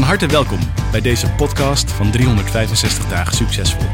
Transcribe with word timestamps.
Van 0.00 0.08
harte 0.08 0.26
welkom 0.26 0.58
bij 0.90 1.00
deze 1.00 1.30
podcast 1.30 1.90
van 1.90 2.10
365 2.10 3.08
dagen 3.08 3.36
succesvol. 3.36 3.88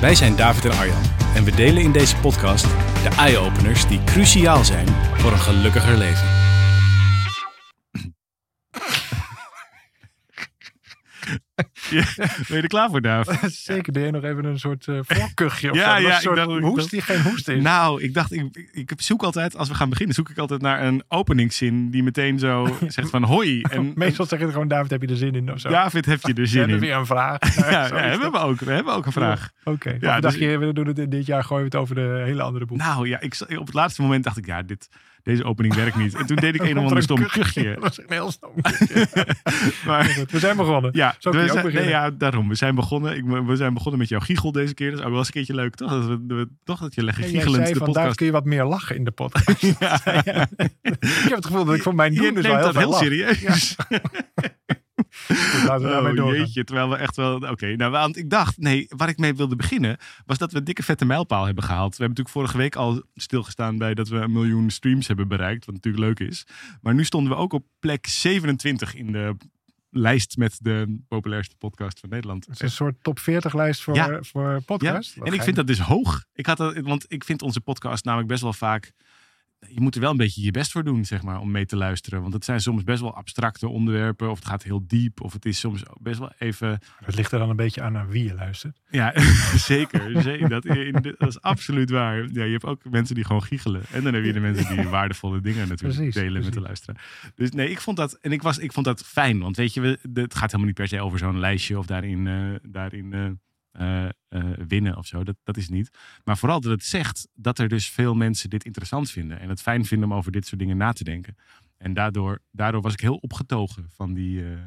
Wij 0.00 0.14
zijn 0.14 0.36
David 0.36 0.64
en 0.64 0.78
Arjan 0.78 1.02
en 1.34 1.44
we 1.44 1.50
delen 1.50 1.82
in 1.82 1.92
deze 1.92 2.16
podcast 2.16 2.64
de 3.02 3.08
eye-openers 3.16 3.86
die 3.86 4.04
cruciaal 4.04 4.64
zijn 4.64 4.86
voor 5.14 5.32
een 5.32 5.38
gelukkiger 5.38 5.96
leven. 5.96 6.26
Ja, 11.90 12.04
ben 12.48 12.56
je 12.56 12.62
er 12.62 12.66
klaar 12.66 12.90
voor, 12.90 13.00
Daaf? 13.00 13.26
Zeker, 13.70 13.92
deed 13.92 14.04
je 14.04 14.10
nog 14.10 14.24
even 14.24 14.44
een 14.44 14.58
soort 14.58 14.86
uh, 14.86 14.98
voorkuchje 15.02 15.70
of 15.70 15.76
Ja, 15.76 15.96
zo? 15.96 16.02
ja, 16.06 16.14
een 16.14 16.20
soort 16.20 16.38
ik 16.38 16.44
dacht- 16.44 16.58
ik 16.58 16.64
hoest 16.64 16.90
die 16.90 17.00
geen 17.00 17.22
hoest 17.22 17.48
is. 17.48 17.62
Nou, 17.62 18.02
ik 18.02 18.14
dacht, 18.14 18.32
ik, 18.32 18.68
ik 18.72 18.92
zoek 18.96 19.22
altijd, 19.22 19.56
als 19.56 19.68
we 19.68 19.74
gaan 19.74 19.88
beginnen, 19.90 20.14
zoek 20.14 20.30
ik 20.30 20.38
altijd 20.38 20.60
naar 20.62 20.82
een 20.82 21.02
openingszin 21.08 21.90
die 21.90 22.02
meteen 22.02 22.38
zo 22.38 22.76
zegt 22.88 23.10
van 23.10 23.22
hoi. 23.22 23.60
En 23.62 23.92
Meestal 23.94 24.26
zeg 24.26 24.38
je 24.38 24.44
het 24.44 24.54
gewoon, 24.54 24.68
David, 24.68 24.90
heb 24.90 25.02
je 25.02 25.08
er 25.08 25.16
zin 25.16 25.34
in 25.34 25.52
of 25.52 25.60
zo? 25.60 25.68
David, 25.68 26.06
heb 26.06 26.20
je 26.22 26.34
er 26.34 26.46
zin 26.46 26.68
in? 26.70 26.78
weer 26.78 26.94
een 26.96 27.06
vraag. 27.06 27.56
Ja, 27.70 27.88
hebben 27.94 28.32
we 28.32 28.38
ook. 28.38 28.60
We 28.60 28.72
hebben 28.72 28.94
ook 28.94 29.06
een 29.06 29.12
vraag. 29.12 29.50
Oké, 29.64 29.90
Ja, 29.90 29.96
ja, 30.00 30.12
dus- 30.14 30.22
dacht 30.22 30.38
je, 30.38 30.58
we 30.58 30.72
doen 30.72 30.86
het 30.86 30.98
in 30.98 31.10
dit 31.10 31.26
jaar, 31.26 31.44
gooien 31.44 31.64
we 31.64 31.70
het 31.70 31.80
over 31.80 31.94
de 31.94 32.22
hele 32.24 32.42
andere 32.42 32.64
boek. 32.66 32.78
Nou 32.78 33.08
ja, 33.08 33.20
ik, 33.20 33.36
op 33.58 33.66
het 33.66 33.74
laatste 33.74 34.02
moment 34.02 34.24
dacht 34.24 34.36
ik, 34.36 34.46
ja, 34.46 34.62
dit, 34.62 34.88
deze 35.22 35.44
opening 35.44 35.74
werkt 35.74 35.96
niet. 35.96 36.14
En 36.14 36.26
toen 36.26 36.36
deed 36.36 36.54
ik 36.54 36.60
een 36.62 36.78
of 36.78 36.84
ander 36.84 37.02
stom 37.02 37.26
kuchje. 37.26 37.76
Dat 37.80 37.90
is 37.90 37.98
een 37.98 38.04
heel 38.08 38.30
stom. 38.30 38.50
Maar 39.86 40.24
we 40.30 40.38
zijn 40.38 40.56
begonnen. 40.56 40.90
ja, 40.94 41.14
Zo 41.18 41.30
kun 41.30 41.40
we 41.40 41.46
je 41.46 41.52
ook 41.52 41.60
zijn, 41.60 41.74
nee, 41.74 41.88
ja, 41.88 42.10
daarom. 42.10 42.48
We 42.48 42.54
zijn 42.54 42.74
begonnen. 42.74 43.16
Ik, 43.16 43.24
we 43.46 43.56
zijn 43.56 43.74
begonnen 43.74 44.00
met 44.00 44.08
jouw 44.08 44.20
giechel 44.20 44.52
deze 44.52 44.74
keer. 44.74 44.90
Dat 44.90 44.98
is 44.98 45.04
ook 45.04 45.10
wel 45.10 45.18
eens 45.18 45.26
een 45.26 45.32
keertje 45.32 45.54
leuk, 45.54 45.74
toch? 45.74 45.90
Dat 45.90 46.06
we, 46.06 46.18
we- 46.26 46.48
toch 46.64 46.80
dat 46.80 46.94
je 46.94 47.04
lekker 47.04 47.24
zei 47.24 47.72
de 47.72 47.78
podcast... 47.78 48.16
kun 48.16 48.26
je 48.26 48.32
wat 48.32 48.44
meer 48.44 48.64
lachen 48.64 48.96
in 48.96 49.04
de 49.04 49.10
podcast? 49.10 49.60
Ja. 50.24 50.48
ik 50.60 51.28
heb 51.28 51.34
het 51.34 51.46
gevoel 51.46 51.64
dat 51.64 51.74
ik 51.74 51.82
voor 51.82 51.94
mijn 51.94 52.12
Je 52.12 52.20
doen 52.20 52.34
dus 52.34 52.46
wel 52.46 52.52
neemt 52.52 52.64
heel 52.64 52.72
dat 52.72 52.82
heel 52.82 52.92
serieus. 52.92 53.76
Goed, 54.94 55.64
laten 55.68 55.82
we 55.82 55.88
daarmee 55.88 56.24
Oh, 56.24 56.36
jeetje, 56.36 56.64
terwijl 56.64 56.88
we 56.88 56.96
echt 56.96 57.16
wel... 57.16 57.36
Oké, 57.36 57.76
nou, 57.76 57.90
want 57.90 58.16
ik 58.16 58.30
dacht... 58.30 58.58
Nee, 58.58 58.86
waar 58.88 59.08
ik 59.08 59.18
mee 59.18 59.34
wilde 59.34 59.56
beginnen... 59.56 59.96
was 60.26 60.38
dat 60.38 60.52
we 60.52 60.58
een 60.58 60.64
dikke 60.64 60.82
vette 60.82 61.04
mijlpaal 61.04 61.44
hebben 61.44 61.64
gehaald. 61.64 61.96
We 61.96 62.04
hebben 62.04 62.16
natuurlijk 62.16 62.36
vorige 62.36 62.56
week 62.56 62.76
al 62.76 63.02
stilgestaan 63.14 63.78
bij... 63.78 63.94
dat 63.94 64.08
we 64.08 64.16
een 64.16 64.32
miljoen 64.32 64.70
streams 64.70 65.06
hebben 65.06 65.28
bereikt. 65.28 65.64
Wat 65.64 65.74
natuurlijk 65.74 66.04
leuk 66.04 66.28
is. 66.28 66.46
Maar 66.80 66.94
nu 66.94 67.04
stonden 67.04 67.32
we 67.32 67.38
ook 67.38 67.52
op 67.52 67.66
plek 67.78 68.06
27 68.06 68.94
in 68.94 69.12
de 69.12 69.36
lijst 69.90 70.36
met 70.36 70.58
de 70.60 70.98
populairste 71.08 71.56
podcast 71.58 72.00
van 72.00 72.08
Nederland. 72.08 72.46
Het 72.46 72.54
is 72.54 72.60
een 72.60 72.70
soort 72.70 72.94
top 73.02 73.18
40 73.18 73.54
lijst 73.54 73.82
voor, 73.82 73.94
Ja. 73.94 74.18
voor 74.22 74.50
Ja, 74.50 74.58
podcast. 74.58 75.14
Wat 75.14 75.26
en 75.26 75.34
ik 75.34 75.42
vind 75.42 75.56
dat 75.56 75.66
dus 75.66 75.80
hoog. 75.80 76.24
Ik 76.32 76.46
had 76.46 76.56
dat, 76.56 76.76
want 76.80 77.04
ik 77.08 77.24
vind 77.24 77.42
onze 77.42 77.60
podcast 77.60 78.04
namelijk 78.04 78.28
best 78.28 78.42
wel 78.42 78.52
vaak. 78.52 78.92
Je 79.68 79.80
moet 79.80 79.94
er 79.94 80.00
wel 80.00 80.10
een 80.10 80.16
beetje 80.16 80.42
je 80.42 80.50
best 80.50 80.72
voor 80.72 80.84
doen, 80.84 81.04
zeg 81.04 81.22
maar, 81.22 81.40
om 81.40 81.50
mee 81.50 81.66
te 81.66 81.76
luisteren. 81.76 82.20
Want 82.20 82.32
het 82.32 82.44
zijn 82.44 82.60
soms 82.60 82.84
best 82.84 83.00
wel 83.00 83.14
abstracte 83.14 83.68
onderwerpen. 83.68 84.30
Of 84.30 84.38
het 84.38 84.48
gaat 84.48 84.62
heel 84.62 84.86
diep. 84.86 85.20
Of 85.20 85.32
het 85.32 85.44
is 85.44 85.58
soms 85.58 85.82
best 86.00 86.18
wel 86.18 86.32
even. 86.38 86.80
Het 87.04 87.16
ligt 87.16 87.32
er 87.32 87.38
dan 87.38 87.50
een 87.50 87.56
beetje 87.56 87.82
aan 87.82 87.92
naar 87.92 88.08
wie 88.08 88.24
je 88.24 88.34
luistert. 88.34 88.80
Ja, 88.90 89.12
zeker. 89.56 90.22
zeker. 90.22 90.48
Dat, 90.48 90.62
dat 91.18 91.28
is 91.28 91.40
absoluut 91.40 91.90
waar. 91.90 92.16
Ja, 92.32 92.44
je 92.44 92.52
hebt 92.52 92.64
ook 92.64 92.90
mensen 92.90 93.14
die 93.14 93.24
gewoon 93.24 93.42
giechelen. 93.42 93.82
En 93.92 94.02
dan 94.02 94.14
heb 94.14 94.24
je 94.24 94.32
de 94.32 94.40
mensen 94.40 94.76
die 94.76 94.88
waardevolle 94.98 95.40
dingen 95.40 95.68
natuurlijk 95.68 95.98
Precies, 95.98 96.14
delen 96.14 96.44
met 96.44 96.52
de 96.52 96.60
luisteraar. 96.60 97.04
Dus 97.34 97.50
nee, 97.50 97.70
ik 97.70 97.80
vond 97.80 97.96
dat. 97.96 98.12
En 98.12 98.32
ik, 98.32 98.42
was, 98.42 98.58
ik 98.58 98.72
vond 98.72 98.86
dat 98.86 99.04
fijn. 99.04 99.38
Want 99.38 99.56
weet 99.56 99.74
je, 99.74 99.98
het 100.14 100.34
gaat 100.34 100.46
helemaal 100.46 100.66
niet 100.66 100.74
per 100.74 100.88
se 100.88 101.00
over 101.00 101.18
zo'n 101.18 101.38
lijstje 101.38 101.78
of 101.78 101.86
daarin, 101.86 102.26
eh, 102.26 102.70
daarin 102.70 103.12
eh, 103.12 103.26
eh, 103.72 104.04
eh, 104.04 104.10
winnen 104.68 104.96
of 104.96 105.06
zo. 105.06 105.24
Dat, 105.24 105.36
dat 105.44 105.56
is 105.56 105.68
niet. 105.68 105.90
Maar 106.24 106.38
vooral 106.38 106.60
dat 106.60 106.70
het 106.70 106.84
zegt 106.84 107.28
dat 107.34 107.58
er 107.58 107.68
dus 107.68 107.88
veel 107.88 108.14
mensen 108.14 108.50
dit 108.50 108.64
interessant 108.64 109.10
vinden. 109.10 109.40
En 109.40 109.48
het 109.48 109.62
fijn 109.62 109.84
vinden 109.84 110.10
om 110.10 110.16
over 110.16 110.32
dit 110.32 110.46
soort 110.46 110.60
dingen 110.60 110.76
na 110.76 110.92
te 110.92 111.04
denken. 111.04 111.36
En 111.78 111.94
daardoor, 111.94 112.38
daardoor 112.50 112.80
was 112.82 112.92
ik 112.92 113.00
heel 113.00 113.16
opgetogen 113.16 113.86
van 113.94 114.12
die. 114.14 114.42
eh, 114.44 114.58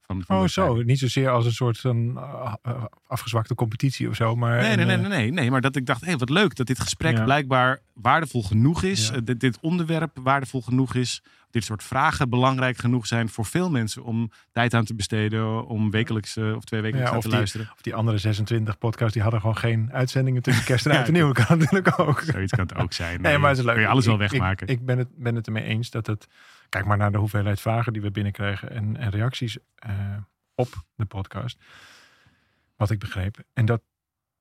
van, 0.00 0.22
van 0.22 0.36
Oh, 0.36 0.46
zo. 0.48 0.82
Niet 0.82 0.98
zozeer 0.98 1.28
als 1.30 1.44
een 1.46 1.52
soort 1.52 1.78
van 1.78 2.18
afgezwakte 3.06 3.54
competitie 3.54 4.08
of 4.08 4.14
zo. 4.16 4.36
Maar 4.36 4.60
Nee, 4.60 4.76
nee, 4.76 4.84
nee, 4.84 4.96
nee, 4.96 5.08
nee, 5.08 5.30
nee. 5.30 5.50
Maar 5.50 5.60
dat 5.60 5.76
ik 5.76 5.86
dacht, 5.86 6.00
hé, 6.00 6.06
hey, 6.06 6.16
wat 6.16 6.30
leuk 6.30 6.54
dat 6.54 6.66
dit 6.66 6.80
gesprek 6.80 7.16
Ja. 7.16 7.24
blijkbaar 7.24 7.80
waardevol 7.94 8.42
genoeg 8.42 8.82
is. 8.82 9.08
Ja. 9.08 9.20
dit, 9.20 9.40
dit 9.40 9.58
onderwerp 9.60 10.18
waardevol 10.22 10.62
genoeg 10.62 10.94
is. 10.94 11.22
Dit 11.52 11.64
soort 11.64 11.82
vragen 11.82 12.28
belangrijk 12.30 12.76
genoeg 12.76 13.06
zijn 13.06 13.28
voor 13.28 13.44
veel 13.44 13.70
mensen 13.70 14.02
om 14.04 14.30
tijd 14.52 14.74
aan 14.74 14.84
te 14.84 14.94
besteden. 14.94 15.66
Om 15.66 15.90
wekelijks 15.90 16.36
eh, 16.36 16.54
of 16.56 16.64
twee 16.64 16.80
wekelijks 16.80 17.08
Ja, 17.08 17.12
aan 17.12 17.16
of 17.18 17.22
te 17.22 17.28
die- 17.28 17.36
luisteren. 17.38 17.70
Of 17.74 17.80
die 17.82 17.94
andere 17.94 18.18
26 18.18 18.78
podcasts, 18.78 19.12
die 19.12 19.22
hadden 19.22 19.40
gewoon 19.40 19.56
geen 19.56 19.92
uitzendingen 19.92 20.42
tussen 20.42 20.64
kerst 20.64 20.86
en 20.86 20.92
Ja, 20.92 20.98
oud 20.98 21.06
en 21.06 21.12
nieuw. 21.12 21.32
kan 21.46 21.58
natuurlijk 21.58 21.98
ook. 22.00 22.20
Zoiets 22.20 22.52
kan 22.52 22.66
het 22.66 22.74
ook 22.74 22.92
zijn. 22.92 23.20
Nee, 23.20 23.38
maar 23.38 23.48
het 23.48 23.58
is 23.58 23.64
leuk. 23.64 23.74
Kun 23.74 23.82
je 23.82 23.88
alles 23.88 24.06
wel 24.06 24.14
ik- 24.14 24.20
wegmaken. 24.30 24.66
Ik, 24.66 24.84
ben, 24.84 24.98
het, 24.98 25.08
ben 25.16 25.34
het 25.34 25.46
ermee 25.46 25.64
eens 25.64 25.90
dat 25.90 26.06
het... 26.06 26.26
Kijk 26.68 26.84
maar 26.84 26.96
naar 26.96 27.12
de 27.12 27.18
hoeveelheid 27.18 27.60
vragen 27.60 27.92
die 27.92 28.02
we 28.02 28.10
binnenkrijgen 28.10 28.70
en, 28.70 28.96
en 28.96 29.10
reacties 29.10 29.58
eh, 29.74 29.90
op 30.54 30.68
de 30.94 31.04
podcast. 31.04 31.58
Wat 32.76 32.90
ik 32.90 32.98
begreep. 32.98 33.36
En 33.52 33.64
dat, 33.64 33.82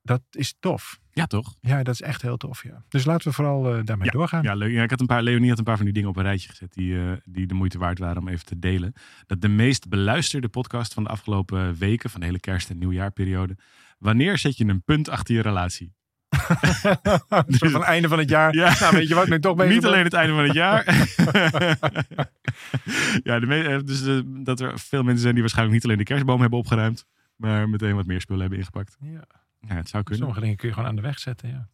dat 0.02 0.22
is 0.32 0.56
tof. 0.60 1.00
ja, 1.12 1.26
toch? 1.26 1.56
Ja, 1.62 1.84
dat 1.84 1.94
is 1.94 2.02
echt 2.02 2.22
heel 2.22 2.38
tof, 2.38 2.64
ja. 2.64 2.84
Dus 2.88 3.06
laten 3.06 3.28
we 3.28 3.34
vooral 3.34 3.76
eh, 3.76 3.84
daarmee 3.84 4.12
doorgaan. 4.12 4.44
Ja, 4.44 4.54
leuk. 4.54 4.72
Ja, 4.72 4.84
ik 4.84 4.90
had 4.90 5.00
een 5.00 5.06
paar, 5.06 5.24
Leonie 5.24 5.50
had 5.50 5.58
een 5.58 5.64
paar 5.64 5.76
van 5.76 5.86
die 5.86 5.94
dingen 5.94 6.10
op 6.10 6.16
een 6.16 6.24
rijtje 6.24 6.50
gezet 6.50 6.74
die, 6.74 7.00
eh, 7.00 7.12
die 7.26 7.48
de 7.48 7.54
moeite 7.54 7.78
waard 7.78 8.00
waren 8.00 8.22
om 8.22 8.28
even 8.28 8.46
te 8.46 8.60
delen. 8.60 8.94
Dat 9.26 9.42
de 9.42 9.48
meest 9.48 9.90
beluisterde 9.90 10.50
podcast 10.50 10.94
van 10.94 11.04
de 11.04 11.10
afgelopen 11.10 11.76
weken, 11.78 12.10
van 12.10 12.20
de 12.20 12.26
hele 12.26 12.40
kerst- 12.40 12.70
en 12.70 12.78
nieuwjaarperiode. 12.78 13.58
Wanneer 13.98 14.38
zet 14.38 14.58
je 14.58 14.66
een 14.66 14.84
punt 14.84 15.10
achter 15.10 15.36
je 15.36 15.42
relatie? 15.42 15.94
Soort 17.48 17.72
van 17.72 17.84
einde 17.84 18.08
van 18.08 18.20
het 18.20 18.30
jaar. 18.30 18.54
Ja. 18.54 18.80
Nou, 18.80 18.96
weet 18.96 19.08
je 19.08 19.16
wat, 19.16 19.28
nu 19.28 19.40
toch 19.40 19.56
bezig 19.56 19.74
Niet 19.74 19.86
alleen 19.86 20.04
het 20.04 20.14
einde 20.14 20.34
van 20.34 20.44
het 20.44 20.54
jaar. 20.54 20.84
ja, 23.30 23.40
de 23.40 23.64
eh, 23.64 23.80
dus 23.86 24.24
dat 24.26 24.60
er 24.60 24.80
veel 24.80 25.04
mensen 25.04 25.22
zijn 25.22 25.34
die 25.34 25.42
waarschijnlijk 25.42 25.76
niet 25.76 25.86
alleen 25.86 25.98
de 25.98 26.04
kerstboom 26.04 26.42
hebben 26.42 26.60
opgeruimd, 26.60 27.06
maar 27.36 27.70
meteen 27.70 27.96
wat 27.96 28.06
meer 28.06 28.22
spullen 28.22 28.42
hebben 28.42 28.60
ingepakt. 28.60 28.98
Ja. 29.00 29.28
Ja, 29.68 29.76
het 29.76 29.90
zou 29.90 30.04
kunnen. 30.04 30.18
Sommige 30.24 30.42
dingen 30.42 30.56
kun 30.58 30.68
je 30.68 30.74
gewoon 30.74 30.90
aan 30.90 30.96
de 30.96 31.02
weg 31.02 31.20
zetten, 31.20 31.50
ja. 31.50 31.70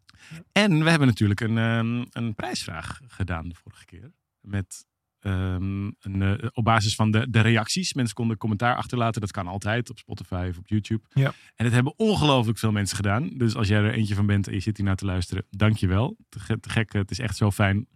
En 0.52 0.84
we 0.84 0.90
hebben 0.90 1.08
natuurlijk 1.08 1.40
een, 1.40 1.58
ehm, 1.58 2.06
een 2.12 2.36
prijsvraag 2.36 3.00
gedaan 3.08 3.50
de 3.50 3.56
vorige 3.56 3.86
keer. 3.86 4.12
Met 4.42 4.86
ehm, 5.20 5.86
een, 6.00 6.22
eh, 6.22 6.48
op 6.54 6.64
basis 6.64 6.96
van 6.96 7.12
de, 7.12 7.30
de 7.30 7.40
reacties. 7.40 7.94
Mensen 7.94 8.16
konden 8.16 8.38
commentaar 8.38 8.76
achterlaten. 8.76 9.22
Dat 9.22 9.32
kan 9.32 9.48
altijd 9.48 9.90
op 9.90 9.98
Spotify 9.98 10.48
of 10.50 10.58
op 10.58 10.68
YouTube. 10.68 11.04
Ja. 11.14 11.34
En 11.56 11.66
het 11.66 11.74
hebben 11.74 11.94
ongelooflijk 11.98 12.58
veel 12.58 12.72
mensen 12.72 12.96
gedaan. 12.96 13.30
Dus 13.38 13.56
als 13.56 13.68
jij 13.68 13.78
er 13.84 13.94
eentje 13.94 14.16
van 14.16 14.26
bent 14.26 14.48
en 14.48 14.54
je 14.54 14.60
zit 14.60 14.78
hier 14.78 14.86
naar 14.86 14.96
te 14.96 15.06
luisteren, 15.06 15.46
dankjewel. 15.50 16.18
Te, 16.30 16.40
ge- 16.40 16.60
te 16.60 16.70
gek. 16.70 16.94
Het 16.94 17.12
is 17.12 17.20
echt 17.20 17.38
zo 17.38 17.52
fijn 17.52 17.88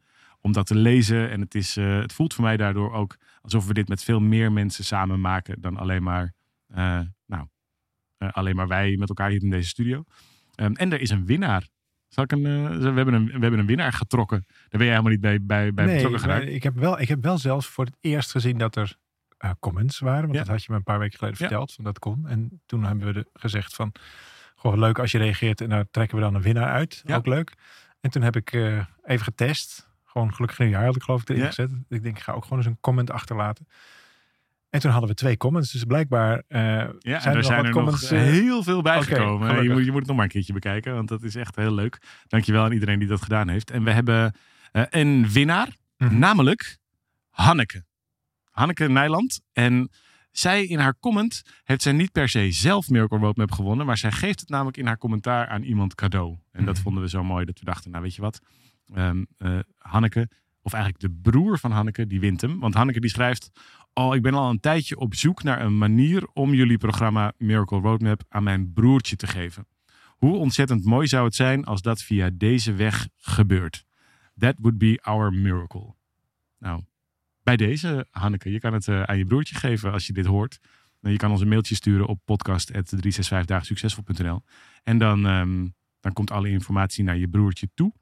om 0.42 0.52
dat 0.52 0.66
te 0.68 0.76
lezen. 0.76 1.30
En 1.30 1.42
het, 1.42 1.56
is, 1.56 1.78
eh, 1.78 2.00
het 2.00 2.14
voelt 2.14 2.34
voor 2.34 2.44
mij 2.44 2.58
daardoor 2.58 2.92
ook 2.94 3.18
alsof 3.42 3.68
we 3.68 3.74
dit 3.74 3.88
met 3.88 4.04
veel 4.04 4.20
meer 4.20 4.52
mensen 4.52 4.84
samen 4.86 5.22
maken 5.22 5.62
dan 5.62 5.78
alleen 5.78 6.04
maar, 6.04 6.34
eh, 6.68 7.00
nou, 7.26 7.48
alleen 8.32 8.56
maar 8.56 8.68
wij 8.68 8.96
met 8.98 9.10
elkaar 9.10 9.30
hier 9.30 9.44
in 9.44 9.50
deze 9.50 9.68
studio. 9.70 10.04
Ehm, 10.56 10.74
en 10.74 10.92
er 10.94 11.02
is 11.02 11.10
een 11.10 11.26
winnaar. 11.26 11.68
Zal 12.08 12.24
ik 12.24 12.32
een, 12.32 12.46
eh, 12.46 12.78
we, 12.78 12.92
hebben 12.92 13.14
een, 13.14 13.26
we 13.26 13.32
hebben 13.40 13.60
een 13.60 13.66
winnaar 13.66 13.94
getrokken. 13.94 14.46
Daar 14.48 14.68
ben 14.70 14.80
jij 14.80 14.90
helemaal 14.90 15.12
niet 15.12 15.22
bij, 15.22 15.42
bij, 15.42 15.74
bij 15.74 15.86
nee, 15.86 15.94
betrokken 15.96 16.22
geraakt. 16.22 16.48
ik 16.48 16.64
heb, 16.64 16.76
wel, 16.76 17.00
ik 17.00 17.08
heb 17.08 17.24
wel 17.24 17.38
zelfs 17.38 17.68
voor 17.68 17.86
het 17.86 17.98
eerst 18.02 18.32
gezien 18.32 18.58
dat 18.58 18.76
er 18.76 18.96
eh, 19.38 19.52
comments 19.60 20.00
waren. 20.00 20.22
Want 20.22 20.34
Ja. 20.34 20.40
dat 20.40 20.48
had 20.48 20.64
je 20.64 20.72
me 20.72 20.78
een 20.78 20.84
paar 20.84 21.00
weken 21.00 21.18
geleden 21.18 21.38
Ja. 21.40 21.48
verteld. 21.48 21.84
Dat 21.84 22.00
kon. 22.00 22.28
En 22.28 22.62
toen 22.66 22.84
hebben 22.84 23.06
we 23.08 23.14
de, 23.14 23.30
gezegd 23.34 23.76
van... 23.76 23.92
Goh, 24.56 24.78
leuk 24.78 25.00
als 25.00 25.12
je 25.12 25.18
reageert. 25.18 25.62
En 25.62 25.70
daar 25.70 25.86
trekken 25.92 26.18
we 26.18 26.24
dan 26.24 26.36
een 26.36 26.42
winnaar 26.42 26.70
uit. 26.72 27.02
Ja. 27.06 27.16
Ook 27.16 27.26
leuk. 27.28 27.54
En 28.02 28.10
toen 28.12 28.22
heb 28.22 28.36
ik 28.36 28.52
eh, 28.54 28.86
even 29.04 29.24
getest. 29.26 29.90
Gewoon 30.06 30.34
gelukkig 30.34 30.60
nieuwjaar 30.60 30.86
had 30.86 30.96
ik 30.96 31.04
geloof 31.04 31.22
ik 31.22 31.30
erin 31.30 31.46
gezet. 31.46 31.72
Ik 31.90 32.04
denk, 32.04 32.18
ik 32.18 32.24
ga 32.24 32.32
ook 32.32 32.44
gewoon 32.44 32.58
eens 32.58 32.68
een 32.68 32.78
comment 32.82 33.12
achterlaten. 33.12 33.68
En 34.72 34.80
toen 34.80 34.92
hadden 34.92 35.10
we 35.10 35.16
twee 35.16 35.38
comments. 35.38 35.72
Dus 35.72 35.84
blijkbaar 35.84 36.44
eh, 36.48 36.62
Ja, 37.00 37.20
zijn 37.20 37.22
er 37.34 37.36
er, 37.38 37.44
zijn 37.44 37.64
nog 37.66 37.76
er 37.76 37.84
nog 37.84 38.02
eh, 38.02 38.20
heel 38.22 38.64
veel 38.64 38.82
bijgekomen. 38.82 39.50
Oké, 39.52 39.60
je, 39.60 39.70
moet, 39.70 39.86
je 39.86 39.92
moet 39.92 40.00
het 40.00 40.08
nog 40.08 40.16
maar 40.16 40.26
een 40.26 40.32
keertje 40.32 40.54
bekijken, 40.54 40.94
want 40.94 41.08
dat 41.08 41.24
is 41.24 41.36
echt 41.36 41.56
heel 41.56 41.74
leuk. 41.74 41.98
Dankjewel 42.28 42.64
aan 42.64 42.72
iedereen 42.72 43.00
die 43.00 43.08
dat 43.08 43.22
gedaan 43.22 43.48
heeft. 43.48 43.72
En 43.72 43.84
we 43.84 43.92
hebben 43.92 44.34
eh, 44.72 44.84
een 44.90 45.30
winnaar, 45.30 45.76
Mhm. 45.98 46.18
namelijk 46.20 46.78
Hanneke. 47.30 47.84
Hanneke 48.52 48.88
Nijland. 48.90 49.42
En 49.54 49.90
zij 50.32 50.66
in 50.66 50.80
haar 50.80 50.96
comment 51.00 51.42
heeft 51.64 51.82
zij 51.82 51.92
niet 51.92 52.12
per 52.12 52.30
se 52.30 52.52
zelf 52.52 52.90
Miracle 52.90 53.18
Roadmap 53.18 53.52
gewonnen, 53.52 53.86
maar 53.86 53.98
zij 53.98 54.12
geeft 54.12 54.40
het 54.40 54.50
namelijk 54.50 54.78
in 54.78 54.86
haar 54.86 54.98
commentaar 54.98 55.48
aan 55.48 55.64
iemand 55.64 55.96
cadeau. 55.96 56.38
En 56.52 56.66
dat 56.66 56.74
Mhm. 56.74 56.84
vonden 56.84 57.04
we 57.04 57.10
zo 57.10 57.24
mooi 57.24 57.46
dat 57.46 57.60
we 57.60 57.66
dachten, 57.66 57.92
nou 57.92 58.04
weet 58.04 58.16
je 58.16 58.22
wat, 58.22 58.40
Ehm, 58.94 59.24
eh, 59.38 59.60
Hanneke, 59.78 60.30
of 60.62 60.74
eigenlijk 60.74 61.04
de 61.04 61.30
broer 61.30 61.60
van 61.60 61.72
Hanneke, 61.72 62.08
die 62.08 62.20
wint 62.20 62.42
hem. 62.42 62.60
Want 62.60 62.74
Hanneke 62.74 63.00
die 63.00 63.10
schrijft, 63.10 63.52
oh, 63.94 64.16
ik 64.16 64.22
ben 64.22 64.34
al 64.34 64.50
een 64.50 64.60
tijdje 64.60 64.98
op 64.98 65.16
zoek 65.16 65.44
naar 65.44 65.62
een 65.62 65.78
manier 65.78 66.28
om 66.34 66.54
jullie 66.54 66.78
programma 66.78 67.34
Miracle 67.38 67.80
Roadmap 67.80 68.24
aan 68.30 68.44
mijn 68.44 68.74
broertje 68.74 69.16
te 69.16 69.28
geven. 69.28 69.68
Hoe 70.08 70.38
ontzettend 70.38 70.86
mooi 70.86 71.08
zou 71.08 71.26
het 71.26 71.36
zijn 71.36 71.66
als 71.66 71.82
dat 71.82 72.02
via 72.02 72.30
deze 72.34 72.74
weg 72.74 73.08
gebeurt. 73.18 73.86
That 74.38 74.56
would 74.58 74.78
be 74.78 75.00
our 75.02 75.34
miracle. 75.34 75.96
Nou, 76.60 76.84
bij 77.44 77.58
deze, 77.58 78.08
Hanneke, 78.10 78.52
je 78.52 78.60
kan 78.60 78.74
het 78.74 78.88
uh, 78.88 79.04
aan 79.04 79.18
je 79.18 79.26
broertje 79.26 79.56
geven 79.56 79.92
als 79.92 80.08
je 80.08 80.14
dit 80.14 80.26
hoort. 80.26 80.60
Je 81.00 81.18
kan 81.18 81.32
ons 81.32 81.42
een 81.42 81.48
mailtje 81.48 81.76
sturen 81.76 82.08
op 82.08 82.20
podcast.365dagensuccesvol.nl 82.26 84.42
En 84.84 84.98
dan, 84.98 85.26
um, 85.26 85.76
dan 86.00 86.14
komt 86.14 86.32
alle 86.32 86.50
informatie 86.50 87.04
naar 87.04 87.18
je 87.18 87.28
broertje 87.28 87.70
toe. 87.74 87.94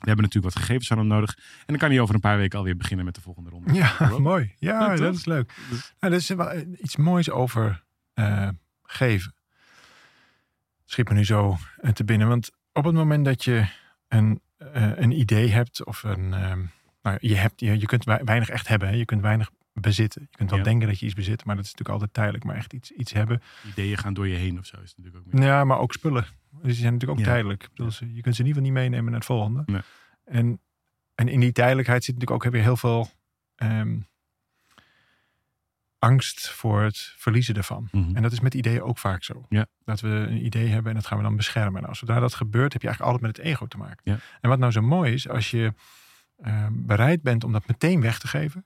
We 0.00 0.06
hebben 0.06 0.24
natuurlijk 0.24 0.54
wat 0.54 0.62
gegevens 0.62 0.88
van 0.88 0.98
hem 0.98 1.06
nodig. 1.06 1.36
En 1.36 1.64
dan 1.66 1.76
kan 1.76 1.90
hij 1.90 2.00
over 2.00 2.14
een 2.14 2.20
paar 2.20 2.36
weken 2.36 2.58
alweer 2.58 2.76
beginnen 2.76 3.04
met 3.04 3.14
de 3.14 3.20
volgende 3.20 3.50
ronde. 3.50 3.72
Ja, 3.72 3.96
mooi. 4.18 4.54
Ja, 4.58 4.96
dat 4.96 5.14
is 5.14 5.24
leuk. 5.24 5.52
Nou, 5.70 6.12
dat 6.12 6.20
is 6.20 6.28
wel 6.28 6.64
iets 6.78 6.96
moois 6.96 7.30
over 7.30 7.82
uh, 8.14 8.48
geven. 8.82 9.34
Schiet 10.84 11.08
me 11.08 11.14
nu 11.14 11.24
zo 11.24 11.56
te 11.92 12.04
binnen. 12.04 12.28
Want 12.28 12.50
op 12.72 12.84
het 12.84 12.94
moment 12.94 13.24
dat 13.24 13.44
je 13.44 13.66
een, 14.08 14.40
uh, 14.74 14.98
een 14.98 15.18
idee 15.18 15.50
hebt 15.50 15.84
of 15.84 16.02
een... 16.02 16.32
Uh, 16.32 16.52
nou, 17.02 17.18
je, 17.20 17.36
hebt, 17.36 17.60
je, 17.60 17.78
je 17.78 17.86
kunt 17.86 18.04
weinig 18.04 18.48
echt 18.48 18.68
hebben. 18.68 18.88
Hè? 18.88 18.94
Je 18.94 19.04
kunt 19.04 19.20
weinig 19.20 19.50
bezitten. 19.80 20.22
Je 20.30 20.36
kunt 20.36 20.50
wel 20.50 20.62
denken 20.62 20.88
dat 20.88 20.98
je 20.98 21.06
iets 21.06 21.14
bezit, 21.14 21.44
maar 21.44 21.56
dat 21.56 21.64
is 21.64 21.70
natuurlijk 21.70 22.00
altijd 22.00 22.14
tijdelijk. 22.14 22.44
Maar 22.44 22.56
echt 22.56 22.72
iets, 22.72 22.90
iets 22.90 23.12
hebben. 23.12 23.42
Ideeën 23.68 23.98
gaan 23.98 24.14
door 24.14 24.28
je 24.28 24.36
heen 24.36 24.58
of 24.58 24.66
zo 24.66 24.76
is 24.82 24.94
natuurlijk 24.96 25.26
ook 25.26 25.32
meer. 25.32 25.42
Ja, 25.44 25.64
maar 25.64 25.78
ook 25.78 25.92
spullen. 25.92 26.26
Dus 26.50 26.62
die 26.62 26.72
zijn 26.74 26.92
natuurlijk 26.92 27.20
ook 27.20 27.26
tijdelijk. 27.26 27.68
Bedoel, 27.74 27.90
je 28.14 28.20
kunt 28.20 28.34
ze 28.34 28.42
in 28.42 28.46
ieder 28.46 28.62
geval 28.62 28.62
niet 28.62 28.72
meenemen 28.72 29.04
naar 29.04 29.20
het 29.20 29.24
volgende. 29.24 29.62
Nee. 29.66 29.80
En, 30.24 30.60
en 31.14 31.28
in 31.28 31.40
die 31.40 31.52
tijdelijkheid 31.52 32.04
zit 32.04 32.14
natuurlijk 32.14 32.44
ook 32.44 32.52
heb 32.52 32.60
je 32.60 32.66
heel 32.66 32.76
veel 32.76 33.10
um, 33.56 34.08
angst 35.98 36.50
voor 36.50 36.82
het 36.82 37.14
verliezen 37.16 37.54
ervan. 37.54 37.88
Mm 37.90 38.04
-hmm. 38.04 38.16
En 38.16 38.22
dat 38.22 38.32
is 38.32 38.40
met 38.40 38.54
ideeën 38.54 38.82
ook 38.82 38.98
vaak 38.98 39.24
zo. 39.24 39.46
Ja. 39.48 39.66
Dat 39.84 40.00
we 40.00 40.08
een 40.08 40.44
idee 40.44 40.68
hebben 40.68 40.90
en 40.90 40.96
dat 40.98 41.06
gaan 41.06 41.18
we 41.18 41.24
dan 41.24 41.36
beschermen. 41.36 41.82
Nou, 41.82 41.94
zodra 41.94 42.20
dat 42.20 42.34
gebeurt, 42.34 42.72
heb 42.72 42.82
je 42.82 42.88
eigenlijk 42.88 43.16
altijd 43.16 43.36
met 43.36 43.44
het 43.44 43.54
ego 43.54 43.66
te 43.66 43.76
maken. 43.76 44.20
En 44.40 44.48
wat 44.48 44.58
nou 44.58 44.72
zo 44.72 44.80
mooi 44.80 45.12
is, 45.12 45.28
als 45.28 45.50
je 45.50 45.74
uh, 46.44 46.66
bereid 46.72 47.22
bent 47.22 47.44
om 47.44 47.52
dat 47.52 47.66
meteen 47.66 48.00
weg 48.00 48.18
te 48.18 48.28
geven. 48.28 48.64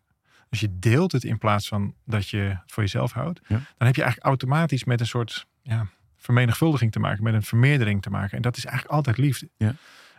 Als 0.54 0.62
je 0.62 0.78
deelt 0.78 1.12
het 1.12 1.24
in 1.24 1.38
plaats 1.38 1.68
van 1.68 1.94
dat 2.04 2.28
je 2.28 2.38
het 2.38 2.72
voor 2.72 2.82
jezelf 2.82 3.12
houdt. 3.12 3.40
Ja. 3.42 3.56
Dan 3.76 3.86
heb 3.86 3.96
je 3.96 4.02
eigenlijk 4.02 4.24
automatisch 4.24 4.84
met 4.84 5.00
een 5.00 5.06
soort 5.06 5.46
ja, 5.62 5.86
vermenigvuldiging 6.16 6.92
te 6.92 6.98
maken. 6.98 7.22
Met 7.22 7.34
een 7.34 7.42
vermeerdering 7.42 8.02
te 8.02 8.10
maken. 8.10 8.36
En 8.36 8.42
dat 8.42 8.56
is 8.56 8.64
eigenlijk 8.64 8.96
altijd 8.96 9.16
liefde. 9.16 9.48
Ja. 9.56 9.74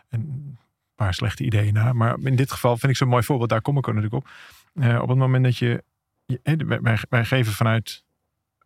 En 0.08 0.20
een 0.20 0.58
paar 0.94 1.14
slechte 1.14 1.44
ideeën 1.44 1.74
na. 1.74 1.92
Maar 1.92 2.16
in 2.22 2.36
dit 2.36 2.52
geval 2.52 2.76
vind 2.76 2.92
ik 2.92 2.98
zo'n 2.98 3.08
mooi 3.08 3.22
voorbeeld. 3.22 3.48
Daar 3.48 3.60
kom 3.60 3.78
ik 3.78 3.86
er 3.86 3.94
natuurlijk 3.94 4.24
op. 4.24 4.30
Uh, 4.74 5.00
op 5.02 5.08
het 5.08 5.18
moment 5.18 5.44
dat 5.44 5.56
je... 5.56 5.84
je 6.26 6.40
wij, 6.66 6.98
wij, 7.08 7.24
geven 7.24 7.52
vanuit 7.52 8.04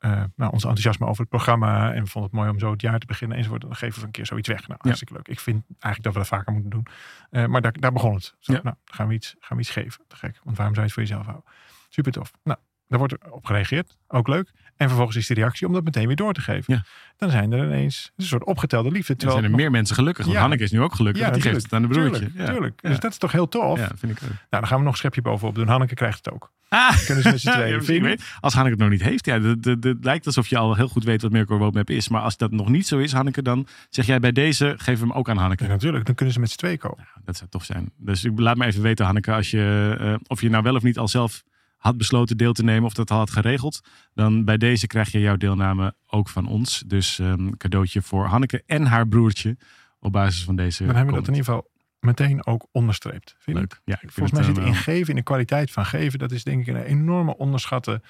uh, 0.01 0.23
nou, 0.37 0.53
ons 0.53 0.63
enthousiasme 0.65 1.07
over 1.07 1.21
het 1.21 1.29
programma. 1.29 1.93
En 1.93 2.03
we 2.03 2.11
vonden 2.11 2.31
het 2.31 2.41
mooi 2.41 2.51
om 2.51 2.59
zo 2.59 2.71
het 2.71 2.81
jaar 2.81 2.99
te 2.99 3.07
beginnen 3.07 3.37
enzovoort. 3.37 3.61
Dan 3.61 3.77
geven 3.77 4.01
we 4.01 4.07
een 4.07 4.13
keer 4.13 4.27
zoiets 4.27 4.49
weg. 4.49 4.69
Nou, 4.69 4.81
hartstikke 4.83 5.13
leuk. 5.13 5.29
Ik 5.29 5.41
vind 5.41 5.65
eigenlijk 5.69 6.03
dat 6.03 6.13
we 6.13 6.19
dat 6.19 6.29
vaker 6.29 6.53
moeten 6.53 6.71
doen. 6.71 6.87
Uh, 7.31 7.47
maar 7.47 7.61
daar, 7.61 7.73
daar 7.73 7.93
begon 7.93 8.15
het. 8.15 8.35
Zo, 8.39 8.53
Ja. 8.53 8.61
Nou, 8.63 8.77
gaan 8.85 9.09
we, 9.09 9.15
iets, 9.15 9.35
gaan 9.41 9.57
we 9.57 9.63
iets 9.63 9.73
geven. 9.73 10.05
Te 10.07 10.17
gek. 10.17 10.41
Want 10.45 10.57
waarom 10.57 10.75
zou 10.75 10.87
je 10.87 10.93
het 10.93 10.93
voor 10.93 11.03
jezelf 11.03 11.25
houden? 11.25 11.45
Super 11.89 12.13
tof. 12.13 12.33
Nou, 12.43 12.59
daar 12.87 12.99
wordt 12.99 13.31
op 13.31 13.45
gereageerd. 13.47 13.97
Ook 14.09 14.29
leuk. 14.29 14.51
En 14.81 14.87
vervolgens 14.89 15.17
is 15.17 15.27
de 15.27 15.35
reactie 15.35 15.67
om 15.67 15.73
dat 15.73 15.85
meteen 15.85 16.07
weer 16.07 16.17
door 16.17 16.33
te 16.33 16.41
geven. 16.41 16.75
Ja. 16.75 16.83
Dan 17.17 17.31
zijn 17.31 17.53
er 17.53 17.65
ineens 17.65 18.13
een 18.17 18.25
soort 18.25 18.45
opgetelde 18.45 18.91
liefde. 18.91 19.17
Terwijl 19.17 19.39
zijn 19.41 19.51
er 19.51 19.57
meer 19.59 19.71
mensen 19.71 19.95
gelukkig. 19.95 20.25
Want 20.25 20.37
Ja. 20.37 20.43
Hanneke 20.43 20.63
is 20.63 20.71
nu 20.71 20.81
ook 20.81 20.95
gelukkig. 20.95 21.23
want 21.23 21.35
die 21.35 21.43
geeft 21.43 21.63
het 21.63 21.73
aan 21.73 21.83
de 21.83 21.89
broertje. 21.89 22.19
Tuurlijk, 22.19 22.39
ja. 22.39 22.53
tuurlijk. 22.53 22.81
Ja. 22.83 22.89
Dus 22.89 22.99
dat 23.01 23.11
is 23.11 23.19
toch 23.19 23.33
heel 23.33 23.49
tof? 23.49 23.79
Ja, 23.79 23.91
vind 23.97 24.13
ik 24.13 24.19
ook. 24.23 24.29
Nou, 24.29 24.39
dan 24.51 24.67
gaan 24.67 24.79
we 24.79 24.83
nog 24.85 24.93
een 24.93 24.99
schepje 24.99 25.23
bovenop 25.23 25.55
doen. 25.55 25.69
Hanneke 25.69 25.95
krijgt 25.95 26.25
het 26.25 26.35
ook. 26.35 26.53
Ah. 26.69 27.05
Kunnen 27.07 27.23
ze 27.23 27.31
met 27.31 27.41
z'n 27.41 27.51
tweeën. 27.83 28.01
Ja, 28.03 28.03
weet- 28.03 28.23
als 28.41 28.55
Hanneke 28.55 28.75
het 28.75 28.83
nog 28.85 28.93
niet 28.99 29.09
heeft, 29.09 29.27
ja, 29.27 29.41
het- 29.41 29.97
lijkt 30.01 30.27
alsof 30.27 30.47
je 30.49 30.57
al 30.59 30.75
heel 30.75 30.89
goed 30.89 31.05
weet 31.05 31.23
wat 31.23 31.31
Miracle 31.31 31.57
Roadmap 31.57 31.91
is. 31.91 32.09
Maar 32.09 32.21
als 32.23 32.37
dat 32.37 32.51
nog 32.51 32.69
niet 32.69 32.87
zo 32.87 32.99
is, 32.99 33.13
Hanneke, 33.13 33.43
dan 33.43 33.67
zeg 33.89 34.07
jij 34.07 34.19
bij 34.21 34.33
deze, 34.33 34.75
geef 34.77 35.01
hem 35.01 35.13
ook 35.13 35.29
aan 35.29 35.37
Hanneke. 35.37 35.65
Ja, 35.65 35.69
natuurlijk. 35.71 36.07
Dan 36.07 36.15
kunnen 36.15 36.35
ze 36.35 36.41
met 36.41 36.51
z'n 36.51 36.57
tweeën 36.57 36.79
komen. 36.79 37.09
Dat 37.25 37.37
zou 37.37 37.51
tof 37.51 37.65
zijn. 37.65 37.91
Dus 37.97 38.27
laat 38.37 38.57
me 38.57 38.67
even 38.67 38.83
weten, 38.83 39.05
Hanneke, 39.05 39.33
als 39.33 39.51
je, 39.51 39.97
eh, 40.01 40.15
of 40.27 40.41
je 40.41 40.51
nou 40.51 40.63
wel 40.63 40.75
of 40.75 40.83
niet 40.83 40.99
al 40.99 41.09
zelf 41.09 41.43
had 41.81 41.97
besloten 41.97 42.37
deel 42.37 42.53
te 42.53 42.63
nemen 42.63 42.85
of 42.85 42.95
dat 42.95 43.11
al 43.11 43.19
had 43.19 43.31
geregeld. 43.31 43.81
Dan 44.15 44.45
bij 44.45 44.57
deze 44.57 44.87
krijg 44.87 45.13
je 45.13 45.21
jouw 45.21 45.37
deelname 45.37 45.95
ook 46.07 46.29
van 46.29 46.47
ons. 46.47 46.83
Dus 46.87 47.19
een 47.19 47.57
cadeautje 47.57 48.03
voor 48.03 48.25
Hanneke 48.27 48.63
en 48.67 48.87
haar 48.87 49.09
broertje 49.09 49.57
op 50.01 50.13
basis 50.13 50.45
van 50.45 50.57
deze 50.57 50.85
Dan 50.85 50.95
hebben 50.95 51.15
we 51.15 51.21
dat 51.21 51.29
in 51.29 51.35
ieder 51.35 51.53
geval 51.53 51.71
meteen 52.01 52.47
ook 52.47 52.67
onderstreept. 52.73 53.37
Vind? 53.39 53.59
Leuk. 53.59 53.81
Ja, 53.85 53.95
ik 53.95 54.01
vind 54.01 54.13
Volgens 54.13 54.39
mij 54.39 54.49
zit 54.49 54.59
eh, 54.59 54.67
in 54.67 54.75
geven, 54.75 55.09
in 55.09 55.17
de 55.17 55.23
kwaliteit 55.23 55.71
van 55.71 55.87
geven, 55.87 56.19
dat 56.19 56.33
is 56.33 56.45
denk 56.45 56.67
ik 56.67 56.75
een 56.75 56.83
enorme 56.83 57.37
onderschatte 57.37 58.03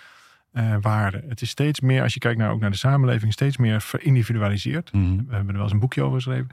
eh, 0.52 0.76
waarde. 0.80 1.24
Het 1.28 1.42
is 1.42 1.50
steeds 1.50 1.80
meer, 1.80 2.02
als 2.02 2.14
je 2.14 2.20
kijkt 2.20 2.38
naar, 2.38 2.50
ook 2.50 2.60
naar 2.60 2.70
de 2.70 2.76
samenleving, 2.76 3.32
steeds 3.32 3.56
meer 3.56 3.80
verindividualiseerd. 3.80 4.92
mhm. 4.92 5.16
We 5.16 5.34
hebben 5.34 5.48
er 5.48 5.52
wel 5.52 5.62
eens 5.62 5.72
een 5.72 5.78
boekje 5.78 6.02
over 6.02 6.14
geschreven. 6.14 6.48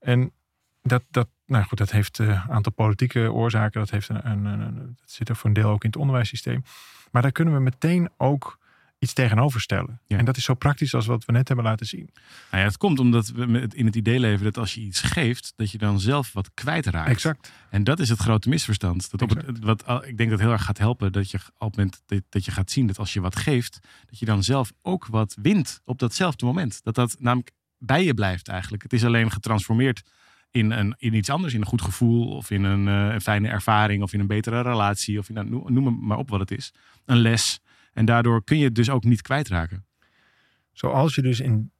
En 0.00 0.32
dat, 0.82 1.02
dat, 1.10 1.28
nou 1.52 1.64
goed, 1.64 1.78
dat 1.78 1.90
heeft 1.90 2.18
eh, 2.18 2.26
een 2.28 2.50
aantal 2.50 2.72
politieke 2.72 3.32
oorzaken. 3.32 3.80
Dat, 3.80 3.90
heeft 3.90 4.08
een, 4.08 4.30
een, 4.30 4.44
een, 4.44 4.60
een- 4.60 4.96
dat 5.00 5.10
zit 5.10 5.28
er 5.28 5.36
voor 5.36 5.48
een 5.48 5.54
deel 5.54 5.70
ook 5.70 5.82
in 5.84 5.90
het 5.90 5.98
onderwijssysteem. 5.98 6.62
Maar 7.10 7.22
daar 7.22 7.32
kunnen 7.32 7.54
we 7.54 7.60
meteen 7.60 8.08
ook 8.16 8.58
iets 8.98 9.12
tegenover 9.12 9.60
stellen. 9.60 10.00
Ja. 10.06 10.18
En 10.18 10.24
dat 10.24 10.36
is 10.36 10.44
zo 10.44 10.54
praktisch 10.54 10.94
als 10.94 11.06
wat 11.06 11.24
we 11.24 11.32
net 11.32 11.46
hebben 11.48 11.66
laten 11.66 11.86
zien. 11.86 12.10
Nou 12.50 12.62
ja, 12.62 12.68
het 12.68 12.76
komt 12.76 12.98
omdat 12.98 13.28
we 13.28 13.68
in 13.74 13.86
het 13.86 13.96
idee 13.96 14.20
leven 14.20 14.44
dat 14.44 14.58
als 14.58 14.74
je 14.74 14.80
iets 14.80 15.00
geeft, 15.00 15.52
dat 15.56 15.70
je 15.70 15.78
dan 15.78 16.00
zelf 16.00 16.32
wat 16.32 16.50
kwijtraakt. 16.54 17.08
Exact. 17.10 17.52
En 17.70 17.84
dat 17.84 18.00
is 18.00 18.08
het 18.08 18.18
grote 18.18 18.48
misverstand. 18.48 19.10
Dat 19.10 19.22
op 19.22 19.30
het, 19.30 19.58
wat, 19.58 19.86
al- 19.86 20.04
ik 20.04 20.16
denk 20.16 20.30
dat 20.30 20.40
heel 20.40 20.50
erg 20.52 20.64
gaat 20.64 20.78
helpen 20.78 21.12
dat 21.12 21.30
je 21.30 21.38
op 21.58 21.76
het 21.76 21.76
moment 21.76 22.02
dat 22.28 22.44
je 22.44 22.50
gaat 22.50 22.70
zien 22.70 22.86
dat 22.86 22.98
als 22.98 23.12
je 23.12 23.20
wat 23.20 23.36
geeft, 23.36 23.78
dat 24.06 24.18
je 24.18 24.24
dan 24.26 24.42
zelf 24.42 24.72
ook 24.82 25.06
wat 25.06 25.36
wint 25.42 25.80
op 25.84 25.98
datzelfde 25.98 26.44
moment. 26.46 26.80
Dat 26.82 26.94
dat 26.94 27.16
namelijk 27.18 27.50
bij 27.78 28.04
je 28.04 28.14
blijft 28.14 28.48
eigenlijk. 28.48 28.82
Het 28.82 28.92
is 28.92 29.04
alleen 29.04 29.30
getransformeerd 29.30 30.02
in, 30.52 30.70
een, 30.70 30.94
in 30.98 31.14
iets 31.14 31.30
anders, 31.30 31.54
in 31.54 31.60
een 31.60 31.66
goed 31.66 31.82
gevoel 31.82 32.28
of 32.28 32.50
in 32.50 32.64
een, 32.64 32.88
eh, 32.88 33.14
een 33.14 33.20
fijne 33.20 33.48
ervaring 33.48 34.02
of 34.02 34.12
in 34.12 34.20
een 34.20 34.26
betere 34.26 34.60
relatie 34.60 35.18
of 35.18 35.28
in, 35.28 35.34
nou, 35.34 35.72
noem, 35.72 36.06
maar 36.06 36.18
op 36.18 36.28
wat 36.28 36.40
het 36.40 36.50
is. 36.50 36.72
Een 37.04 37.16
les. 37.16 37.60
En 37.92 38.04
daardoor 38.04 38.44
kun 38.44 38.58
je 38.58 38.64
het 38.64 38.74
dus 38.74 38.90
ook 38.90 39.04
niet 39.04 39.22
kwijtraken. 39.22 39.86
Zoals 40.72 41.14
je 41.14 41.22
dus 41.22 41.40
in, 41.40 41.72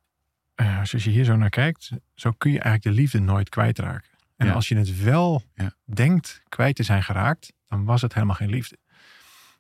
eh, 0.55 0.79
als 0.79 0.91
je 0.91 1.11
hier 1.11 1.25
zo 1.25 1.37
naar 1.37 1.51
kijkt, 1.51 1.91
zo 2.15 2.31
kun 2.31 2.51
je 2.53 2.59
eigenlijk 2.61 2.97
de 2.97 3.03
liefde 3.03 3.19
nooit 3.21 3.49
kwijtraken. 3.49 4.11
En 4.37 4.47
Ja. 4.47 4.53
als 4.53 4.69
je 4.69 4.77
het 4.77 5.03
wel 5.03 5.43
Ja. 5.55 5.73
denkt 5.85 6.43
kwijt 6.49 6.77
te 6.77 6.83
zijn 6.83 7.03
geraakt, 7.03 7.53
dan 7.69 7.85
was 7.85 8.03
het 8.03 8.15
helemaal 8.15 8.37
geen 8.37 8.51
liefde. 8.51 8.77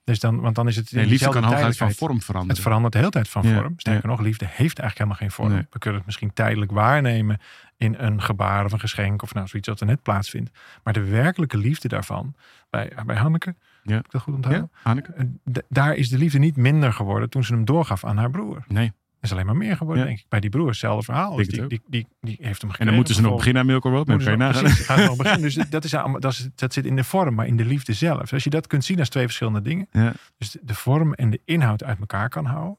Dus 0.04 0.20
dan, 0.20 0.40
want 0.40 0.54
dan 0.54 0.68
is 0.68 0.76
het 0.76 0.92
Nee, 0.92 1.06
liefde 1.06 1.28
kan 1.28 1.44
hooguit 1.44 1.76
van 1.76 1.92
vorm 1.92 2.20
veranderen. 2.22 2.54
Het 2.56 2.64
verandert 2.64 2.92
de 2.92 2.98
hele 2.98 3.10
tijd 3.10 3.28
van 3.28 3.42
Ja, 3.48 3.54
vorm. 3.54 3.74
Sterker 3.76 4.08
nog, 4.08 4.20
liefde 4.20 4.44
heeft 4.44 4.78
eigenlijk 4.78 4.98
helemaal 4.98 5.16
geen 5.16 5.30
vorm. 5.30 5.48
Nee. 5.48 5.66
We 5.70 5.78
kunnen 5.78 5.98
het 5.98 6.06
misschien 6.06 6.32
tijdelijk 6.32 6.70
waarnemen 6.70 7.40
in 7.76 7.94
een 7.98 8.22
gebaar 8.22 8.64
of 8.64 8.72
een 8.72 8.80
geschenk 8.80 9.22
of 9.22 9.34
nou 9.34 9.46
zoiets 9.46 9.68
wat 9.68 9.80
er 9.80 9.86
net 9.86 10.02
plaatsvindt. 10.02 10.50
Maar 10.84 10.92
de 10.92 11.04
werkelijke 11.04 11.56
liefde 11.56 11.88
daarvan, 11.88 12.34
bij, 12.70 12.92
bij 13.06 13.16
Hanneke, 13.16 13.54
Ja. 13.82 13.94
heb 13.94 14.04
ik 14.04 14.10
dat 14.10 14.22
goed 14.22 14.34
onthouden? 14.34 14.70
Hanneke? 14.82 15.12
Eh, 15.12 15.24
Daar 15.68 15.94
is 15.94 16.08
de 16.08 16.18
liefde 16.18 16.38
niet 16.38 16.56
minder 16.56 16.92
geworden 16.92 17.30
toen 17.30 17.44
ze 17.44 17.54
hem 17.54 17.64
doorgaf 17.64 18.04
aan 18.04 18.16
haar 18.16 18.30
broer. 18.30 18.64
Nee. 18.68 18.92
Is 19.22 19.32
alleen 19.32 19.46
maar 19.46 19.56
meer 19.56 19.76
geworden, 19.76 20.02
Ja. 20.02 20.08
denk 20.08 20.20
ik. 20.20 20.28
Bij 20.28 20.40
die 20.40 20.50
broer, 20.50 20.66
hetzelfde 20.68 21.04
verhaal. 21.04 21.36
Dus 21.36 21.48
die, 21.48 21.66
die, 21.66 21.82
die, 21.86 22.06
die 22.20 22.36
heeft 22.40 22.42
hem 22.42 22.48
En 22.50 22.58
gekregen. 22.60 22.86
dan 22.86 22.94
moeten 22.94 23.14
ze 23.14 23.20
nog 23.22 23.36
beginnen 23.36 23.60
aan 23.62 23.68
Milko 23.68 23.88
Roadmap. 23.90 24.16
moeten 24.16 24.38
Kan 24.86 25.02
je 25.02 25.16
beginnen. 25.16 25.40
Dus 25.42 25.54
dat, 25.54 25.84
is, 25.84 25.94
allemaal- 25.94 26.20
dat, 26.20 26.32
is, 26.32 26.48
dat 26.54 26.72
zit 26.72 26.86
in 26.86 26.96
de 26.96 27.04
vorm, 27.04 27.34
maar 27.34 27.46
in 27.46 27.56
de 27.56 27.64
liefde 27.64 27.92
zelf. 27.92 28.20
Dus 28.20 28.32
als 28.32 28.44
je 28.44 28.50
dat 28.50 28.66
kunt 28.66 28.84
zien 28.84 28.98
als 28.98 29.08
twee 29.08 29.24
verschillende 29.24 29.62
dingen. 29.62 29.86
Ja. 29.90 30.12
Dus 30.38 30.50
de, 30.50 30.60
de 30.62 30.74
vorm 30.74 31.14
en 31.14 31.30
de 31.30 31.40
inhoud 31.44 31.84
uit 31.84 31.98
elkaar 31.98 32.28
kan 32.28 32.44
houden. 32.44 32.78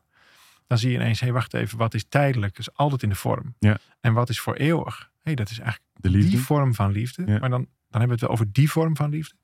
Dan 0.68 0.78
zie 0.78 0.90
je 0.92 0.96
ineens, 0.96 1.20
hé, 1.20 1.32
wacht 1.32 1.54
even, 1.54 1.78
wat 1.78 1.94
is 1.94 2.06
tijdelijk? 2.10 2.56
Dat 2.56 2.68
is 2.68 2.74
altijd 2.76 3.04
in 3.04 3.10
de 3.10 3.16
vorm. 3.16 3.56
Ja. 3.60 3.78
En 4.02 4.14
wat 4.14 4.30
is 4.30 4.40
voor 4.40 4.54
eeuwig? 4.56 5.10
Hé, 5.22 5.34
dat 5.34 5.50
is 5.50 5.60
eigenlijk 5.60 5.90
De 5.94 6.10
liefde. 6.10 6.30
die 6.30 6.40
vorm 6.40 6.74
van 6.76 6.92
liefde. 6.92 7.24
Maar 7.26 7.40
dan, 7.50 7.50
dan 7.50 7.68
hebben 7.90 8.08
we 8.08 8.12
het 8.12 8.22
wel 8.22 8.30
over 8.30 8.46
die 8.52 8.72
vorm 8.72 8.96
van 8.96 9.10
liefde. 9.10 9.36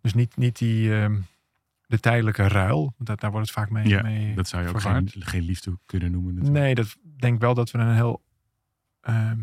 Dus 0.00 0.14
niet, 0.14 0.36
niet 0.36 0.58
die, 0.58 0.94
ehm, 0.94 1.16
de 1.86 2.00
tijdelijke 2.00 2.48
ruil. 2.48 2.80
Want 2.96 3.08
dat, 3.08 3.20
daar 3.20 3.30
wordt 3.30 3.46
het 3.46 3.56
vaak 3.56 3.70
mee, 3.70 3.88
Ja, 3.88 4.02
mee 4.02 4.34
Dat 4.34 4.48
zou 4.48 4.62
je 4.62 4.68
ook 4.68 4.80
geen, 4.80 5.10
geen 5.18 5.42
liefde 5.42 5.78
kunnen 5.86 6.10
noemen. 6.12 6.34
natuurlijk. 6.34 6.64
Nee, 6.64 6.74
dat 6.74 6.86
ik 6.86 7.20
denk 7.20 7.40
wel 7.40 7.54
dat 7.54 7.70
we 7.70 7.78
een 7.78 7.94
heel 7.94 8.22
ehm, 9.00 9.38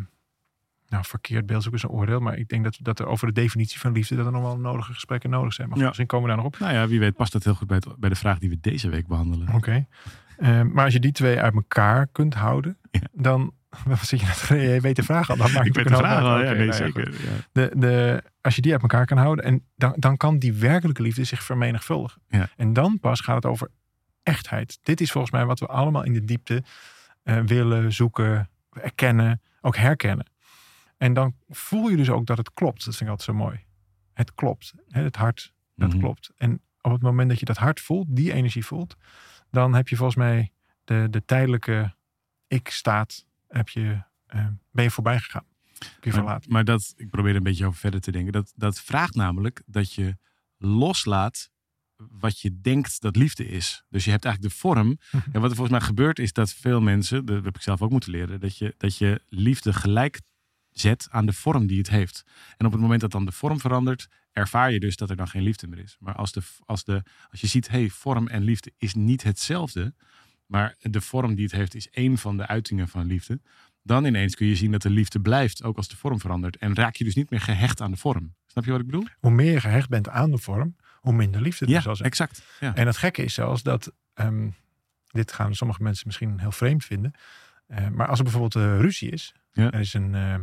nou, 0.88 1.06
verkeerd 1.06 1.46
beeld 1.46 1.60
is 1.62 1.68
ook 1.68 1.74
eens 1.74 1.84
een 1.84 1.90
oordeel. 1.90 2.20
Maar 2.20 2.38
ik 2.38 2.48
denk 2.48 2.64
dat, 2.64 2.78
dat 2.82 3.00
er 3.00 3.06
over 3.06 3.28
de 3.28 3.34
definitie 3.34 3.80
van 3.80 3.92
liefde 3.92 4.16
dat 4.16 4.26
er 4.26 4.32
nog 4.32 4.42
wel 4.42 4.58
nodige 4.60 4.94
gesprekken 4.94 5.30
nodig 5.30 5.54
zijn. 5.54 5.70
Maar 5.70 5.78
Ja. 5.78 5.86
misschien 5.86 6.08
komen 6.08 6.30
we 6.30 6.36
daar 6.36 6.44
nog 6.44 6.54
op. 6.54 6.60
Nou 6.60 6.74
ja, 6.74 6.88
wie 6.88 7.00
weet 7.00 7.16
past 7.16 7.32
dat 7.32 7.44
heel 7.44 7.56
goed 7.56 7.68
bij, 7.68 7.78
het- 7.84 7.96
bij 8.00 8.10
de 8.10 8.16
vraag 8.16 8.40
die 8.40 8.50
we 8.50 8.58
deze 8.62 8.90
week 8.90 9.08
behandelen. 9.08 9.54
Oké. 9.54 9.86
Ehm, 10.38 10.72
maar 10.72 10.84
als 10.84 10.94
je 10.94 11.00
die 11.00 11.12
twee 11.12 11.40
uit 11.40 11.54
elkaar 11.54 12.08
kunt 12.08 12.34
houden, 12.34 12.78
Ja. 12.92 13.02
dan. 13.14 13.54
Wat 13.86 14.00
zit 14.00 14.20
je 14.20 14.26
net? 14.26 14.46
Je 14.48 14.80
weet 14.82 14.96
de 14.96 15.04
vraag 15.04 15.30
al. 15.30 15.36
Dat 15.38 15.52
maakt 15.52 15.66
Ik 15.68 15.74
weet 15.74 15.88
de 15.88 15.96
vraag 15.96 16.20
al, 16.24 16.44
ja, 16.44 16.52
nee, 16.52 16.68
nou 16.68 16.74
zeker. 16.74 17.12
Ja. 17.12 17.30
de, 17.52 17.72
de, 17.76 18.24
als 18.42 18.56
je 18.56 18.62
die 18.62 18.72
uit 18.72 18.82
elkaar 18.82 19.06
kan 19.06 19.18
houden, 19.18 19.46
en 19.46 19.66
dan, 19.76 19.94
dan 19.98 20.18
kan 20.18 20.40
die 20.40 20.54
werkelijke 20.54 21.02
liefde 21.02 21.24
zich 21.24 21.44
vermenigvuldigen. 21.44 22.22
Ja. 22.28 22.50
En 22.58 22.74
dan 22.74 23.00
pas 23.00 23.20
gaat 23.20 23.36
het 23.36 23.46
over 23.46 23.70
echtheid. 24.24 24.80
Dit 24.82 25.02
is 25.02 25.12
volgens 25.12 25.34
mij 25.34 25.46
wat 25.46 25.60
we 25.60 25.66
allemaal 25.68 26.04
in 26.04 26.14
de 26.14 26.26
diepte 26.26 26.64
eh, 27.24 27.40
willen, 27.40 27.94
zoeken, 27.94 28.50
erkennen, 28.70 29.42
ook 29.62 29.76
herkennen. 29.78 30.26
En 30.98 31.14
dan 31.14 31.36
voel 31.50 31.90
je 31.90 31.98
dus 31.98 32.10
ook 32.10 32.26
dat 32.26 32.38
het 32.38 32.54
klopt. 32.54 32.86
Dat 32.86 32.96
vind 32.96 33.10
ik 33.10 33.18
altijd 33.18 33.38
zo 33.38 33.44
mooi. 33.44 33.64
het 34.14 34.34
klopt. 34.36 34.74
Het 34.88 35.16
hart, 35.16 35.54
dat 35.76 35.90
Mhm. 35.90 36.00
klopt. 36.00 36.30
En 36.38 36.62
op 36.82 36.92
het 36.92 37.02
moment 37.02 37.30
dat 37.30 37.40
je 37.40 37.46
dat 37.46 37.58
hart 37.58 37.80
voelt, 37.82 38.08
die 38.10 38.34
energie 38.34 38.66
voelt, 38.66 38.96
dan 39.52 39.74
heb 39.74 39.88
je 39.88 39.96
volgens 39.96 40.18
mij 40.18 40.52
de, 40.84 41.08
de 41.10 41.26
tijdelijke 41.26 41.96
ik-staat, 42.48 43.26
heb 43.54 43.70
je, 43.70 44.04
eh, 44.26 44.48
ben 44.72 44.84
je 44.84 44.92
voorbij 44.92 45.20
gegaan. 45.20 45.46
Je 45.80 45.88
Maar, 46.04 46.14
verlaten. 46.14 46.52
maar 46.52 46.66
dat, 46.66 46.94
ik 46.96 47.10
probeer 47.10 47.32
er 47.32 47.38
een 47.38 47.44
beetje 47.44 47.66
over 47.66 47.80
verder 47.80 48.02
te 48.02 48.12
denken. 48.12 48.32
Dat, 48.32 48.54
dat 48.56 48.82
vraagt 48.82 49.16
namelijk 49.16 49.62
dat 49.66 49.94
je 49.94 50.18
loslaat 50.58 51.52
wat 51.96 52.40
je 52.40 52.62
denkt 52.62 53.02
dat 53.02 53.16
liefde 53.16 53.48
is. 53.48 53.84
Dus 53.90 54.06
je 54.06 54.12
hebt 54.12 54.26
eigenlijk 54.26 54.54
de 54.54 54.60
vorm. 54.60 54.88
Mhm. 54.88 55.30
En 55.32 55.42
wat 55.42 55.50
er 55.50 55.56
volgens 55.56 55.78
mij 55.78 55.88
gebeurt 55.88 56.20
is 56.20 56.34
dat 56.34 56.54
veel 56.54 56.82
mensen, 56.82 57.26
dat 57.26 57.44
heb 57.44 57.56
ik 57.56 57.62
zelf 57.62 57.82
ook 57.82 57.92
moeten 57.92 58.12
leren, 58.12 58.40
dat 58.40 58.58
je, 58.58 58.74
dat 58.78 58.98
je 58.98 59.22
liefde 59.30 59.74
gelijk 59.74 60.22
zet 60.70 61.08
aan 61.12 61.26
de 61.26 61.34
vorm 61.34 61.68
die 61.68 61.78
het 61.78 61.90
heeft. 61.90 62.24
En 62.58 62.66
op 62.66 62.72
het 62.72 62.82
moment 62.82 63.02
dat 63.02 63.12
dan 63.12 63.26
de 63.26 63.32
vorm 63.32 63.60
verandert, 63.60 64.08
ervaar 64.32 64.72
je 64.72 64.80
dus 64.80 64.96
dat 64.96 65.10
er 65.10 65.16
dan 65.16 65.28
geen 65.28 65.44
liefde 65.44 65.68
meer 65.68 65.80
is. 65.80 65.96
Maar 66.00 66.16
als, 66.16 66.32
de, 66.32 66.42
als, 66.66 66.84
de, 66.84 67.04
als 67.32 67.42
je 67.42 67.48
ziet, 67.48 67.68
hey, 67.68 67.90
vorm 67.90 68.28
en 68.28 68.44
liefde 68.44 68.74
is 68.78 68.94
niet 68.94 69.24
hetzelfde, 69.24 69.94
maar 70.54 70.76
de 70.82 71.02
vorm 71.02 71.36
die 71.36 71.44
het 71.44 71.54
heeft 71.54 71.76
is 71.76 71.90
één 71.90 72.18
van 72.18 72.38
de 72.38 72.48
uitingen 72.48 72.88
van 72.88 73.06
liefde, 73.06 73.40
dan 73.84 74.06
ineens 74.06 74.36
kun 74.36 74.48
je 74.48 74.56
zien 74.56 74.72
dat 74.72 74.82
de 74.82 74.90
liefde 74.90 75.20
blijft, 75.20 75.64
ook 75.64 75.78
als 75.78 75.88
de 75.88 75.96
vorm 75.96 76.20
verandert. 76.20 76.58
En 76.58 76.76
raak 76.76 76.96
je 76.96 77.04
dus 77.04 77.16
niet 77.16 77.30
meer 77.30 77.40
gehecht 77.42 77.82
aan 77.82 77.92
de 77.92 77.98
vorm. 77.98 78.34
Snap 78.46 78.66
je 78.66 78.72
wat 78.72 78.80
ik 78.80 78.86
bedoel? 78.86 79.08
Hoe 79.20 79.32
meer 79.32 79.52
je 79.52 79.60
gehecht 79.60 79.90
bent 79.90 80.10
aan 80.10 80.32
de 80.32 80.38
vorm, 80.38 80.76
hoe 81.00 81.14
minder 81.14 81.42
liefde 81.42 81.66
er 81.66 81.72
ja, 81.72 81.82
zal 81.82 81.96
zijn. 81.96 82.08
exact. 82.10 82.44
Ja. 82.60 82.76
En 82.76 82.88
het 82.88 82.98
gekke 82.98 83.24
is 83.24 83.34
zelfs 83.34 83.64
dat, 83.64 83.94
ehm, 84.14 84.50
dit 85.12 85.32
gaan 85.32 85.56
sommige 85.56 85.84
mensen 85.84 86.04
misschien 86.08 86.40
heel 86.40 86.52
vreemd 86.52 86.86
vinden, 86.86 87.12
eh, 87.68 87.88
maar 87.88 88.08
als 88.08 88.18
er 88.18 88.24
bijvoorbeeld 88.24 88.56
eh, 88.66 88.80
ruzie 88.80 89.10
is, 89.12 89.34
Ja. 89.52 89.72
er 89.72 89.80
is 89.80 89.94
een 89.94 90.16
eh, 90.16 90.36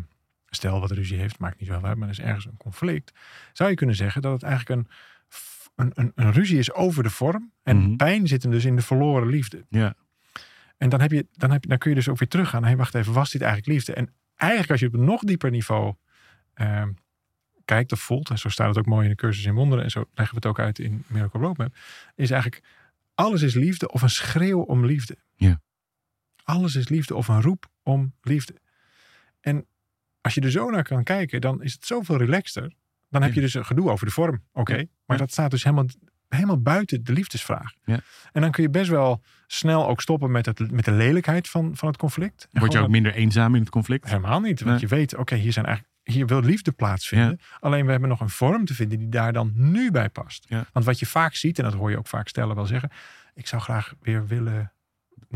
stel 0.47 0.81
wat 0.81 0.91
ruzie 0.91 1.19
heeft, 1.19 1.39
maakt 1.39 1.61
niet 1.61 1.69
zo 1.69 1.75
uit, 1.81 1.97
maar 1.97 2.09
er 2.09 2.19
is 2.19 2.21
ergens 2.21 2.45
een 2.47 2.57
conflict, 2.57 3.13
zou 3.53 3.71
je 3.71 3.77
kunnen 3.77 3.97
zeggen 3.97 4.23
dat 4.23 4.33
het 4.33 4.43
eigenlijk 4.43 4.81
een, 4.81 4.89
een, 5.77 5.91
een, 5.95 6.13
een 6.15 6.33
ruzie 6.33 6.59
is 6.59 6.73
over 6.73 7.03
de 7.03 7.11
vorm 7.11 7.53
en 7.63 7.77
Mhm. 7.77 7.97
pijn 7.97 8.27
zit 8.29 8.43
hem 8.43 8.53
dus 8.53 8.65
in 8.65 8.77
de 8.77 8.83
verloren 8.83 9.29
liefde. 9.29 9.65
Ja. 9.69 9.95
En 10.81 10.89
dan, 10.89 11.01
heb 11.01 11.11
je, 11.11 11.27
dan, 11.33 11.51
heb 11.51 11.69
dan 11.69 11.79
kun 11.79 11.91
je 11.91 11.97
dus 11.97 12.09
ook 12.09 12.19
weer 12.19 12.29
teruggaan. 12.29 12.65
Hé, 12.65 12.77
wacht 12.77 12.95
even, 12.95 13.13
was 13.13 13.31
dit 13.31 13.43
eigenlijk 13.43 13.73
liefde? 13.73 13.95
En 13.95 14.13
eigenlijk 14.37 14.71
als 14.71 14.81
je 14.81 14.87
op 14.87 14.93
een 14.93 15.05
nog 15.05 15.23
dieper 15.23 15.51
niveau 15.51 15.95
ehm, 16.55 16.93
kijkt 17.65 17.93
of 17.93 18.01
voelt, 18.01 18.31
en 18.31 18.39
zo 18.39 18.49
staat 18.49 18.69
het 18.69 18.79
ook 18.79 18.87
mooi 18.87 19.05
in 19.05 19.11
de 19.11 19.17
cursus 19.17 19.45
in 19.45 19.55
wonderen, 19.55 19.85
en 19.85 19.91
zo 19.91 20.01
leggen 20.15 20.35
we 20.35 20.35
het 20.35 20.47
ook 20.47 20.59
uit 20.65 20.79
in 20.79 21.05
Miracle 21.07 21.41
Roadmap, 21.41 21.75
is 22.15 22.31
eigenlijk 22.31 22.65
alles 23.15 23.43
is 23.43 23.55
liefde 23.55 23.89
of 23.93 24.03
een 24.03 24.11
schreeuw 24.11 24.61
om 24.61 24.87
liefde. 24.87 25.17
Ja. 25.37 25.61
Alles 26.45 26.75
is 26.75 26.89
liefde 26.89 27.15
of 27.15 27.29
een 27.29 27.43
roep 27.43 27.71
om 27.83 28.15
liefde. 28.23 28.55
En 29.41 29.67
als 30.21 30.35
je 30.35 30.41
er 30.41 30.51
zo 30.51 30.71
naar 30.71 30.83
kan 30.83 31.05
kijken, 31.05 31.41
dan 31.41 31.63
is 31.63 31.73
het 31.73 31.87
zoveel 31.87 32.17
relaxter. 32.17 32.73
Dan 33.09 33.23
heb 33.23 33.31
Ja. 33.31 33.37
je 33.37 33.41
dus 33.43 33.55
een 33.55 33.65
gedoe 33.67 33.91
over 33.91 34.07
de 34.07 34.13
vorm. 34.13 34.45
Oké, 34.53 34.75
Ja. 34.77 34.85
maar 35.07 35.19
dat 35.19 35.31
staat 35.33 35.51
dus 35.51 35.65
helemaal, 35.65 35.87
helemaal 36.35 36.61
buiten 36.61 37.05
de 37.05 37.13
liefdesvraag. 37.13 37.73
Ja. 37.85 38.01
En 38.33 38.41
dan 38.41 38.51
kun 38.51 38.63
je 38.63 38.71
best 38.71 38.91
wel 38.91 39.23
snel 39.47 39.89
ook 39.89 40.01
stoppen 40.01 40.31
met, 40.31 40.47
het, 40.47 40.71
met 40.71 40.85
de 40.85 40.93
lelijkheid 40.93 41.49
van, 41.49 41.77
van 41.77 41.89
het 41.89 41.97
conflict. 41.97 42.49
En 42.53 42.61
Word 42.61 42.73
je 42.73 42.79
ook 42.79 42.89
minder 42.89 43.15
eenzaam 43.15 43.55
in 43.55 43.61
het 43.61 43.71
conflict? 43.71 44.05
Helemaal 44.05 44.41
niet. 44.41 44.61
Want 44.61 44.71
Nee. 44.71 44.81
je 44.81 44.97
weet, 44.97 45.17
oké, 45.17 45.35
hier 45.35 45.53
zijn 45.53 45.67
eigenlijk 45.67 45.95
hier 46.03 46.27
wil 46.27 46.41
liefde 46.41 46.73
plaatsvinden. 46.73 47.41
Alleen 47.61 47.85
we 47.85 47.91
hebben 47.91 48.09
nog 48.09 48.21
een 48.21 48.31
vorm 48.31 48.65
te 48.65 48.75
vinden 48.75 48.99
die 48.99 49.09
daar 49.09 49.33
dan 49.33 49.53
nu 49.55 49.91
bij 49.91 50.09
past. 50.09 50.47
Ja. 50.49 50.67
Want 50.73 50.85
wat 50.85 50.99
je 50.99 51.07
vaak 51.07 51.35
ziet, 51.35 51.59
en 51.59 51.65
dat 51.65 51.75
hoor 51.75 51.91
je 51.91 51.99
ook 51.99 52.07
vaak 52.07 52.29
stellen 52.29 52.55
wel 52.55 52.67
zeggen. 52.67 52.91
Ik 53.35 53.47
zou 53.47 53.63
graag 53.63 53.95
weer 54.01 54.27
willen 54.27 54.73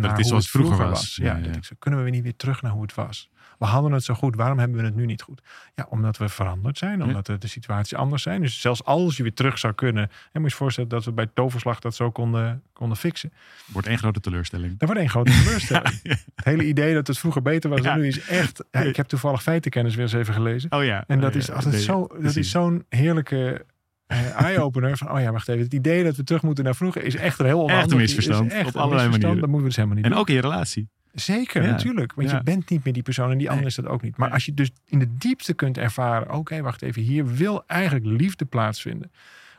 naar 0.02 0.10
het 0.10 0.20
is 0.20 0.26
zoals 0.28 0.42
het 0.42 0.52
vroeger, 0.52 0.74
vroeger 0.74 0.94
was. 0.94 1.00
was. 1.00 1.16
Ja, 1.16 1.24
Ja, 1.24 1.36
ja. 1.36 1.46
dat 1.46 1.56
ik 1.56 1.64
zo, 1.64 1.74
kunnen 1.78 1.98
we 2.00 2.04
weer 2.06 2.14
niet 2.14 2.24
weer 2.24 2.36
terug 2.36 2.62
naar 2.62 2.72
hoe 2.72 2.82
het 2.82 2.94
was? 2.94 3.28
We 3.58 3.64
hadden 3.64 3.92
het 3.92 4.04
zo 4.04 4.14
goed, 4.14 4.36
waarom 4.36 4.58
hebben 4.58 4.78
we 4.78 4.84
het 4.84 4.94
nu 4.94 5.06
niet 5.06 5.22
goed? 5.22 5.42
Ja, 5.74 5.86
omdat 5.88 6.16
we 6.16 6.28
veranderd 6.28 6.78
zijn, 6.78 7.02
omdat 7.02 7.26
de, 7.26 7.38
de 7.38 7.46
situaties 7.46 7.94
anders 7.94 8.22
zijn. 8.22 8.40
Dus 8.40 8.60
zelfs 8.60 8.84
als 8.84 9.16
je 9.16 9.22
weer 9.22 9.34
terug 9.34 9.58
zou 9.58 9.72
kunnen, 9.72 10.02
en 10.02 10.10
moet 10.32 10.42
je 10.42 10.48
je 10.48 10.54
voorstellen 10.56 10.90
dat 10.90 11.04
we 11.04 11.12
bij 11.12 11.26
toverslag 11.34 11.78
dat 11.78 11.94
zo 11.94 12.10
konden, 12.10 12.62
konden 12.72 12.96
fixen. 12.96 13.32
Wordt 13.66 13.88
één 13.88 13.98
grote 13.98 14.20
teleurstelling. 14.20 14.70
Dat 14.70 14.88
wordt 14.88 15.00
één 15.00 15.10
grote 15.10 15.32
teleurstelling. 15.32 16.00
Het 16.34 16.44
hele 16.44 16.66
idee 16.66 16.94
dat 16.94 17.06
het 17.06 17.18
vroeger 17.18 17.42
beter 17.42 17.70
was 17.70 17.80
dan 17.82 17.98
nu 17.98 18.06
is 18.06 18.20
echt... 18.20 18.64
Ik 18.70 18.96
heb 18.96 19.06
toevallig 19.06 19.42
feitenkennis 19.42 19.94
weer 19.94 20.04
eens 20.04 20.12
even 20.12 20.34
gelezen. 20.34 20.72
Oh 20.72 20.84
ja. 20.84 21.04
En 21.06 21.20
dat 21.20 21.30
Oh, 21.30 21.36
is 21.36 21.50
altijd 21.50 21.82
zo, 21.82 22.06
dat 22.20 22.36
is 22.36 22.50
zo'n 22.50 22.84
heerlijke 22.88 23.64
eye-opener. 24.06 24.96
Van, 24.96 25.10
oh 25.10 25.20
ja, 25.20 25.32
wacht 25.32 25.48
even. 25.48 25.62
Het 25.62 25.74
idee 25.74 26.04
dat 26.04 26.16
we 26.16 26.24
terug 26.24 26.42
moeten 26.42 26.64
naar 26.64 26.74
vroeger 26.74 27.02
is 27.04 27.14
echt 27.16 27.38
een 27.38 27.46
heel 27.46 27.62
onhandig. 27.62 27.90
een 27.92 27.96
misverstand, 27.96 28.52
Is 28.52 28.58
echt 28.58 28.66
op 28.68 28.74
een 28.74 28.80
allerlei 28.80 29.08
manieren. 29.08 29.30
Dat 29.40 29.40
moeten 29.48 29.58
we 29.60 29.66
dus 29.66 29.76
helemaal 29.76 29.96
niet 29.96 30.04
En 30.04 30.10
doen. 30.10 30.20
ook 30.20 30.28
in 30.28 30.34
je 30.34 30.40
relatie. 30.40 30.88
Zeker, 31.12 31.62
Ja. 31.62 31.70
natuurlijk. 31.70 32.12
Want 32.14 32.30
Ja. 32.30 32.36
je 32.36 32.42
bent 32.42 32.70
niet 32.70 32.84
meer 32.84 32.92
die 32.92 33.02
persoon 33.02 33.30
en 33.30 33.38
die 33.38 33.50
ander 33.50 33.66
is 33.66 33.74
dat 33.74 33.86
ook 33.86 34.02
niet. 34.02 34.16
Maar 34.16 34.30
als 34.30 34.44
je 34.44 34.54
dus 34.54 34.70
in 34.84 34.98
de 34.98 35.16
diepte 35.16 35.54
kunt 35.54 35.78
ervaren... 35.78 36.32
Oké, 36.34 36.60
wacht 36.62 36.82
even. 36.82 37.02
Hier 37.02 37.26
wil 37.26 37.64
eigenlijk 37.66 38.06
liefde 38.06 38.44
plaatsvinden. 38.44 39.12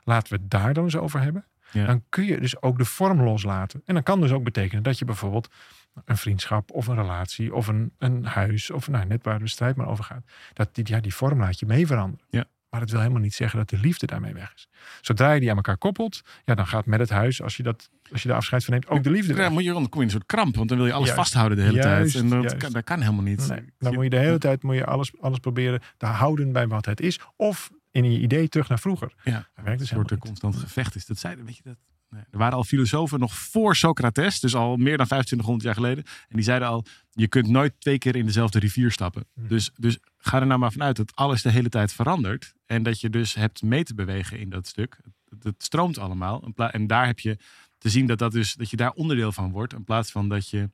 Laten 0.03 0.33
we 0.33 0.39
het 0.41 0.51
daar 0.51 0.73
dan 0.73 0.83
eens 0.83 0.95
over 0.95 1.21
hebben. 1.21 1.45
Ja. 1.71 1.85
Dan 1.85 2.03
kun 2.09 2.25
je 2.25 2.39
dus 2.39 2.61
ook 2.61 2.77
de 2.77 2.85
vorm 2.85 3.21
loslaten. 3.21 3.81
En 3.85 3.93
dan 3.93 4.03
kan 4.03 4.21
dus 4.21 4.31
ook 4.31 4.43
betekenen 4.43 4.83
dat 4.83 4.99
je 4.99 5.05
bijvoorbeeld 5.05 5.49
een 6.05 6.17
vriendschap 6.17 6.71
of 6.71 6.87
een 6.87 6.95
relatie 6.95 7.53
of 7.53 7.67
een, 7.67 7.91
een 7.97 8.25
huis 8.25 8.71
of 8.71 8.87
nou, 8.87 9.05
net 9.05 9.23
waar 9.23 9.39
de 9.39 9.47
strijd 9.47 9.75
maar 9.75 9.87
over 9.87 10.03
gaat. 10.03 10.23
Dat 10.53 10.69
die, 10.75 10.83
ja, 10.87 10.99
die 10.99 11.13
vorm 11.15 11.39
laat 11.39 11.59
je 11.59 11.65
mee 11.65 11.87
veranderen. 11.87 12.25
Ja. 12.29 12.45
Maar 12.69 12.79
dat 12.79 12.89
wil 12.89 13.00
helemaal 13.00 13.22
niet 13.22 13.34
zeggen 13.34 13.60
dat 13.60 13.69
de 13.69 13.77
liefde 13.77 14.05
daarmee 14.05 14.34
weg 14.34 14.53
is. 14.55 14.67
Zodra 15.01 15.31
je 15.31 15.39
die 15.39 15.50
aan 15.50 15.55
elkaar 15.55 15.77
koppelt, 15.77 16.22
ja, 16.43 16.55
dan 16.55 16.67
gaat 16.67 16.86
met 16.86 17.00
het 17.00 17.10
huis, 17.10 17.41
als 17.41 17.57
je, 17.57 17.63
dat, 17.63 17.89
als 18.12 18.22
je 18.22 18.27
daar 18.27 18.38
afscheid 18.38 18.63
van 18.63 18.74
neemt, 18.74 18.88
ook 18.88 19.03
de 19.03 19.10
liefde 19.10 19.34
Ja, 19.36 19.50
moet 19.50 19.63
je, 19.63 19.72
dan 19.72 19.89
kom 19.89 19.91
je 19.91 19.98
in 19.98 20.03
een 20.03 20.10
soort 20.10 20.25
kramp, 20.25 20.55
want 20.55 20.69
dan 20.69 20.77
wil 20.77 20.88
je 20.88 20.93
alles 20.93 21.07
Juist. 21.07 21.22
vasthouden 21.22 21.57
de 21.57 21.63
hele 21.63 21.75
Juist, 21.75 22.13
tijd. 22.13 22.24
En 22.24 22.29
dat 22.29 22.57
kan, 22.57 22.72
dat 22.72 22.84
kan 22.84 23.00
helemaal 23.01 23.24
niet. 23.24 23.48
Nee, 23.48 23.65
dan 23.77 23.93
moet 23.93 24.03
je 24.03 24.10
de 24.10 24.17
hele 24.17 24.38
tijd 24.38 24.63
moet 24.63 24.75
je 24.75 24.86
alles, 24.86 25.12
alles 25.19 25.39
proberen 25.39 25.81
te 25.98 26.05
houden 26.05 26.51
bij 26.51 26.67
wat 26.67 26.86
het 26.86 27.01
is. 27.01 27.19
Of 27.36 27.72
in 27.91 28.12
je 28.12 28.19
idee 28.19 28.50
terug 28.50 28.69
naar 28.69 28.79
vroeger. 28.79 29.13
Ja. 29.24 29.31
Dat 29.31 29.65
werkt 29.65 29.79
dus 29.79 29.91
Een 29.91 30.05
soort 30.07 30.19
constant 30.19 30.55
gevecht 30.55 30.95
is. 30.95 31.05
Dat 31.05 31.17
zeiden, 31.17 31.45
weet 31.45 31.57
je 31.57 31.63
dat? 31.63 31.77
Nee. 32.09 32.24
Er 32.31 32.38
waren 32.38 32.57
al 32.57 32.63
filosofen 32.63 33.19
nog 33.19 33.35
voor 33.35 33.75
Socrates, 33.75 34.39
dus 34.39 34.55
al 34.55 34.75
meer 34.75 34.97
dan 34.97 35.05
2500 35.05 35.63
jaar 35.63 35.74
geleden. 35.74 36.03
En 36.27 36.35
die 36.35 36.43
zeiden 36.43 36.67
al, 36.67 36.85
je 37.12 37.27
kunt 37.27 37.47
nooit 37.47 37.74
twee 37.79 37.97
keer 37.97 38.15
in 38.15 38.25
dezelfde 38.25 38.59
rivier 38.59 38.91
stappen. 38.91 39.27
Mhm. 39.33 39.47
Dus, 39.47 39.71
dus 39.75 40.00
ga 40.17 40.39
er 40.39 40.47
nou 40.47 40.59
maar 40.59 40.71
vanuit 40.71 40.95
dat 40.95 41.15
alles 41.15 41.41
de 41.41 41.51
hele 41.51 41.69
tijd 41.69 41.93
verandert. 41.93 42.53
En 42.65 42.83
dat 42.83 43.00
je 43.00 43.09
dus 43.09 43.33
hebt 43.33 43.62
mee 43.62 43.83
te 43.83 43.93
bewegen 43.93 44.39
in 44.39 44.50
dat 44.50 44.67
stuk. 44.67 44.97
Het, 45.39 45.63
stroomt 45.63 45.97
allemaal. 45.97 46.51
En 46.55 46.88
daar 46.88 47.05
heb 47.05 47.19
je 47.19 47.38
te 47.77 47.89
zien 47.89 48.05
dat, 48.05 48.17
dat, 48.17 48.31
dus, 48.31 48.53
dat 48.53 48.69
je 48.69 48.77
daar 48.77 48.91
onderdeel 48.91 49.31
van 49.31 49.51
wordt. 49.51 49.74
In 49.74 49.83
plaats 49.83 50.12
van 50.12 50.29
dat 50.29 50.50
je 50.50 50.69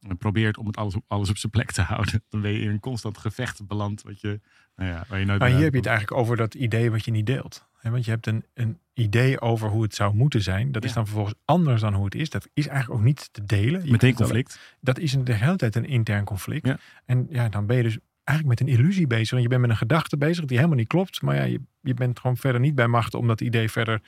eh, 0.00 0.10
probeert 0.18 0.58
om 0.58 0.66
het 0.66 0.76
alles 0.76 0.94
op, 0.94 1.04
alles 1.06 1.30
op 1.30 1.36
zijn 1.36 1.52
plek 1.52 1.72
te 1.72 1.82
houden. 1.92 2.24
Dan 2.28 2.40
ben 2.40 2.52
je 2.52 2.60
in 2.60 2.70
een 2.70 2.80
constant 2.80 3.18
gevecht 3.18 3.66
beland. 3.66 4.02
Wat 4.02 4.20
je, 4.20 4.40
nou 4.76 4.90
ja, 4.90 5.04
waar 5.08 5.18
je 5.18 5.24
nooit 5.24 5.40
Maar 5.40 5.48
hier 5.48 5.62
heb 5.62 5.72
je 5.72 5.78
het 5.78 5.86
eigenlijk 5.86 6.18
over 6.18 6.36
dat 6.36 6.54
idee 6.54 6.90
wat 6.90 7.04
je 7.04 7.10
niet 7.10 7.26
deelt. 7.26 7.68
Want 7.92 8.04
je 8.04 8.10
hebt 8.10 8.26
een, 8.26 8.44
een 8.54 8.78
idee 8.92 9.40
over 9.40 9.68
hoe 9.68 9.82
het 9.82 9.94
zou 9.94 10.14
moeten 10.14 10.42
zijn. 10.42 10.72
Dat 10.72 10.84
is 10.84 10.92
dan 10.92 11.04
vervolgens 11.04 11.34
anders 11.44 11.80
dan 11.80 11.94
hoe 11.94 12.04
het 12.04 12.14
is. 12.14 12.30
Dat 12.30 12.48
is 12.54 12.66
eigenlijk 12.66 13.00
ook 13.00 13.06
niet 13.06 13.28
te 13.32 13.44
delen. 13.44 13.84
Je 13.84 13.90
Meteen 13.90 14.14
conflict. 14.14 14.58
Dat 14.80 14.98
is 14.98 15.16
de 15.24 15.32
hele 15.32 15.56
tijd 15.56 15.76
een 15.76 15.86
intern 15.86 16.24
conflict. 16.24 16.66
Ja. 16.66 16.78
En 17.04 17.26
ja, 17.30 17.48
dan 17.48 17.66
ben 17.66 17.76
je 17.76 17.82
dus 17.82 17.98
eigenlijk 18.24 18.60
met 18.60 18.68
een 18.68 18.74
illusie 18.74 19.06
bezig. 19.06 19.30
Want 19.30 19.42
je 19.42 19.48
bent 19.48 19.60
met 19.60 19.70
een 19.70 19.76
gedachte 19.76 20.16
bezig 20.16 20.44
die 20.44 20.56
helemaal 20.56 20.78
niet 20.78 20.88
klopt. 20.88 21.22
Maar 21.22 21.34
ja, 21.34 21.42
je, 21.42 21.60
je 21.80 21.94
bent 21.94 22.20
gewoon 22.20 22.36
verder 22.36 22.60
niet 22.60 22.74
bij 22.74 22.86
macht 22.86 23.14
om 23.14 23.26
dat 23.26 23.40
idee 23.40 23.70
verder 23.70 24.00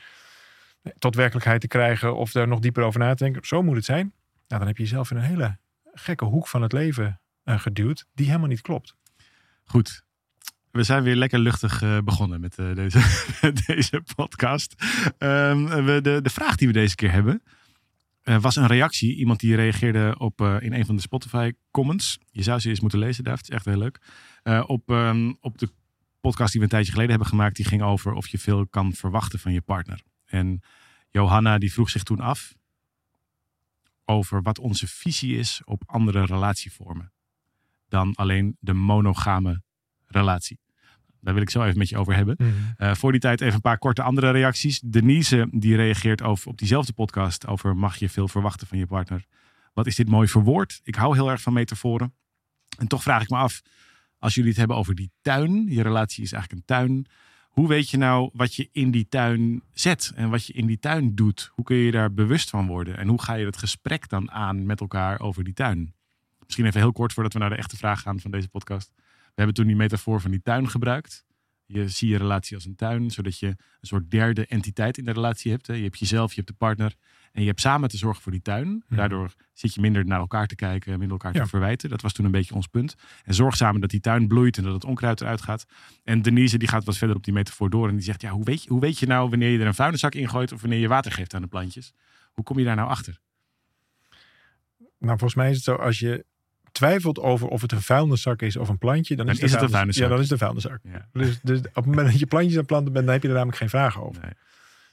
tot 0.99 1.15
werkelijkheid 1.15 1.61
te 1.61 1.69
krijgen. 1.69 2.17
Of 2.17 2.33
daar 2.33 2.49
nog 2.49 2.61
dieper 2.61 2.83
over 2.83 3.01
na 3.01 3.15
te 3.15 3.25
denken. 3.25 3.47
Zo 3.47 3.63
moet 3.63 3.77
het 3.77 3.85
zijn. 3.85 4.13
Nou, 4.49 4.61
dan 4.61 4.67
heb 4.67 4.77
je 4.77 4.83
jezelf 4.83 5.11
in 5.11 5.17
een 5.17 5.23
hele 5.23 5.59
gekke 5.95 6.25
hoek 6.25 6.49
van 6.49 6.63
het 6.63 6.73
leven 6.73 7.21
eh, 7.43 7.61
geduwd. 7.61 8.07
Die 8.15 8.27
helemaal 8.27 8.49
niet 8.49 8.61
klopt. 8.61 8.97
Goed. 9.65 10.05
We 10.77 10.83
zijn 10.83 11.03
weer 11.03 11.17
lekker 11.17 11.39
luchtig 11.39 11.83
eh, 11.83 11.99
begonnen 11.99 12.41
met 12.41 12.59
eh, 12.59 12.75
deze, 12.75 13.01
deze 13.67 14.03
podcast. 14.15 14.75
Ehm, 15.19 15.67
de, 16.03 16.19
de 16.23 16.31
vraag 16.31 16.57
die 16.57 16.67
we 16.67 16.73
deze 16.73 16.95
keer 16.95 17.13
hebben 17.13 17.43
eh, 18.23 18.41
was 18.41 18.57
een 18.57 18.67
reactie. 18.67 19.17
Iemand 19.17 19.41
die 19.41 19.57
reageerde 19.57 20.15
op 20.19 20.41
in 20.41 20.73
een 20.73 20.87
van 20.87 20.97
de 20.97 21.01
Spotify 21.01 21.53
comments. 21.71 22.19
Je 22.31 22.43
zou 22.43 22.59
ze 22.59 22.69
eens 22.69 22.81
moeten 22.81 22.99
lezen, 22.99 23.25
David. 23.25 23.39
Het 23.39 23.49
is 23.49 23.55
echt 23.55 23.65
heel 23.65 23.79
leuk. 23.79 24.01
Op, 24.67 24.91
ehm, 24.91 25.33
op 25.41 25.59
de 25.59 25.69
podcast 26.21 26.51
die 26.51 26.61
we 26.61 26.67
een 26.67 26.73
tijdje 26.73 26.93
geleden 26.93 27.11
hebben 27.11 27.29
gemaakt. 27.29 27.57
Die 27.57 27.65
ging 27.65 27.83
over 27.83 28.13
of 28.13 28.29
je 28.29 28.39
veel 28.39 28.67
kan 28.67 28.93
verwachten 28.93 29.39
van 29.39 29.53
je 29.53 29.61
partner. 29.61 30.03
En 30.25 30.63
Johanna 31.11 31.59
die 31.59 31.73
vroeg 31.73 31.91
zich 31.91 32.03
toen 32.03 32.21
af 32.21 32.55
over 34.05 34.43
wat 34.43 34.59
onze 34.59 34.87
visie 34.89 35.39
is 35.39 35.63
op 35.65 35.83
andere 35.87 36.25
relatievormen 36.25 37.13
dan 37.89 38.15
alleen 38.15 38.57
de 38.61 38.73
monogame 38.73 39.63
relatie. 40.07 40.59
Daar 41.27 41.35
wil 41.35 41.43
ik 41.43 41.51
zo 41.51 41.63
even 41.63 41.79
met 41.79 41.89
je 41.89 41.99
over 41.99 42.15
hebben. 42.15 42.37
Eh, 42.77 42.95
voor 42.95 43.13
die 43.13 43.21
tijd 43.21 43.41
even 43.41 43.55
een 43.55 43.61
paar 43.61 43.79
korte 43.79 44.03
andere 44.03 44.31
reacties. 44.31 44.81
Denise 44.81 45.49
die 45.51 45.77
reageert 45.77 46.23
over, 46.23 46.49
op 46.49 46.59
diezelfde 46.59 46.93
podcast 46.93 47.47
over 47.47 47.77
mag 47.77 47.97
je 47.97 48.09
veel 48.09 48.29
verwachten 48.29 48.67
van 48.67 48.79
je 48.79 48.87
partner. 48.87 49.25
Wat 49.75 49.87
is 49.87 49.97
dit 49.97 50.09
mooi 50.09 50.29
verwoord? 50.29 50.81
Ik 50.83 50.95
hou 50.95 51.15
heel 51.15 51.31
erg 51.31 51.43
van 51.43 51.53
metaforen. 51.53 52.15
En 52.79 52.87
toch 52.87 53.03
vraag 53.03 53.23
ik 53.23 53.31
me 53.31 53.37
af, 53.37 53.63
als 54.19 54.35
jullie 54.35 54.51
het 54.51 54.59
hebben 54.59 54.77
over 54.77 54.95
die 54.95 55.11
tuin, 55.23 55.67
je 55.69 55.83
relatie 55.83 56.25
is 56.25 56.33
eigenlijk 56.33 56.63
een 56.63 56.77
tuin. 56.77 57.07
Hoe 57.49 57.69
weet 57.69 57.91
je 57.91 57.97
nou 57.97 58.31
wat 58.33 58.55
je 58.55 58.69
in 58.73 58.91
die 58.91 59.09
tuin 59.09 59.63
zet 59.73 60.13
en 60.15 60.31
wat 60.31 60.47
je 60.47 60.53
in 60.53 60.67
die 60.67 60.79
tuin 60.79 61.15
doet? 61.15 61.51
Hoe 61.55 61.65
kun 61.65 61.77
je 61.77 61.91
daar 61.91 62.13
bewust 62.13 62.51
van 62.51 62.67
worden? 62.67 62.97
En 62.99 63.09
hoe 63.09 63.23
ga 63.23 63.35
je 63.35 63.47
het 63.47 63.57
gesprek 63.57 64.09
dan 64.09 64.31
aan 64.31 64.67
met 64.67 64.81
elkaar 64.81 65.21
over 65.21 65.45
die 65.45 65.55
tuin? 65.55 65.95
Misschien 66.45 66.67
even 66.67 66.81
heel 66.81 66.93
kort 66.93 67.13
voordat 67.13 67.33
we 67.33 67.39
naar 67.39 67.51
de 67.51 67.57
echte 67.57 67.77
vraag 67.77 68.01
gaan 68.01 68.21
van 68.21 68.31
deze 68.31 68.49
podcast. 68.49 68.93
We 69.37 69.43
hebben 69.43 69.55
toen 69.55 69.67
die 69.67 69.77
metafoor 69.77 70.21
van 70.21 70.31
die 70.31 70.43
tuin 70.43 70.71
gebruikt. 70.71 71.25
Je 71.67 71.89
ziet 71.89 72.09
je 72.11 72.17
relatie 72.17 72.55
als 72.55 72.65
een 72.65 72.75
tuin, 72.77 73.11
zodat 73.11 73.39
je 73.39 73.47
een 73.47 73.57
soort 73.81 74.11
derde 74.11 74.47
entiteit 74.47 74.99
in 74.99 75.05
de 75.05 75.13
relatie 75.13 75.51
hebt. 75.51 75.67
Hè. 75.67 75.75
Je 75.75 75.83
hebt 75.83 75.99
jezelf, 75.99 76.31
je 76.31 76.37
hebt 76.37 76.49
de 76.49 76.55
partner 76.55 76.95
en 77.33 77.41
je 77.43 77.49
hebt 77.49 77.61
samen 77.61 77.89
te 77.89 77.97
zorgen 77.97 78.23
voor 78.23 78.33
die 78.33 78.43
tuin. 78.43 78.69
Mhm. 78.69 78.97
Daardoor 78.97 79.35
zit 79.53 79.75
je 79.75 79.81
minder 79.81 80.05
naar 80.07 80.19
elkaar 80.19 80.47
te 80.47 80.55
kijken, 80.55 80.91
minder 80.91 81.11
elkaar 81.11 81.35
Ja. 81.35 81.43
te 81.43 81.49
verwijten. 81.49 81.89
Dat 81.91 82.03
was 82.03 82.13
toen 82.13 82.25
een 82.25 82.31
beetje 82.31 82.55
ons 82.55 82.67
punt. 82.67 82.95
En 83.25 83.35
zorg 83.35 83.57
samen 83.57 83.81
dat 83.81 83.91
die 83.91 84.01
tuin 84.01 84.29
bloeit 84.29 84.57
en 84.57 84.63
dat 84.65 84.73
het 84.73 84.85
onkruid 84.85 85.21
eruit 85.21 85.43
gaat. 85.43 85.67
En 86.05 86.23
Denise 86.23 86.59
die 86.59 86.69
gaat 86.69 86.85
wat 86.85 86.97
verder 86.97 87.17
op 87.17 87.25
die 87.25 87.35
metafoor 87.35 87.71
door 87.71 87.89
en 87.89 87.95
die 87.95 88.05
zegt, 88.05 88.21
ja, 88.21 88.31
hoe 88.31 88.45
weet 88.45 88.63
je, 88.63 88.69
hoe 88.69 88.81
weet 88.81 88.99
je 88.99 89.07
nou 89.07 89.29
wanneer 89.31 89.51
je 89.51 89.59
er 89.59 89.67
een 89.67 89.75
vuilniszak 89.75 90.15
in 90.15 90.29
gooit 90.29 90.53
of 90.53 90.61
wanneer 90.61 90.79
je 90.81 90.89
water 90.89 91.13
geeft 91.13 91.35
aan 91.35 91.43
de 91.43 91.49
plantjes? 91.49 91.93
Hoe 92.33 92.45
kom 92.45 92.59
je 92.59 92.65
daar 92.65 92.77
nou 92.77 92.89
achter? 92.89 93.21
Nou, 94.99 95.19
volgens 95.19 95.35
mij 95.35 95.49
is 95.51 95.55
het 95.57 95.65
zo, 95.65 95.75
als 95.75 95.99
je 95.99 96.25
twijfelt 96.77 97.19
over 97.19 97.49
of 97.49 97.61
het 97.61 97.73
een 97.73 97.83
vuilniszak 97.83 98.43
is 98.43 98.57
of 98.57 98.69
een 98.69 98.79
plantje, 98.79 99.17
dan, 99.17 99.27
Dan 99.27 99.35
is, 99.35 99.41
is 99.41 99.53
het 99.53 99.63
een 99.63 99.69
vuilnis- 99.69 99.97
vuilniszak. 99.97 100.03
Ja, 100.03 100.15
dan 100.15 100.25
is 100.25 100.31
het 100.31 100.41
een 100.41 100.47
vuilniszak. 100.47 101.11
Dus, 101.13 101.41
dus 101.43 101.59
op 101.59 101.75
het 101.75 101.87
moment 101.87 102.09
dat 102.11 102.19
je 102.19 102.27
plantjes 102.27 102.59
aan 102.59 102.65
planten 102.67 102.93
bent, 102.93 103.05
dan 103.05 103.15
heb 103.15 103.23
je 103.23 103.29
er 103.29 103.35
namelijk 103.35 103.59
geen 103.59 103.69
vragen 103.69 104.03
over. 104.03 104.23
Nee. 104.23 104.33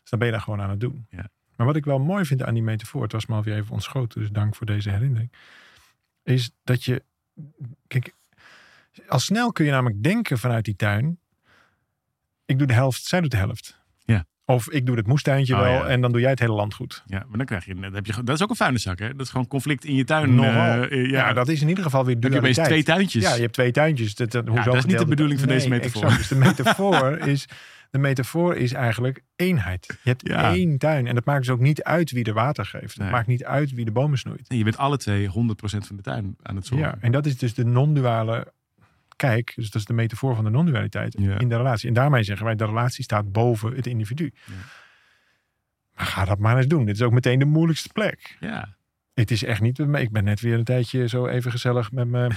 Dus 0.02 0.10
dan 0.10 0.20
ben 0.20 0.28
je 0.28 0.34
daar 0.34 0.44
gewoon 0.44 0.62
aan 0.62 0.70
het 0.70 0.80
doen. 0.80 1.06
Ja. 1.10 1.30
Maar 1.56 1.68
wat 1.68 1.75
ik 1.75 1.86
wel 1.86 2.00
mooi 2.00 2.25
vind 2.25 2.44
aan 2.44 2.54
die 2.54 2.63
metafoor, 2.63 3.04
het 3.04 3.12
was 3.12 3.25
me 3.25 3.36
alweer 3.36 3.56
even 3.56 3.72
ontschoten, 3.72 4.22
dus 4.22 4.30
dank 4.30 4.56
voor 4.56 4.66
deze 4.66 4.90
herinnering, 4.90 5.32
is 6.24 6.52
dat 6.63 6.84
je, 6.84 7.04
kijk, 7.88 8.13
al 9.08 9.20
snel 9.20 9.52
kun 9.52 9.66
je 9.66 9.72
namelijk 9.72 10.04
denken 10.04 10.38
vanuit 10.38 10.66
die 10.66 10.75
tuin, 10.75 11.20
ik 12.46 12.58
doe 12.58 12.68
de 12.68 12.74
helft, 12.74 13.04
zij 13.04 13.22
doet 13.22 13.32
de 13.32 13.38
helft. 13.38 13.82
Of 14.46 14.70
ik 14.70 14.86
doe 14.86 14.96
het 14.96 15.08
moestuintje 15.08 15.54
Oh, 15.54 15.60
wel 15.60 15.72
ja. 15.72 15.86
en 15.86 16.02
dan 16.02 16.12
doe 16.12 16.22
jij 16.22 16.30
het 16.30 16.40
hele 16.40 16.54
land 16.54 16.74
goed. 16.74 17.04
Ja, 17.06 17.26
maar 17.28 17.38
dan 17.38 17.46
krijg 17.46 17.66
je, 17.66 17.76
dan 17.76 17.94
heb 17.94 18.06
je, 18.06 18.14
dat 18.24 18.36
is 18.36 18.44
ook 18.44 18.50
een 18.50 18.56
vuilniszak, 18.56 19.00
hè? 19.00 19.10
Dat 19.12 19.22
is 19.26 19.30
gewoon 19.30 19.48
conflict 19.48 19.86
in 19.86 19.96
je 19.96 20.04
tuin. 20.04 20.36
Nogal. 20.36 20.52
eh, 20.54 20.84
eh, 20.84 20.92
Ja, 21.10 21.28
ja, 21.28 21.34
dat 21.34 21.48
is 21.48 21.62
in 21.62 21.68
ieder 21.70 21.84
geval 21.84 22.06
weer 22.06 22.14
heb 22.16 22.24
je 22.24 22.30
dualiteit. 22.30 22.68
twee 22.68 22.84
tuintjes. 22.84 23.24
Ja, 23.24 23.34
je 23.36 23.42
hebt 23.42 23.54
twee 23.54 23.72
tuintjes. 23.72 24.16
Dat, 24.16 24.32
dat, 24.32 24.48
hoezo 24.48 24.64
dat 24.64 24.76
is 24.76 24.86
niet 24.86 24.98
de 24.98 25.06
bedoeling 25.06 25.40
van 25.40 25.50
deze 25.50 25.70
metafoor. 25.70 26.02
Exact. 26.04 26.18
Dus 26.18 26.28
de 26.28 26.36
metafoor 26.46 27.18
is, 27.34 27.48
de 27.92 27.98
metafoor 27.98 28.56
is 28.56 28.74
eigenlijk 28.74 29.24
eenheid. 29.36 29.86
Je 30.04 30.10
hebt 30.10 30.28
Ja. 30.28 30.54
één 30.54 30.78
tuin. 30.78 31.08
En 31.08 31.16
dat 31.16 31.26
maakt 31.26 31.40
dus 31.40 31.50
ook 31.50 31.60
niet 31.60 31.84
uit 31.84 32.12
wie 32.12 32.24
er 32.26 32.34
water 32.34 32.66
geeft. 32.66 32.98
Nee. 32.98 33.08
Het 33.08 33.16
maakt 33.16 33.28
niet 33.28 33.44
uit 33.44 33.72
wie 33.72 33.86
de 33.86 33.92
bomen 33.92 34.18
snoeit. 34.18 34.48
En 34.48 34.58
je 34.58 34.64
bent 34.64 34.78
alle 34.78 34.98
twee 34.98 35.28
100% 35.28 35.32
van 35.88 35.96
de 35.96 36.02
tuin 36.02 36.36
aan 36.42 36.56
het 36.56 36.66
zorgen. 36.66 36.88
Ja, 36.88 36.98
en 37.00 37.12
dat 37.12 37.26
is 37.26 37.38
dus 37.38 37.54
de 37.54 37.66
non-duale 37.66 38.54
kijk. 39.15 39.53
Dus 39.55 39.65
dat 39.70 39.82
is 39.82 39.88
de 39.88 39.93
metafoor 39.93 40.36
van 40.36 40.43
de 40.43 40.50
non-dualiteit 40.50 41.15
Ja. 41.20 41.39
in 41.39 41.50
de 41.50 41.58
relatie. 41.58 41.88
En 41.88 41.93
daarmee 41.93 42.24
zeggen 42.24 42.46
wij, 42.46 42.55
de 42.55 42.65
relatie 42.65 43.03
staat 43.03 43.32
boven 43.32 43.74
het 43.75 43.88
individu. 43.88 44.32
Ja. 44.46 44.53
Maar 45.96 46.05
ga 46.05 46.25
dat 46.25 46.39
maar 46.39 46.58
eens 46.58 46.67
doen. 46.67 46.86
Dit 46.86 46.96
is 46.96 47.01
ook 47.01 47.12
meteen 47.12 47.39
de 47.39 47.46
moeilijkste 47.46 47.89
plek. 47.93 48.38
Ja. 48.39 48.75
Het 49.13 49.32
is 49.32 49.43
echt 49.43 49.62
niet. 49.62 49.79
Ik 49.79 50.12
ben 50.12 50.24
net 50.24 50.39
weer 50.39 50.58
een 50.58 50.63
tijdje 50.63 51.08
zo 51.08 51.27
even 51.27 51.51
gezellig 51.51 51.91
met, 51.91 52.08
me, 52.08 52.27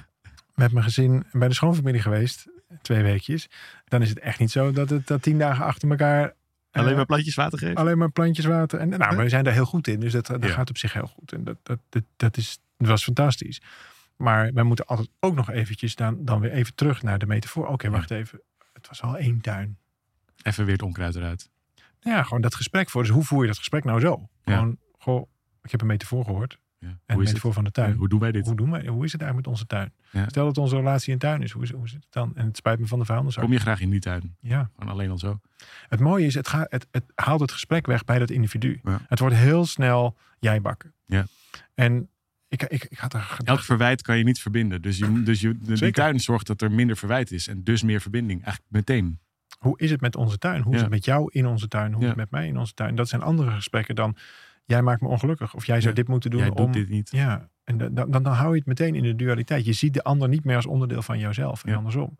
met 0.54 0.72
mijn 0.72 0.84
gezin 0.84 1.24
bij 1.32 1.48
de 1.48 1.54
schoonfamilie 1.54 2.00
geweest. 2.02 2.46
Twee 2.82 3.02
weekjes. 3.02 3.48
Dan 3.84 4.02
is 4.02 4.08
het 4.08 4.18
echt 4.18 4.38
niet 4.38 4.50
zo 4.50 4.72
dat 4.72 4.90
het 4.90 5.06
dat 5.06 5.22
tien 5.22 5.38
dagen 5.38 5.64
achter 5.64 5.90
elkaar. 5.90 6.22
eh, 6.70 6.82
Alleen 6.82 6.96
maar 6.96 7.06
plantjes 7.06 7.34
water 7.34 7.58
geven. 7.58 7.74
alleen 7.76 7.98
maar 7.98 8.10
plantjes 8.10 8.44
water. 8.44 8.78
En 8.78 8.88
nou, 8.88 9.16
we 9.16 9.28
zijn 9.28 9.44
daar 9.44 9.52
heel 9.52 9.64
goed 9.64 9.86
in. 9.88 10.00
Dus 10.00 10.12
dat, 10.12 10.26
dat 10.26 10.42
Ja. 10.44 10.48
gaat 10.48 10.70
op 10.70 10.78
zich 10.78 10.92
heel 10.92 11.06
goed. 11.06 11.32
En 11.32 11.44
dat, 11.44 11.56
dat, 11.62 11.78
dat, 11.88 12.02
dat, 12.16 12.36
is, 12.36 12.58
dat 12.76 12.88
was 12.88 13.04
fantastisch. 13.04 13.60
Maar 14.16 14.52
wij 14.52 14.62
moeten 14.62 14.86
altijd 14.86 15.08
ook 15.20 15.34
nog 15.34 15.50
eventjes 15.50 15.94
dan, 15.94 16.24
dan 16.24 16.40
weer 16.40 16.50
even 16.52 16.74
terug 16.74 17.02
naar 17.02 17.18
de 17.18 17.26
metafoor. 17.26 17.66
Oké, 17.66 17.90
wacht 17.90 18.10
even. 18.10 18.40
Het 18.72 18.88
was 18.88 19.02
al 19.02 19.16
één 19.16 19.40
tuin. 19.40 19.78
Even 20.42 20.64
weer 20.64 20.72
het 20.72 20.82
onkruid 20.82 21.14
eruit. 21.14 21.50
Ja, 22.00 22.22
gewoon 22.22 22.40
dat 22.40 22.54
gesprek 22.54 22.90
voor. 22.90 23.02
Dus 23.02 23.10
hoe 23.10 23.24
voer 23.24 23.40
je 23.40 23.46
dat 23.48 23.58
gesprek 23.58 23.84
nou 23.84 24.00
zo? 24.00 24.28
Gewoon, 24.44 24.78
goh, 24.98 25.28
ik 25.62 25.70
heb 25.70 25.80
een 25.80 25.86
metafoor 25.86 26.24
gehoord. 26.24 26.58
Ja. 26.78 26.88
En 26.88 26.94
Hoe 26.96 26.98
een 27.06 27.12
is 27.14 27.16
het? 27.16 27.26
metafoor 27.26 27.52
van 27.52 27.64
de 27.64 27.70
tuin. 27.70 27.90
Ja, 27.90 27.96
Hoe 27.96 28.08
doen 28.08 28.18
wij 28.20 28.32
dit? 28.32 28.46
Hoe, 28.46 28.56
doen 28.56 28.70
wij, 28.70 28.86
hoe 28.86 29.04
is 29.04 29.12
het 29.12 29.20
eigenlijk 29.20 29.34
met 29.34 29.46
onze 29.46 29.66
tuin? 29.66 29.92
Ja. 30.10 30.28
Stel 30.28 30.44
dat 30.44 30.58
onze 30.58 30.76
relatie 30.76 31.12
een 31.12 31.18
tuin 31.18 31.42
is, 31.42 31.50
hoe 31.52 31.62
is, 31.62 31.70
hoe 31.70 31.82
het 31.84 32.06
dan? 32.10 32.32
En 32.36 32.46
het 32.46 32.56
spijt 32.56 32.78
me 32.78 32.86
van 32.86 32.98
de 32.98 33.04
vuilniszak. 33.04 33.42
Kom 33.42 33.52
je 33.52 33.58
graag 33.58 33.80
in 33.80 33.90
die 33.90 34.00
tuin? 34.00 34.36
Ja. 34.40 34.70
Gewoon 34.76 34.92
alleen 34.92 35.10
al 35.10 35.18
zo. 35.18 35.40
Het 35.88 36.00
mooie 36.00 36.26
is, 36.26 36.34
het, 36.34 36.48
gaat, 36.48 36.66
het, 36.70 36.86
het 36.90 37.04
haalt 37.14 37.40
het 37.40 37.52
gesprek 37.52 37.86
weg 37.86 38.04
bij 38.04 38.18
dat 38.18 38.30
individu. 38.30 38.80
Het 39.06 39.18
wordt 39.18 39.34
heel 39.34 39.66
snel 39.66 40.16
jij 40.38 40.60
bakken. 40.60 40.92
Ja. 41.06 41.26
En 41.74 42.08
ik, 42.48 42.62
ik, 42.62 42.84
ik 42.84 42.98
had 42.98 43.14
er 43.14 43.36
Elk 43.44 43.60
verwijt 43.60 44.02
kan 44.02 44.18
je 44.18 44.24
niet 44.24 44.40
verbinden. 44.40 44.82
Dus, 44.82 44.98
je, 44.98 45.22
dus 45.22 45.40
je, 45.40 45.58
de, 45.58 45.74
die 45.74 45.92
tuin 45.92 46.20
zorgt 46.20 46.46
dat 46.46 46.62
er 46.62 46.72
minder 46.72 46.96
verwijt 46.96 47.30
is. 47.32 47.48
En 47.48 47.64
dus 47.64 47.82
meer 47.82 48.00
verbinding. 48.00 48.42
Eigenlijk 48.44 48.72
meteen. 48.72 49.18
hoe 49.58 49.78
is 49.78 49.90
het 49.90 50.00
met 50.00 50.16
onze 50.16 50.38
tuin? 50.38 50.62
Hoe 50.62 50.74
is 50.74 50.80
het 50.80 50.90
met 50.90 51.04
jou 51.04 51.28
in 51.32 51.46
onze 51.46 51.68
tuin? 51.68 51.92
Hoe 51.92 52.02
Ja. 52.02 52.02
is 52.02 52.08
het 52.08 52.16
met 52.16 52.30
mij 52.30 52.46
in 52.46 52.56
onze 52.58 52.74
tuin? 52.74 52.94
Dat 52.94 53.08
zijn 53.08 53.22
andere 53.22 53.50
gesprekken 53.50 53.94
dan, 53.94 54.16
jij 54.64 54.82
maakt 54.82 55.00
me 55.00 55.08
ongelukkig. 55.08 55.54
Of 55.54 55.66
jij 55.66 55.80
zou 55.80 55.94
dit 55.94 56.08
moeten 56.08 56.30
doen 56.30 56.40
Jij 56.40 56.48
om... 56.50 56.56
doet 56.56 56.72
dit 56.72 56.88
niet. 56.88 57.10
Ja, 57.10 57.48
en 57.64 57.78
da- 57.78 57.88
dan, 57.88 58.10
dan, 58.10 58.22
dan 58.22 58.32
hou 58.32 58.50
je 58.50 58.58
het 58.58 58.66
meteen 58.66 58.94
in 58.94 59.02
de 59.02 59.16
dualiteit. 59.16 59.64
Je 59.64 59.72
ziet 59.72 59.94
de 59.94 60.02
ander 60.02 60.28
niet 60.28 60.44
meer 60.44 60.56
als 60.56 60.66
onderdeel 60.66 61.02
van 61.02 61.18
jouzelf 61.18 61.64
en 61.64 61.74
andersom. 61.74 62.18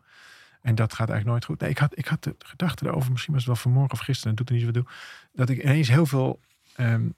En 0.61 0.75
dat 0.75 0.93
gaat 0.93 1.09
eigenlijk 1.09 1.29
nooit 1.29 1.45
goed. 1.45 1.59
Nee, 1.59 1.69
ik, 1.69 1.77
had, 1.77 1.97
ik 1.97 2.05
had 2.05 2.23
de 2.23 2.35
gedachte 2.37 2.85
erover, 2.85 3.11
misschien 3.11 3.33
was 3.33 3.43
het 3.45 3.53
wel 3.53 3.61
vanmorgen 3.63 3.93
of 3.93 3.99
gisteren, 3.99 4.29
het 4.29 4.37
doet 4.37 4.47
er 4.49 4.55
niet 4.55 4.65
zoveel 4.65 4.81
toe, 4.83 4.91
dat 5.33 5.49
ik 5.49 5.63
ineens 5.63 5.87
heel 5.87 6.05
veel 6.05 6.39
ehm, 6.75 7.09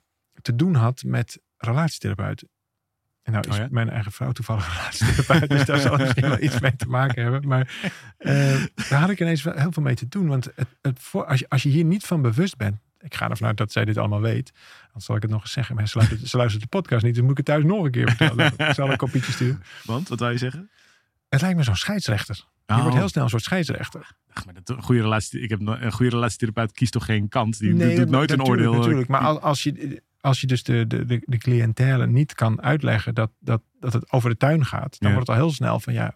te 0.42 0.56
doen 0.56 0.76
had 0.76 1.04
met 1.04 1.40
relatietherapeuten. 1.58 2.48
En 3.24 3.32
nou 3.32 3.48
is 3.48 3.54
Oh 3.54 3.62
ja? 3.62 3.68
mijn 3.72 3.90
eigen 3.90 4.12
vrouw 4.12 4.32
toevallig 4.32 4.78
relatietherapeut, 4.78 5.50
dus 5.50 5.66
daar 5.66 5.80
zal 5.80 5.98
misschien 5.98 6.30
wel 6.30 6.42
iets 6.42 6.60
mee 6.60 6.76
te 6.76 6.88
maken 6.88 7.24
hebben. 7.24 7.48
Maar 7.48 7.92
eh, 8.18 8.64
daar 8.90 9.00
had 9.00 9.10
ik 9.10 9.20
ineens 9.20 9.44
wel 9.44 9.54
heel 9.54 9.72
veel 9.72 9.84
mee 9.84 9.96
te 9.96 10.08
doen. 10.08 10.28
Want 10.28 10.46
het, 10.56 10.68
het 10.82 11.00
voor, 11.00 11.26
als, 11.26 11.40
je, 11.40 11.50
als 11.50 11.64
je 11.64 11.70
hier 11.70 11.84
niet 11.86 12.06
van 12.06 12.22
bewust 12.22 12.58
bent, 12.58 12.78
ik 13.00 13.16
ga 13.16 13.30
ervan 13.30 13.48
uit 13.48 13.58
dat 13.58 13.72
zij 13.72 13.86
dit 13.86 13.98
allemaal 13.98 14.22
weet. 14.22 14.52
Dan 14.92 15.02
zal 15.02 15.16
ik 15.16 15.22
het 15.22 15.32
nog 15.32 15.42
eens 15.42 15.52
zeggen. 15.52 15.76
Maar 15.76 15.88
ze 15.88 15.98
luistert, 15.98 16.28
ze 16.30 16.38
luistert 16.38 16.64
de 16.64 16.70
podcast 16.70 17.04
niet. 17.04 17.14
Dus 17.14 17.22
moet 17.22 17.32
ik 17.32 17.38
het 17.38 17.46
thuis 17.46 17.64
nog 17.64 17.86
een 17.86 17.92
keer 17.92 18.08
vertellen. 18.16 18.54
ik 18.68 18.74
zal 18.74 18.92
een 18.92 18.98
kopietje 18.98 19.32
sturen. 19.32 19.64
Want, 19.84 20.08
wat 20.08 20.20
wil 20.20 20.30
je 20.30 20.38
zeggen? 20.38 20.70
Het 21.30 21.42
lijkt 21.42 21.58
me 21.58 21.64
zo'n 21.64 21.76
scheidsrechter. 21.76 22.36
Je 22.66 22.74
Oh. 22.76 22.82
wordt 22.82 22.98
heel 22.98 23.10
snel 23.10 23.24
een 23.24 23.30
soort 23.30 23.44
scheidsrechter. 23.44 24.12
Ach, 24.34 24.46
maar 24.46 24.54
dat, 24.64 24.78
goede 24.84 25.02
relatie, 25.02 25.42
ik 25.42 25.50
heb 25.50 25.60
een 25.60 25.92
goede 25.92 26.12
relatietherapeut 26.12 26.72
kiest 26.72 26.92
toch 26.92 27.06
geen 27.06 27.28
kant. 27.30 27.60
Die 27.60 27.74
Nee, 27.74 27.96
doet 27.96 28.10
nooit 28.10 28.32
een 28.32 28.44
oordeel. 28.44 28.74
Natuurlijk. 28.74 29.08
Maar 29.08 29.22
als, 29.22 29.40
als, 29.42 29.64
je, 29.64 30.02
als 30.22 30.42
je 30.42 30.48
dus 30.48 30.64
de, 30.64 30.88
de, 30.88 31.06
de, 31.06 31.22
de 31.26 31.38
cliëntele 31.38 32.08
niet 32.08 32.34
kan 32.34 32.62
uitleggen 32.62 33.16
dat, 33.16 33.32
dat, 33.40 33.62
dat 33.80 33.94
het 33.94 34.12
over 34.12 34.30
de 34.30 34.38
tuin 34.38 34.66
gaat. 34.66 35.00
Dan 35.00 35.10
Ja. 35.10 35.16
wordt 35.16 35.28
het 35.30 35.38
al 35.38 35.44
heel 35.44 35.54
snel 35.54 35.80
van 35.80 35.94
ja, 35.94 36.16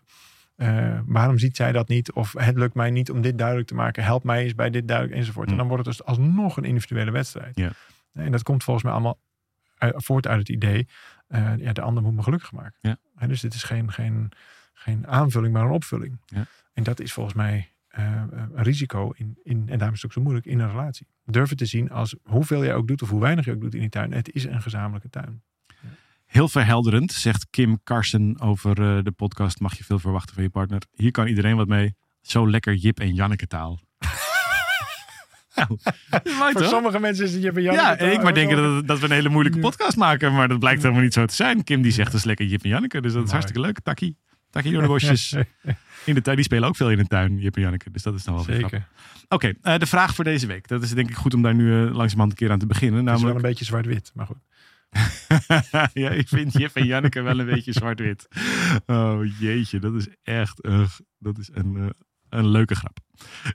eh, 0.56 1.00
waarom 1.06 1.38
ziet 1.38 1.56
zij 1.56 1.72
dat 1.72 1.88
niet? 1.88 2.12
Of 2.12 2.34
het 2.38 2.58
lukt 2.58 2.74
mij 2.76 2.92
niet 2.92 3.12
om 3.12 3.22
dit 3.22 3.38
duidelijk 3.38 3.68
te 3.68 3.76
maken. 3.76 4.04
Help 4.04 4.24
mij 4.24 4.44
eens 4.44 4.56
bij 4.56 4.70
dit 4.70 4.88
duidelijk 4.88 5.18
enzovoort. 5.18 5.50
En 5.50 5.58
dan 5.58 5.68
wordt 5.68 5.86
het 5.86 5.98
dus 5.98 6.06
alsnog 6.08 6.58
een 6.58 6.64
individuele 6.64 7.12
wedstrijd. 7.12 7.58
Ja. 7.58 7.72
En 8.14 8.32
dat 8.32 8.44
komt 8.44 8.64
volgens 8.64 8.86
mij 8.86 8.94
allemaal 8.94 9.20
uit- 9.78 9.94
voort 9.98 10.28
uit 10.28 10.40
het 10.40 10.50
idee. 10.50 10.88
eh, 11.28 11.58
ja, 11.58 11.74
de 11.74 11.82
ander 11.82 12.04
moet 12.04 12.14
me 12.16 12.24
gelukkig 12.24 12.52
maken. 12.52 12.78
Ja. 12.82 12.98
En 13.16 13.28
dus 13.28 13.42
dit 13.42 13.54
is 13.54 13.64
geen, 13.64 13.92
geen, 13.92 14.32
geen 14.74 15.08
aanvulling, 15.08 15.54
maar 15.54 15.64
een 15.64 15.72
opvulling. 15.72 16.22
Ja. 16.26 16.46
En 16.74 16.84
dat 16.84 17.00
is 17.00 17.14
volgens 17.14 17.36
mij 17.36 17.72
eh, 17.88 18.24
een 18.32 18.64
risico 18.64 19.12
in, 19.16 19.40
in, 19.44 19.58
en 19.70 19.78
daarom 19.78 19.94
is 19.96 20.02
het 20.02 20.06
ook 20.06 20.12
zo 20.12 20.22
moeilijk 20.22 20.46
in 20.46 20.60
een 20.60 20.70
relatie. 20.70 21.08
Durven 21.26 21.58
te 21.58 21.66
zien 21.66 21.92
als 21.92 22.16
hoeveel 22.24 22.64
je 22.64 22.74
ook 22.74 22.88
doet 22.88 23.02
of 23.02 23.10
hoe 23.10 23.20
weinig 23.22 23.46
je 23.46 23.52
ook 23.52 23.62
doet 23.62 23.74
in 23.74 23.80
die 23.80 23.90
tuin. 23.90 24.12
Het 24.14 24.32
is 24.34 24.44
een 24.46 24.62
gezamenlijke 24.62 25.10
tuin. 25.10 25.44
Heel 26.26 26.48
verhelderend, 26.48 27.12
zegt 27.12 27.48
Kim 27.50 27.80
Carson 27.84 28.42
over 28.42 28.70
eh, 28.98 29.04
de 29.04 29.12
podcast. 29.12 29.60
Mag 29.60 29.78
je 29.78 29.84
veel 29.84 30.00
verwachten 30.00 30.34
van 30.34 30.44
je 30.44 30.50
partner? 30.50 30.82
Hier 30.94 31.12
kan 31.12 31.28
iedereen 31.28 31.56
wat 31.56 31.68
mee. 31.68 31.96
Zo 32.22 32.50
lekker 32.50 32.74
Jip 32.76 33.00
en 33.00 33.14
Janneke 33.14 33.48
taal. 33.48 33.80
nou, 35.56 35.78
Voor 36.52 36.52
toch? 36.54 36.70
sommige 36.70 37.00
mensen 37.00 37.26
is 37.26 37.34
het 37.34 37.44
je 37.44 37.52
bij 37.52 37.64
Ja, 37.64 37.98
en 37.98 38.12
ik 38.12 38.22
maar 38.24 38.34
denken 38.34 38.58
dat, 38.58 38.88
dat 38.88 39.00
we 39.00 39.06
een 39.06 39.12
hele 39.12 39.30
moeilijke 39.30 39.58
Ja. 39.60 39.64
podcast 39.64 39.98
maken. 39.98 40.34
Maar 40.34 40.48
dat 40.48 40.60
blijkt 40.60 40.82
helemaal 40.82 41.04
niet 41.04 41.14
zo 41.14 41.26
te 41.26 41.36
zijn. 41.36 41.64
Kim 41.64 41.82
die 41.82 41.92
zegt 41.92 42.14
is 42.14 42.24
lekker 42.24 42.46
Jip 42.46 42.64
en 42.64 42.70
Janneke. 42.70 43.02
Dus 43.02 43.14
dat 43.14 43.24
is 43.24 43.32
Mooi. 43.32 43.32
hartstikke 43.32 43.62
leuk. 43.62 43.80
Takkie. 43.80 44.18
Takkie 44.54 44.72
door 44.72 44.82
de 44.82 44.88
bosjes. 44.88 45.36
In 46.06 46.14
de 46.14 46.22
tuin, 46.22 46.36
die 46.36 46.46
spelen 46.46 46.68
ook 46.68 46.76
veel 46.76 46.92
in 46.92 46.98
de 46.98 47.08
tuin, 47.08 47.38
Jip 47.38 47.56
en 47.56 47.62
Janneke. 47.62 47.92
Dus 47.92 48.04
dat 48.04 48.14
is 48.14 48.24
dan 48.24 48.34
wel. 48.34 48.44
Zeker. 48.44 48.88
Oké, 49.30 49.54
eh, 49.62 49.78
de 49.78 49.86
vraag 49.86 50.16
voor 50.16 50.24
deze 50.24 50.48
week. 50.48 50.68
Dat 50.68 50.84
is 50.84 50.90
denk 50.94 51.10
ik 51.10 51.16
goed 51.16 51.34
om 51.34 51.42
daar 51.42 51.56
nu 51.56 51.72
eh, 51.72 51.80
langzamerhand 51.80 52.32
een 52.32 52.38
keer 52.38 52.52
aan 52.52 52.60
te 52.60 52.66
beginnen. 52.66 53.06
Het 53.06 53.16
is 53.16 53.22
wel 53.22 53.34
Namelijk, 53.34 53.46
een 53.46 53.50
beetje 53.50 53.66
zwart-wit, 53.66 54.12
maar 54.14 54.26
goed. 54.26 54.38
ja, 56.04 56.10
ik 56.10 56.28
vind 56.28 56.54
Jip 56.54 56.76
en 56.76 56.86
Janneke 56.86 57.22
wel 57.22 57.40
een 57.40 57.46
beetje 57.46 57.72
zwart-wit. 57.72 58.28
Oh 58.86 59.40
jeetje, 59.40 59.80
dat 59.80 59.94
is 59.94 60.08
echt 60.24 60.66
een, 60.66 60.88
dat 61.20 61.38
is 61.38 61.50
een, 61.54 61.76
eh, 61.78 61.86
een 62.30 62.48
leuke 62.48 62.76
grap. 62.76 62.98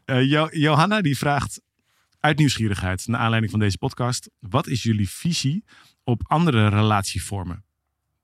Jo- 0.04 0.48
Johanna 0.50 1.00
die 1.00 1.18
vraagt 1.18 1.60
uit 2.20 2.38
nieuwsgierigheid, 2.38 3.06
naar 3.06 3.20
aanleiding 3.20 3.50
van 3.50 3.60
deze 3.60 3.78
podcast. 3.78 4.30
Wat 4.40 4.66
is 4.66 4.82
jullie 4.82 5.08
visie 5.10 5.64
op 6.04 6.22
andere 6.26 6.68
relatievormen? 6.68 7.64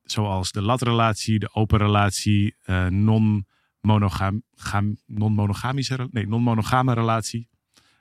Zoals 0.04 0.52
de 0.52 0.62
latrelatie, 0.62 1.38
de 1.38 1.54
open 1.54 1.78
relatie, 1.78 2.56
eh, 2.62 2.86
non-monogam, 2.86 4.42
gam- 4.54 4.96
non-monogamische, 5.06 6.08
nee, 6.10 6.26
non-monogame 6.26 6.94
relatie, 6.94 7.48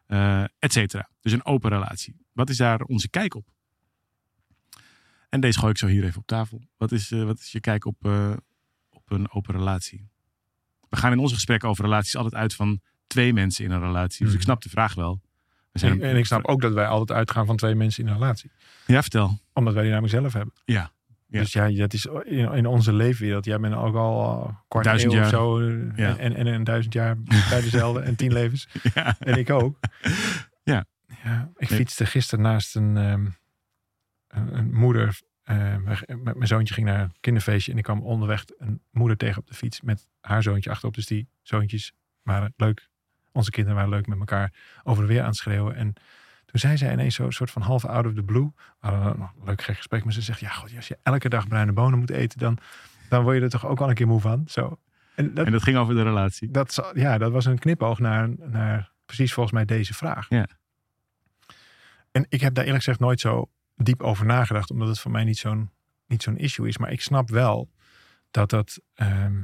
eh 0.05 0.43
et 0.59 0.73
cetera. 0.73 1.09
Dus 1.21 1.31
een 1.31 1.45
open 1.45 1.69
relatie. 1.69 2.15
Wat 2.31 2.49
is 2.49 2.57
daar 2.57 2.81
onze 2.81 3.09
kijk 3.09 3.35
op? 3.35 3.47
En 5.29 5.39
deze 5.39 5.59
gooi 5.59 5.71
ik 5.71 5.77
zo 5.77 5.87
hier 5.87 6.03
even 6.03 6.19
op 6.19 6.27
tafel. 6.27 6.61
Wat 6.77 6.91
is, 6.91 7.11
eh, 7.11 7.23
wat 7.23 7.39
is 7.39 7.51
je 7.51 7.59
kijk 7.59 7.85
op, 7.85 7.95
op 8.89 9.11
een 9.11 9.31
open 9.31 9.53
relatie? 9.55 10.07
We 10.89 10.97
gaan 10.97 11.11
in 11.11 11.19
onze 11.19 11.33
gesprekken 11.35 11.69
over 11.69 11.83
relaties 11.83 12.15
altijd 12.15 12.35
uit 12.35 12.53
van 12.55 12.81
twee 13.07 13.33
mensen 13.33 13.65
in 13.65 13.71
een 13.71 13.79
relatie. 13.79 14.19
Dus 14.25 14.33
ik 14.33 14.39
Mhm. 14.39 14.47
snap 14.47 14.61
de 14.61 14.69
vraag 14.69 14.93
wel. 14.93 15.21
We 15.71 15.79
zijn 15.79 15.91
En, 16.01 16.09
en 16.09 16.17
ik 16.17 16.25
snap 16.25 16.45
ook 16.45 16.61
dat 16.61 16.73
wij 16.73 16.87
altijd 16.87 17.17
uitgaan 17.17 17.45
van 17.45 17.55
twee 17.57 17.75
mensen 17.75 18.03
in 18.03 18.09
een 18.09 18.15
relatie. 18.19 18.51
Ja, 18.87 19.01
vertel. 19.01 19.39
Omdat 19.53 19.73
wij 19.73 19.83
die 19.83 19.91
namelijk 19.91 20.15
zelf 20.15 20.33
hebben. 20.33 20.53
Ja, 20.65 20.91
Ja. 21.33 21.39
Dus 21.39 21.53
ja, 21.53 21.69
dat 21.71 21.93
is 21.93 22.05
in, 22.23 22.51
in 22.53 22.65
onze 22.65 22.93
leefwereld. 22.93 23.45
Jij 23.45 23.59
bent 23.59 23.73
ook 23.75 23.95
al 23.95 24.43
uh, 24.47 24.53
kwart 24.67 24.85
Duizend 24.85 25.13
eeuw 25.13 25.19
of 25.19 25.23
jaar. 25.31 25.39
zo. 25.39 25.59
eh, 25.59 25.97
Ja. 25.97 26.17
En, 26.17 26.35
en 26.35 26.47
een 26.47 26.63
duizend 26.63 26.93
jaar 26.93 27.21
bij 27.21 27.61
dezelfde 27.61 27.99
en 28.07 28.15
tien 28.15 28.33
levens. 28.33 28.67
Ja. 28.93 29.15
En 29.19 29.37
ik 29.37 29.49
ook. 29.49 29.79
Ja. 30.63 30.85
ja 31.23 31.51
ik 31.57 31.67
fietste 31.67 32.05
gisteren 32.05 32.43
naast 32.43 32.75
een, 32.75 32.97
ehm, 32.97 33.25
een, 34.27 34.57
een 34.57 34.73
moeder. 34.73 35.19
eh, 35.43 35.75
met 35.77 36.07
met 36.07 36.35
mijn 36.35 36.47
zoontje 36.47 36.73
ging 36.73 36.87
naar 36.87 37.01
een 37.01 37.13
kinderfeestje. 37.19 37.71
En 37.71 37.77
ik 37.77 37.83
kwam 37.83 38.01
onderweg 38.01 38.43
een 38.57 38.81
moeder 38.91 39.17
tegen 39.17 39.41
op 39.41 39.47
de 39.47 39.53
fiets 39.53 39.81
met 39.81 40.07
haar 40.21 40.43
zoontje 40.43 40.69
achterop. 40.69 40.93
Dus 40.95 41.05
die 41.05 41.27
zoontjes 41.41 41.93
waren 42.21 42.53
leuk. 42.57 42.87
Onze 43.31 43.49
kinderen 43.51 43.77
waren 43.77 43.91
leuk 43.93 44.07
met 44.07 44.19
elkaar 44.19 44.53
over 44.83 45.03
de 45.03 45.09
weer 45.13 45.21
aan 45.21 45.27
het 45.27 45.35
schreeuwen. 45.35 45.75
En 45.75 45.93
toen 46.53 46.61
zei 46.61 46.77
zij 46.77 46.91
ineens 46.91 47.15
zo 47.15 47.29
soort 47.29 47.51
van 47.51 47.61
half 47.61 47.85
out 47.85 48.05
of 48.05 48.13
the 48.13 48.23
blue. 48.23 48.51
Leuk 49.43 49.61
gek 49.61 49.75
gesprek. 49.75 50.03
Maar 50.03 50.13
ze 50.13 50.21
zegt, 50.21 50.39
ja 50.39 50.49
god, 50.49 50.75
als 50.75 50.87
je 50.87 50.97
elke 51.03 51.29
dag 51.29 51.47
bruine 51.47 51.71
bonen 51.71 51.99
moet 51.99 52.09
eten, 52.09 52.39
dan, 52.39 52.57
dan 53.09 53.23
word 53.23 53.35
je 53.35 53.41
er 53.41 53.49
toch 53.49 53.65
ook 53.65 53.79
wel 53.79 53.89
een 53.89 53.95
keer 53.95 54.07
moe 54.07 54.19
van. 54.19 54.43
Zo. 54.47 54.79
En 55.15 55.33
dat, 55.33 55.45
En 55.45 55.51
dat 55.51 55.63
ging 55.63 55.77
over 55.77 55.95
de 55.95 56.03
relatie. 56.03 56.51
dat, 56.51 56.91
ja, 56.93 57.17
dat 57.17 57.31
was 57.31 57.45
een 57.45 57.59
knipoog 57.59 57.99
naar, 57.99 58.29
naar 58.37 58.91
precies 59.05 59.33
volgens 59.33 59.55
mij 59.55 59.65
deze 59.65 59.93
vraag. 59.93 60.29
Ja. 60.29 60.47
En 62.11 62.25
ik 62.29 62.41
heb 62.41 62.53
daar 62.53 62.63
eerlijk 62.63 62.83
gezegd 62.83 63.01
nooit 63.01 63.19
zo 63.19 63.49
diep 63.75 64.01
over 64.01 64.25
nagedacht, 64.25 64.71
omdat 64.71 64.87
het 64.87 64.99
voor 64.99 65.11
mij 65.11 65.23
niet 65.23 65.37
zo'n 65.37 65.71
niet 66.07 66.23
zo'n 66.23 66.37
issue 66.37 66.67
is. 66.67 66.77
Maar 66.77 66.91
ik 66.91 67.01
snap 67.01 67.29
wel 67.29 67.71
dat 68.31 68.49
dat, 68.49 68.79
ehm, 68.93 69.41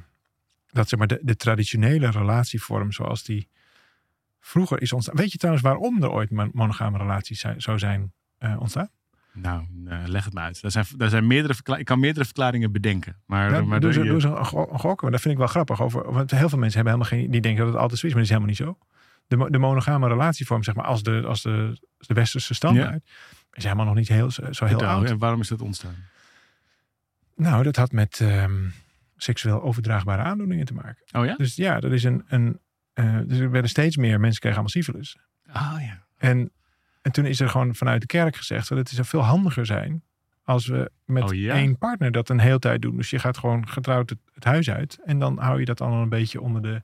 dat 0.67 0.89
zeg 0.89 0.99
maar 0.99 1.07
de, 1.07 1.19
de 1.21 1.35
traditionele 1.35 2.09
relatievorm 2.09 2.91
zoals 2.91 3.23
die 3.23 3.49
vroeger 4.39 4.81
is 4.81 4.93
ontstaan. 4.93 5.15
Weet 5.15 5.31
je 5.31 5.37
trouwens 5.37 5.65
waarom 5.65 6.03
er 6.03 6.11
ooit 6.11 6.31
mon- 6.31 6.49
monogame 6.53 6.97
relaties 6.97 7.39
zijn, 7.39 7.61
zo 7.61 7.77
zijn 7.77 8.13
eh, 8.37 8.59
ontstaan? 8.59 8.89
Nou, 9.33 9.65
eh, 9.85 9.97
leg 10.05 10.25
het 10.25 10.33
maar 10.33 10.43
uit. 10.43 10.61
Daar 10.61 10.71
zijn, 10.71 10.85
daar 10.97 11.09
zijn 11.09 11.27
meerdere 11.27 11.77
ik 11.77 11.85
kan 11.85 11.99
meerdere 11.99 12.25
verklaringen 12.25 12.71
bedenken. 12.71 13.21
Maar, 13.25 13.51
Ja, 13.51 13.61
maar 13.61 13.79
doe, 13.79 13.93
ze, 13.93 14.03
doe 14.03 14.21
ze 14.21 14.27
een 14.27 14.45
gok, 14.79 15.01
maar 15.01 15.11
dat 15.11 15.21
vind 15.21 15.33
ik 15.33 15.39
wel 15.39 15.47
grappig. 15.47 15.81
Over, 15.81 16.11
want 16.11 16.31
heel 16.31 16.49
veel 16.49 16.57
mensen 16.59 16.81
hebben 16.83 16.99
helemaal 16.99 17.19
geen, 17.21 17.31
die 17.31 17.41
denken 17.41 17.63
dat 17.63 17.73
het 17.73 17.81
altijd 17.81 17.99
zo 17.99 18.05
is, 18.07 18.13
maar 18.13 18.21
dat 18.23 18.31
is 18.31 18.37
helemaal 18.37 18.67
niet 18.67 18.79
zo. 18.79 18.87
De, 19.27 19.51
de 19.51 19.57
monogame 19.57 20.07
relatievorm, 20.07 20.63
zeg 20.63 20.75
maar, 20.75 20.85
als 20.85 21.03
de, 21.03 21.23
als 21.25 21.41
de, 21.41 21.77
als 21.97 22.07
de 22.07 22.13
westerse 22.13 22.53
standaard, 22.53 23.03
is 23.53 23.63
helemaal 23.63 23.85
nog 23.85 23.95
niet 23.95 24.07
heel, 24.07 24.31
zo 24.31 24.65
heel 24.65 24.85
oud. 24.85 25.09
En 25.09 25.17
waarom 25.17 25.39
is 25.39 25.47
dat 25.47 25.61
ontstaan? 25.61 25.95
Nou, 27.35 27.63
dat 27.63 27.75
had 27.75 27.91
met 27.91 28.19
ehm, 28.19 28.67
seksueel 29.17 29.61
overdraagbare 29.61 30.21
aandoeningen 30.21 30.65
te 30.65 30.73
maken. 30.73 31.03
Oh 31.11 31.25
ja? 31.25 31.35
Dus 31.35 31.55
ja, 31.55 31.79
dat 31.79 31.91
is 31.91 32.03
een. 32.03 32.23
een 32.27 32.59
eh, 32.99 33.17
dus 33.25 33.39
er 33.39 33.51
werden 33.51 33.69
steeds 33.69 33.97
meer 33.97 34.19
mensen 34.19 34.39
kregen 34.39 34.59
allemaal 34.59 34.83
syfilis. 34.83 35.17
Oh 35.47 35.77
ja. 35.79 36.05
En, 36.17 36.51
en 37.01 37.11
toen 37.11 37.25
is 37.25 37.39
er 37.39 37.49
gewoon 37.49 37.75
vanuit 37.75 38.01
de 38.01 38.07
kerk 38.07 38.35
gezegd 38.35 38.69
dat 38.69 38.77
het 38.77 38.89
zou 38.89 39.07
veel 39.07 39.23
handiger 39.23 39.65
zijn 39.65 40.03
als 40.43 40.67
we 40.67 40.91
met 41.05 41.23
Oh 41.23 41.33
ja? 41.33 41.53
één 41.53 41.77
partner 41.77 42.11
dat 42.11 42.29
een 42.29 42.39
hele 42.39 42.59
tijd 42.59 42.81
doen. 42.81 42.95
Dus 42.95 43.09
je 43.09 43.19
gaat 43.19 43.37
gewoon 43.37 43.67
getrouwd 43.67 44.09
het, 44.09 44.19
het 44.33 44.43
huis 44.43 44.69
uit 44.69 44.99
en 45.05 45.19
dan 45.19 45.37
hou 45.37 45.59
je 45.59 45.65
dat 45.65 45.81
allemaal 45.81 46.01
een 46.01 46.09
beetje 46.09 46.41
onder 46.41 46.61
de, 46.61 46.81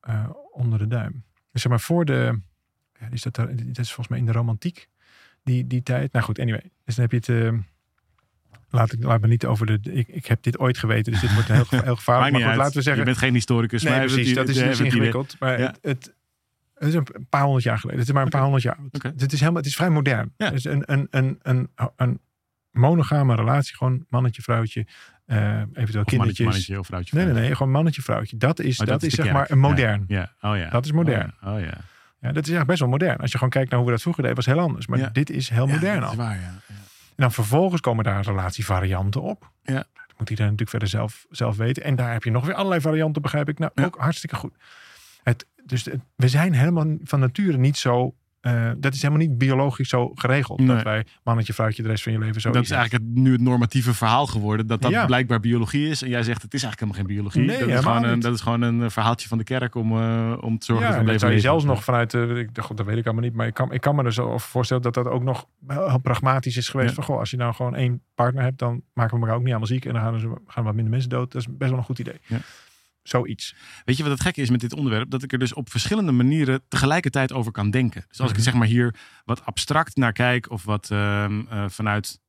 eh, 0.00 0.30
onder 0.52 0.78
de 0.78 0.86
duim. 0.86 1.24
Dus 1.52 1.62
zeg 1.62 1.70
maar 1.70 1.80
voor 1.80 2.04
de, 2.04 2.40
ja, 3.00 3.08
is 3.10 3.22
dat, 3.22 3.34
dat 3.34 3.78
is 3.78 3.92
volgens 3.92 4.08
mij 4.08 4.18
in 4.18 4.26
de 4.26 4.32
romantiek, 4.32 4.88
die, 5.42 5.66
die 5.66 5.82
tijd. 5.82 6.12
Nou 6.12 6.24
goed, 6.24 6.38
anyway. 6.38 6.70
Dus 6.84 6.94
dan 6.94 7.08
heb 7.08 7.24
je 7.24 7.32
het, 7.32 7.52
eh, 7.52 7.58
laat, 8.70 8.92
ik, 8.92 9.02
laat 9.04 9.20
me 9.20 9.26
niet 9.28 9.46
over 9.46 9.66
de, 9.66 9.78
ik, 9.92 10.08
ik 10.08 10.26
heb 10.26 10.42
dit 10.42 10.58
ooit 10.58 10.78
geweten, 10.78 11.12
dus 11.12 11.20
dit 11.20 11.34
wordt 11.34 11.48
heel, 11.48 11.64
heel 11.84 11.96
gevaarlijk. 11.96 12.30
Maar 12.30 12.40
niet 12.40 12.48
goed, 12.50 12.58
laten 12.58 12.74
we 12.76 12.82
zeggen, 12.82 13.02
Je 13.02 13.08
bent 13.08 13.18
geen 13.18 13.34
historicus. 13.34 13.82
Nee, 13.82 13.92
maar 13.92 14.04
precies. 14.06 14.26
het- 14.26 14.36
Dat 14.36 14.48
is, 14.48 14.56
het- 14.56 14.64
is 14.64 14.70
het 14.70 14.86
idee- 14.86 14.92
ingewikkeld. 14.92 15.36
Maar 15.38 15.60
Ja. 15.60 15.66
het, 15.66 15.78
het, 15.82 16.14
het 16.74 16.88
is 16.88 16.94
een 16.94 17.26
paar 17.28 17.42
honderd 17.42 17.64
jaar 17.64 17.78
geleden. 17.78 18.00
Het 18.00 18.08
is 18.08 18.14
maar 18.14 18.24
een 18.24 18.30
paar 18.30 18.42
honderd 18.42 18.62
jaar 18.62 18.76
oud. 18.76 18.92
Dus 19.02 19.22
het 19.22 19.32
is 19.32 19.38
helemaal, 19.40 19.60
het 19.60 19.70
is 19.70 19.76
vrij 19.76 19.90
modern. 19.90 20.32
Ja. 20.36 20.50
Dus 20.50 20.64
een, 20.64 20.82
een, 20.92 21.06
een, 21.10 21.38
een, 21.42 21.70
een 21.96 22.20
monogame 22.70 23.34
relatie, 23.34 23.76
gewoon 23.76 24.06
mannetje, 24.08 24.42
vrouwtje, 24.42 24.86
eh, 25.26 25.36
eventueel 25.38 25.64
mannetje, 25.74 26.04
kindertjes. 26.04 26.46
mannetje 26.46 26.78
of 26.78 26.86
vrouwtje. 26.86 27.16
Nee, 27.16 27.24
nee, 27.24 27.34
nee, 27.34 27.54
gewoon 27.56 27.72
mannetje, 27.72 28.02
vrouwtje. 28.02 28.36
Dat 28.36 28.60
is, 28.60 28.80
Oh, 28.80 28.86
dat 28.86 29.02
is, 29.02 29.14
zeg 29.14 29.24
kerk. 29.24 29.36
maar 29.36 29.50
een 29.50 29.58
modern. 29.58 30.04
Ja. 30.06 30.32
ja. 30.40 30.50
Oh 30.50 30.56
ja. 30.58 30.70
Dat 30.70 30.84
is 30.84 30.92
modern. 30.92 31.32
Oh 31.42 31.48
ja. 31.50 31.54
Oh 31.54 31.60
ja. 31.60 31.66
Ja, 32.20 32.32
dat 32.32 32.42
is 32.46 32.50
eigenlijk 32.52 32.66
best 32.66 32.80
wel 32.80 32.88
modern. 32.88 33.16
Als 33.16 33.30
je 33.30 33.36
gewoon 33.36 33.52
kijkt 33.52 33.68
naar 33.70 33.78
hoe 33.78 33.88
we 33.88 33.94
dat 33.94 34.02
vroeger 34.02 34.22
deden, 34.22 34.36
was 34.36 34.46
het 34.46 34.54
heel 34.56 34.64
anders. 34.64 34.86
Maar 34.86 35.12
dit 35.12 35.30
is 35.30 35.48
heel 35.48 35.66
modern 35.66 35.94
dat 36.00 36.04
al. 36.04 36.10
is 36.10 36.16
waar, 36.16 36.40
ja. 36.40 36.54
Dan 37.20 37.32
vervolgens 37.32 37.80
komen 37.80 38.04
daar 38.04 38.22
relatievarianten 38.22 39.22
op. 39.22 39.50
Ja. 39.62 39.74
Dat 39.74 40.18
moet 40.18 40.30
iedereen 40.30 40.50
natuurlijk 40.52 40.70
verder 40.70 40.88
zelf, 40.88 41.26
zelf 41.30 41.56
weten. 41.56 41.82
En 41.82 41.96
daar 41.96 42.12
heb 42.12 42.24
je 42.24 42.30
nog 42.30 42.46
weer 42.46 42.54
allerlei 42.54 42.80
varianten, 42.80 43.22
begrijp 43.22 43.48
ik. 43.48 43.58
Nou, 43.58 43.70
Ja. 43.74 43.84
ook 43.84 43.96
hartstikke 43.98 44.36
goed. 44.36 44.54
Het, 45.22 45.46
dus 45.64 45.84
het- 45.84 46.00
we 46.16 46.28
zijn 46.28 46.52
helemaal 46.52 46.86
van 47.04 47.20
nature 47.20 47.56
niet 47.58 47.76
zo... 47.76 48.14
eh, 48.40 48.70
dat 48.78 48.94
is 48.94 49.02
helemaal 49.02 49.26
niet 49.26 49.38
biologisch 49.38 49.88
zo 49.88 50.10
geregeld. 50.14 50.58
Nee. 50.58 50.68
Dat 50.68 50.82
wij 50.82 51.04
mannetje, 51.24 51.52
vrouwtje 51.52 51.82
de 51.82 51.88
rest 51.88 52.02
van 52.02 52.12
je 52.12 52.18
leven 52.18 52.40
zo 52.40 52.50
Dat 52.50 52.62
is 52.62 52.70
eigenlijk 52.70 53.04
het, 53.04 53.14
nu 53.22 53.32
het 53.32 53.40
normatieve 53.40 53.94
verhaal 53.94 54.26
geworden. 54.26 54.66
Dat 54.66 54.82
dat 54.82 54.90
Ja. 54.90 55.06
blijkbaar 55.06 55.40
biologie 55.40 55.88
is. 55.88 56.02
En 56.02 56.08
jij 56.08 56.22
zegt 56.22 56.42
het 56.42 56.54
is 56.54 56.62
eigenlijk 56.62 56.80
helemaal 56.96 57.22
geen 57.22 57.32
biologie. 57.32 57.58
Nee, 57.58 57.68
dat, 57.68 57.78
is 57.78 57.84
gewoon 57.84 58.04
een, 58.04 58.20
dat 58.20 58.34
is 58.34 58.40
gewoon 58.40 58.62
een 58.62 58.82
eh, 58.82 58.90
verhaaltje 58.90 59.28
van 59.28 59.38
de 59.38 59.44
kerk 59.44 59.74
om, 59.74 59.92
eh, 59.92 60.32
om 60.40 60.58
te 60.58 60.64
zorgen 60.64 60.86
Ja, 60.86 60.92
dat 60.94 61.04
leven 61.04 61.20
zou 61.20 61.32
je 61.32 61.36
leven. 61.36 61.50
zelfs 61.50 61.64
nog 61.64 61.84
vanuit, 61.84 62.14
ik, 62.14 62.54
dacht, 62.54 62.76
dat 62.76 62.86
weet 62.86 62.96
ik 62.96 63.04
allemaal 63.04 63.24
niet, 63.24 63.34
maar 63.34 63.46
ik 63.46 63.54
kan, 63.54 63.72
ik 63.72 63.80
kan 63.80 63.94
me 63.94 64.04
er 64.04 64.12
zo 64.12 64.26
over 64.26 64.48
voorstellen 64.48 64.82
dat 64.82 64.94
dat 64.94 65.06
ook 65.06 65.22
nog 65.22 65.46
heel, 65.68 65.88
heel 65.88 65.98
pragmatisch 65.98 66.56
is 66.56 66.68
geweest. 66.68 66.88
Ja. 66.88 66.94
Van, 66.94 67.04
goh, 67.04 67.18
als 67.18 67.30
je 67.30 67.36
nou 67.36 67.54
gewoon 67.54 67.74
één 67.74 68.02
partner 68.14 68.42
hebt, 68.42 68.58
dan 68.58 68.82
maken 68.92 69.14
we 69.14 69.20
elkaar 69.20 69.34
ook 69.36 69.42
niet 69.42 69.50
allemaal 69.50 69.68
ziek 69.68 69.84
en 69.84 69.92
dan 69.92 70.02
gaan, 70.02 70.14
er, 70.14 70.38
gaan 70.46 70.64
wat 70.64 70.74
minder 70.74 70.92
mensen 70.92 71.10
dood. 71.10 71.32
Dat 71.32 71.40
is 71.40 71.46
best 71.50 71.70
wel 71.70 71.78
een 71.78 71.84
goed 71.84 71.98
idee. 71.98 72.20
Zoiets. 73.10 73.54
Weet 73.84 73.96
je 73.96 74.02
wat 74.02 74.12
het 74.12 74.20
gekke 74.20 74.40
is 74.40 74.50
met 74.50 74.60
dit 74.60 74.72
onderwerp? 74.72 75.10
Dat 75.10 75.22
ik 75.22 75.32
er 75.32 75.38
dus 75.38 75.52
op 75.54 75.70
verschillende 75.70 76.12
manieren 76.12 76.62
tegelijkertijd 76.68 77.32
over 77.32 77.52
kan 77.52 77.70
denken. 77.70 78.04
Dus 78.08 78.20
als 78.20 78.30
ik 78.30 78.36
Mhm. 78.36 78.44
zeg 78.44 78.54
maar 78.54 78.66
hier 78.66 78.94
wat 79.24 79.44
abstract 79.44 79.96
naar 79.96 80.12
kijk 80.12 80.50
of 80.50 80.64
wat 80.64 80.90
ehm, 80.90 81.42
eh, 81.48 81.64
vanuit 81.68 82.20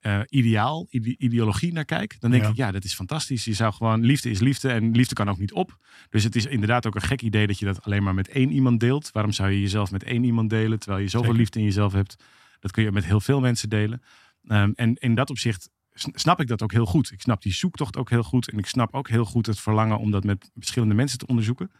eh, 0.00 0.20
ideaal, 0.28 0.86
ide- 0.90 1.14
ideologie 1.18 1.72
naar 1.72 1.84
kijk, 1.84 2.16
dan 2.20 2.30
denk 2.30 2.42
Ja. 2.42 2.48
ik 2.48 2.56
ja, 2.56 2.70
dat 2.70 2.84
is 2.84 2.94
fantastisch. 2.94 3.44
Je 3.44 3.52
zou 3.52 3.72
gewoon, 3.72 4.00
liefde 4.04 4.30
is 4.30 4.38
liefde 4.40 4.68
en 4.70 4.90
liefde 4.90 5.14
kan 5.14 5.28
ook 5.30 5.38
niet 5.38 5.52
op. 5.52 5.76
Dus 6.10 6.24
het 6.24 6.36
is 6.36 6.46
inderdaad 6.46 6.86
ook 6.86 6.94
een 6.94 7.00
gek 7.02 7.22
idee 7.22 7.46
dat 7.46 7.58
je 7.58 7.64
dat 7.64 7.82
alleen 7.82 8.02
maar 8.02 8.14
met 8.14 8.28
één 8.28 8.50
iemand 8.52 8.80
deelt. 8.80 9.10
Waarom 9.12 9.32
zou 9.32 9.50
je 9.50 9.60
jezelf 9.60 9.90
met 9.90 10.02
één 10.02 10.24
iemand 10.24 10.50
delen 10.50 10.78
terwijl 10.78 11.02
je 11.02 11.08
zoveel 11.08 11.24
Zeker. 11.26 11.38
liefde 11.40 11.58
in 11.58 11.64
jezelf 11.64 11.92
hebt? 11.92 12.16
Dat 12.60 12.70
kun 12.70 12.82
je 12.82 12.92
met 12.92 13.04
heel 13.04 13.20
veel 13.20 13.40
mensen 13.40 13.68
delen. 13.68 14.02
Ehm, 14.46 14.70
en 14.74 14.94
in 14.94 15.14
dat 15.14 15.30
opzicht 15.30 15.70
snap 16.14 16.40
ik 16.40 16.46
dat 16.46 16.62
ook 16.62 16.72
heel 16.72 16.86
goed. 16.86 17.12
Ik 17.12 17.20
snap 17.20 17.42
die 17.42 17.52
zoektocht 17.52 17.96
ook 17.96 18.10
heel 18.10 18.22
goed. 18.22 18.50
En 18.50 18.58
ik 18.58 18.66
snap 18.66 18.94
ook 18.94 19.08
heel 19.08 19.24
goed 19.24 19.46
het 19.46 19.60
verlangen 19.60 19.98
om 19.98 20.10
dat 20.10 20.24
met 20.24 20.50
verschillende 20.54 20.94
mensen 20.94 21.18
te 21.18 21.26
onderzoeken. 21.26 21.70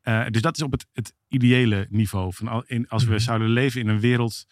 Eh, 0.00 0.26
dus 0.30 0.42
dat 0.42 0.56
is 0.56 0.62
op 0.62 0.72
het, 0.72 0.86
het 0.92 1.14
ideële 1.28 1.86
niveau. 1.90 2.32
Van 2.34 2.48
al- 2.48 2.64
in, 2.66 2.88
als 2.88 3.04
we 3.04 3.10
Mhm. 3.10 3.18
zouden 3.20 3.48
leven 3.48 3.80
in 3.80 3.88
een 3.88 4.00
wereld 4.00 4.46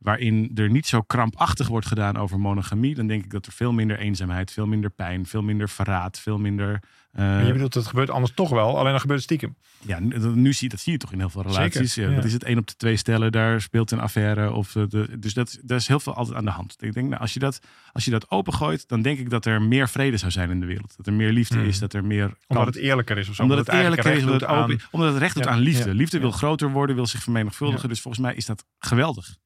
waarin 0.00 0.50
er 0.54 0.70
niet 0.70 0.86
zo 0.86 1.00
krampachtig 1.02 1.68
wordt 1.68 1.86
gedaan 1.86 2.16
over 2.16 2.40
monogamie, 2.40 2.94
dan 2.94 3.06
denk 3.06 3.24
ik 3.24 3.30
dat 3.30 3.46
er 3.46 3.52
veel 3.52 3.72
minder 3.72 3.98
eenzaamheid, 3.98 4.50
veel 4.52 4.66
minder 4.66 4.90
pijn, 4.90 5.26
veel 5.26 5.42
minder 5.42 5.68
verraad, 5.68 6.18
veel 6.20 6.38
minder. 6.38 6.82
eh, 7.12 7.46
je 7.46 7.52
bedoelt, 7.52 7.74
het 7.74 7.86
gebeurt 7.86 8.10
anders 8.10 8.32
toch 8.34 8.50
wel, 8.50 8.78
alleen 8.78 8.90
dan 8.90 9.00
gebeurt 9.00 9.18
het 9.20 9.28
stiekem. 9.28 9.56
ja, 9.80 9.98
nu, 10.00 10.52
zie 10.52 10.64
je 10.64 10.68
dat 10.68 10.80
zie 10.80 10.92
je 10.92 10.98
toch 10.98 11.12
in 11.12 11.18
heel 11.18 11.30
veel 11.30 11.42
relaties. 11.42 11.92
Zeker, 11.92 12.10
Ja, 12.10 12.16
Dat 12.16 12.24
is 12.24 12.32
het 12.32 12.44
één 12.44 12.58
op 12.58 12.66
de 12.66 12.74
twee 12.76 12.96
stellen, 12.96 13.32
daar 13.32 13.60
speelt 13.60 13.90
een 13.90 14.00
affaire. 14.00 14.52
Of 14.52 14.72
de, 14.72 15.16
dus 15.18 15.34
dat, 15.34 15.58
daar 15.62 15.76
is 15.78 15.86
heel 15.88 16.00
veel 16.00 16.14
altijd 16.14 16.36
aan 16.36 16.44
de 16.44 16.50
hand. 16.50 16.76
Ik 16.82 16.92
denk, 16.92 17.08
nou, 17.08 17.20
als, 17.20 17.32
je 17.34 17.38
dat, 17.40 17.60
als 17.92 18.04
je 18.04 18.10
dat 18.10 18.30
opengooit, 18.30 18.88
dan 18.88 19.02
denk 19.02 19.18
ik 19.18 19.30
dat 19.30 19.46
er 19.46 19.62
meer 19.62 19.88
vrede 19.88 20.16
zou 20.16 20.30
zijn 20.32 20.50
in 20.50 20.60
de 20.60 20.66
wereld. 20.66 20.94
Dat 20.96 21.06
er 21.06 21.12
meer 21.12 21.32
liefde 21.32 21.56
Mhm. 21.58 21.66
is, 21.66 21.78
dat 21.78 21.92
er 21.92 22.04
meer. 22.04 22.34
Omdat 22.46 22.66
het 22.66 22.76
eerlijker 22.76 23.18
is 23.18 23.28
of 23.28 23.34
zo. 23.34 23.42
omdat 23.42 23.58
het 23.58 23.68
eerlijker 23.68 24.12
is, 24.12 24.24
omdat 24.24 24.40
het, 24.40 24.50
open, 24.50 24.80
omdat 24.90 25.08
het 25.12 25.18
recht 25.18 25.34
doet 25.34 25.44
Ja, 25.44 25.50
aan 25.50 25.58
liefde. 25.58 25.88
ja, 25.88 25.94
liefde 25.94 26.18
wil 26.20 26.30
groter 26.30 26.70
worden, 26.70 26.96
wil 26.96 27.06
zich 27.06 27.22
vermenigvuldigen. 27.22 27.88
Dus 27.88 28.00
volgens 28.00 28.22
mij 28.24 28.34
is 28.34 28.46
dat 28.46 28.64
geweldig. 28.78 29.36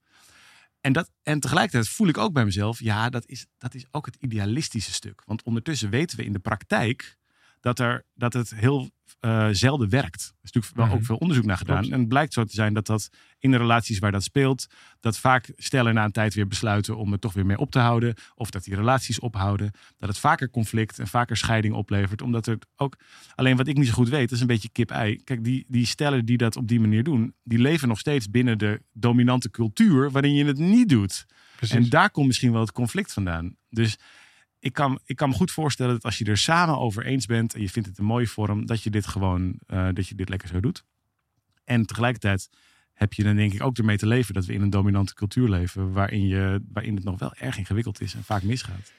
En, 0.85 0.93
dat, 0.93 1.11
en 1.23 1.41
tegelijkertijd 1.41 1.89
voel 1.89 2.09
ik 2.09 2.19
ook 2.19 2.33
bij 2.33 2.45
mezelf, 2.45 2.81
ja, 2.81 3.11
dat 3.11 3.27
is, 3.27 3.47
dat 3.59 3.75
is 3.75 3.87
ook 3.91 4.07
het 4.07 4.17
idealistische 4.21 4.93
stuk. 4.93 5.23
Want 5.27 5.43
ondertussen 5.43 5.91
weten 5.91 6.17
we 6.17 6.25
in 6.25 6.33
de 6.33 6.39
praktijk 6.39 7.17
dat, 7.65 7.79
er, 7.79 8.05
dat 8.15 8.33
het 8.33 8.55
heel 8.55 8.91
eh, 9.21 9.49
zelden 9.51 9.89
werkt. 9.89 10.21
Er 10.23 10.35
is 10.43 10.53
natuurlijk 10.53 10.75
wel 10.77 10.87
Mhm. 10.87 10.95
ook 10.95 11.05
veel 11.05 11.17
onderzoek 11.17 11.45
naar 11.45 11.57
gedaan. 11.57 11.77
Klopt. 11.79 11.93
En 11.93 11.99
het 11.99 12.09
blijkt 12.09 12.33
zo 12.33 12.45
te 12.45 12.55
zijn 12.55 12.75
dat 12.75 12.87
dat 12.87 13.09
in 13.39 13.51
de 13.51 13.57
relaties 13.57 13.99
waar 13.99 14.13
dat 14.13 14.23
speelt, 14.23 14.67
dat 15.01 15.19
vaak 15.19 15.53
stellen 15.57 15.95
na 15.95 16.05
een 16.05 16.13
tijd 16.13 16.35
weer 16.35 16.47
besluiten 16.47 16.97
om 16.97 17.13
het 17.13 17.21
toch 17.21 17.33
weer 17.33 17.47
mee 17.47 17.59
op 17.59 17.71
te 17.71 17.79
houden. 17.79 18.15
Of 18.35 18.51
dat 18.51 18.65
die 18.65 18.75
relaties 18.75 19.19
ophouden. 19.19 19.71
Dat 19.99 20.09
het 20.09 20.19
vaker 20.19 20.51
conflict 20.51 20.99
en 20.99 21.07
vaker 21.07 21.37
scheiding 21.37 21.75
oplevert. 21.75 22.23
Omdat 22.23 22.47
er 22.47 22.59
ook, 22.77 22.97
alleen 23.35 23.57
wat 23.57 23.67
ik 23.69 23.77
niet 23.77 23.87
zo 23.87 23.93
goed 23.93 24.09
weet, 24.09 24.31
is 24.33 24.41
een 24.41 24.47
beetje 24.47 24.69
kip-ei. 24.73 25.23
Kijk, 25.25 25.45
die, 25.45 25.65
die 25.69 25.87
stellen 25.87 26.25
die 26.25 26.37
dat 26.37 26.57
op 26.57 26.69
die 26.69 26.81
manier 26.81 27.05
doen, 27.05 27.35
die 27.43 27.59
leven 27.59 27.89
nog 27.89 27.99
steeds 27.99 28.31
binnen 28.31 28.59
de 28.59 28.83
dominante 28.93 29.51
cultuur 29.51 30.11
waarin 30.11 30.35
je 30.35 30.45
het 30.45 30.59
niet 30.59 30.89
doet. 30.89 31.27
Precies. 31.57 31.77
En 31.77 31.89
daar 31.89 32.11
komt 32.11 32.27
misschien 32.27 32.53
wel 32.53 32.61
het 32.61 32.73
conflict 32.73 33.13
vandaan. 33.13 33.57
Dus 33.71 33.97
ik 34.65 34.73
kan, 34.73 35.01
ik 35.05 35.17
kan 35.17 35.29
me 35.29 35.35
goed 35.35 35.51
voorstellen 35.51 35.93
dat 35.95 36.05
als 36.05 36.19
je 36.19 36.25
er 36.25 36.37
samen 36.39 36.79
over 36.79 37.05
eens 37.05 37.27
bent 37.27 37.55
en 37.55 37.61
je 37.61 37.69
vindt 37.69 37.89
het 37.89 37.99
een 37.99 38.05
mooie 38.05 38.27
vorm, 38.27 38.67
dat 38.67 38.83
je 38.83 38.91
dit 38.91 39.07
gewoon, 39.07 39.59
eh, 39.67 39.89
dat 39.93 40.09
je 40.09 40.15
dit 40.15 40.29
lekker 40.29 40.49
zo 40.49 40.61
doet. 40.61 40.85
En 41.65 41.87
tegelijkertijd 41.87 42.49
heb 42.93 43.13
je 43.13 43.23
dan 43.23 43.37
denk 43.37 43.53
ik 43.53 43.63
ook 43.63 43.79
ermee 43.79 43.97
te 43.97 44.07
leven 44.07 44.35
dat 44.35 44.45
we 44.45 44.53
in 44.53 44.61
een 44.63 44.71
dominante 44.71 45.15
cultuur 45.15 45.49
leven, 45.49 45.93
waarin, 45.93 46.27
je, 46.27 46.65
waarin 46.73 46.95
het 46.95 47.05
nog 47.05 47.19
wel 47.19 47.35
erg 47.35 47.59
ingewikkeld 47.59 48.01
is 48.01 48.15
en 48.15 48.25
vaak 48.25 48.43
misgaat. 48.43 48.93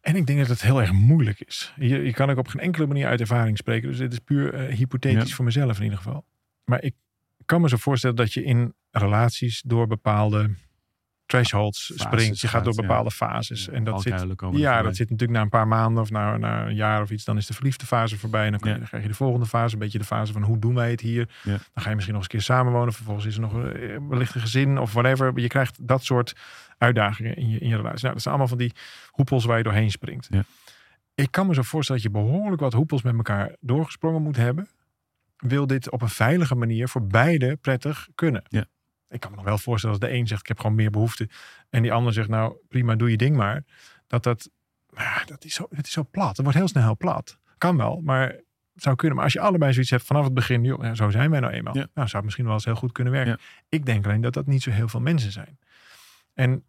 En 0.00 0.16
ik 0.16 0.26
denk 0.26 0.38
dat 0.38 0.48
het 0.48 0.62
heel 0.62 0.80
erg 0.80 0.92
moeilijk 0.92 1.40
is. 1.40 1.72
Je, 1.76 1.98
je 1.98 2.12
kan 2.12 2.30
ook 2.30 2.36
op 2.38 2.48
geen 2.48 2.62
enkele 2.62 2.86
manier 2.86 3.06
uit 3.06 3.20
ervaring 3.20 3.56
spreken. 3.58 3.88
Dus 3.88 3.98
dit 3.98 4.12
is 4.12 4.18
puur 4.18 4.54
eh, 4.54 4.76
hypothetisch 4.76 5.28
Ja. 5.28 5.34
voor 5.34 5.44
mezelf 5.44 5.76
in 5.76 5.82
ieder 5.82 5.98
geval. 5.98 6.24
Maar 6.64 6.82
ik 6.82 6.94
kan 7.44 7.60
me 7.60 7.68
zo 7.68 7.76
voorstellen 7.76 8.16
dat 8.16 8.32
je 8.32 8.44
in 8.44 8.74
relaties 8.90 9.62
door 9.66 9.86
bepaalde 9.86 10.50
thresholds 11.30 11.92
springt. 11.94 12.40
Je 12.40 12.48
gaat 12.48 12.64
door 12.64 12.72
bepaalde 12.86 13.10
fases. 13.10 13.68
En 13.68 13.84
dat 13.84 13.94
zit, 14.02 14.12
ja, 14.60 14.76
dat 14.82 14.96
zit 14.96 15.10
natuurlijk 15.10 15.38
na 15.38 15.44
een 15.44 15.50
paar 15.50 15.68
maanden 15.68 16.02
of 16.02 16.10
na, 16.10 16.36
na 16.36 16.66
een 16.66 16.74
jaar 16.74 17.02
of 17.02 17.10
iets. 17.10 17.24
Dan 17.24 17.36
is 17.36 17.46
de 17.46 17.54
verliefde 17.54 17.86
fase 17.86 18.18
voorbij. 18.18 18.44
En 18.46 18.50
dan, 18.50 18.60
je- 18.80 18.86
krijg 18.86 19.02
je 19.02 19.08
de 19.08 19.14
volgende 19.14 19.46
fase. 19.46 19.72
Een 19.74 19.80
beetje 19.80 19.98
de 19.98 20.04
fase 20.04 20.32
van 20.32 20.42
hoe 20.42 20.58
doen 20.58 20.74
wij 20.74 20.90
het 20.90 21.00
hier. 21.00 21.28
Dan 21.44 21.82
ga 21.82 21.88
je 21.88 21.94
misschien 21.94 22.14
nog 22.14 22.22
eens 22.24 22.32
een 22.32 22.38
keer 22.38 22.56
samenwonen. 22.56 22.92
Vervolgens 22.92 23.26
is 23.26 23.34
er 23.34 23.40
nog 23.40 23.52
eh, 23.64 23.96
wellicht 24.08 24.34
een 24.34 24.40
gezin 24.40 24.78
of 24.78 24.92
whatever. 24.92 25.32
Je 25.40 25.46
krijgt 25.48 25.78
dat 25.88 26.04
soort 26.04 26.36
uitdagingen 26.78 27.36
in 27.36 27.48
je, 27.50 27.58
in 27.58 27.68
je 27.68 27.76
relatie. 27.76 28.00
Nou, 28.02 28.12
dat 28.12 28.22
zijn 28.22 28.34
allemaal 28.34 28.56
van 28.56 28.58
die 28.66 28.72
hoepels 29.10 29.44
waar 29.44 29.56
je 29.56 29.62
doorheen 29.62 29.90
springt. 29.90 30.26
Ja. 30.30 30.44
Ik 31.14 31.30
kan 31.30 31.46
me 31.46 31.54
zo 31.54 31.62
voorstellen 31.62 32.02
dat 32.02 32.12
je 32.12 32.18
behoorlijk 32.18 32.60
wat 32.60 32.72
hoepels 32.72 33.02
met 33.02 33.14
elkaar 33.14 33.56
doorgesprongen 33.60 34.22
moet 34.22 34.36
hebben. 34.36 34.68
Wil 35.36 35.66
dit 35.66 35.90
op 35.90 36.02
een 36.02 36.08
veilige 36.08 36.54
manier 36.54 36.88
voor 36.88 37.06
beide 37.06 37.56
prettig 37.56 38.08
kunnen. 38.14 38.42
Ja. 38.48 38.64
Ik 39.10 39.20
kan 39.20 39.30
me 39.30 39.36
nog 39.36 39.44
wel 39.44 39.58
voorstellen 39.58 39.96
als 39.96 40.08
de 40.08 40.14
een 40.16 40.26
zegt 40.26 40.40
ik 40.40 40.48
heb 40.48 40.60
gewoon 40.60 40.76
meer 40.76 40.90
behoefte. 40.90 41.28
En 41.70 41.82
die 41.82 41.92
ander 41.92 42.12
zegt 42.12 42.28
nou 42.28 42.56
prima 42.68 42.94
doe 42.94 43.10
je 43.10 43.16
ding 43.16 43.36
maar. 43.36 43.64
Dat 44.06 44.22
dat, 44.22 44.50
ah, 44.94 45.26
dat 45.26 45.44
is 45.44 45.54
zo, 45.54 45.66
het 45.70 45.86
is 45.86 45.92
zo 45.92 46.06
plat. 46.10 46.28
Het 46.28 46.40
wordt 46.40 46.58
heel 46.58 46.68
snel 46.68 46.82
heel 46.82 46.96
plat. 46.96 47.38
Kan 47.58 47.76
wel, 47.76 48.00
maar 48.00 48.28
het 48.74 48.82
zou 48.82 48.96
kunnen. 48.96 49.16
Maar 49.16 49.24
als 49.24 49.34
je 49.34 49.40
allebei 49.40 49.72
zoiets 49.72 49.90
hebt 49.90 50.04
vanaf 50.04 50.24
het 50.24 50.34
begin. 50.34 50.64
Joh, 50.64 50.94
zo 50.94 51.10
zijn 51.10 51.30
wij 51.30 51.40
nou 51.40 51.52
eenmaal. 51.52 51.76
Ja. 51.76 51.86
Nou 51.94 52.08
zou 52.08 52.08
het 52.12 52.24
misschien 52.24 52.44
wel 52.44 52.54
eens 52.54 52.64
heel 52.64 52.74
goed 52.74 52.92
kunnen 52.92 53.12
werken. 53.12 53.32
Ja. 53.40 53.66
Ik 53.68 53.86
denk 53.86 54.04
alleen 54.04 54.20
dat 54.20 54.32
dat 54.32 54.46
niet 54.46 54.62
zo 54.62 54.70
heel 54.70 54.88
veel 54.88 55.00
mensen 55.00 55.32
zijn. 55.32 55.58
En 56.34 56.64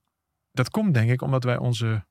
dat 0.51 0.69
komt 0.69 0.93
denk 0.93 1.10
ik 1.10 1.21
omdat 1.21 1.43
wij 1.43 1.58
onze 1.58 2.06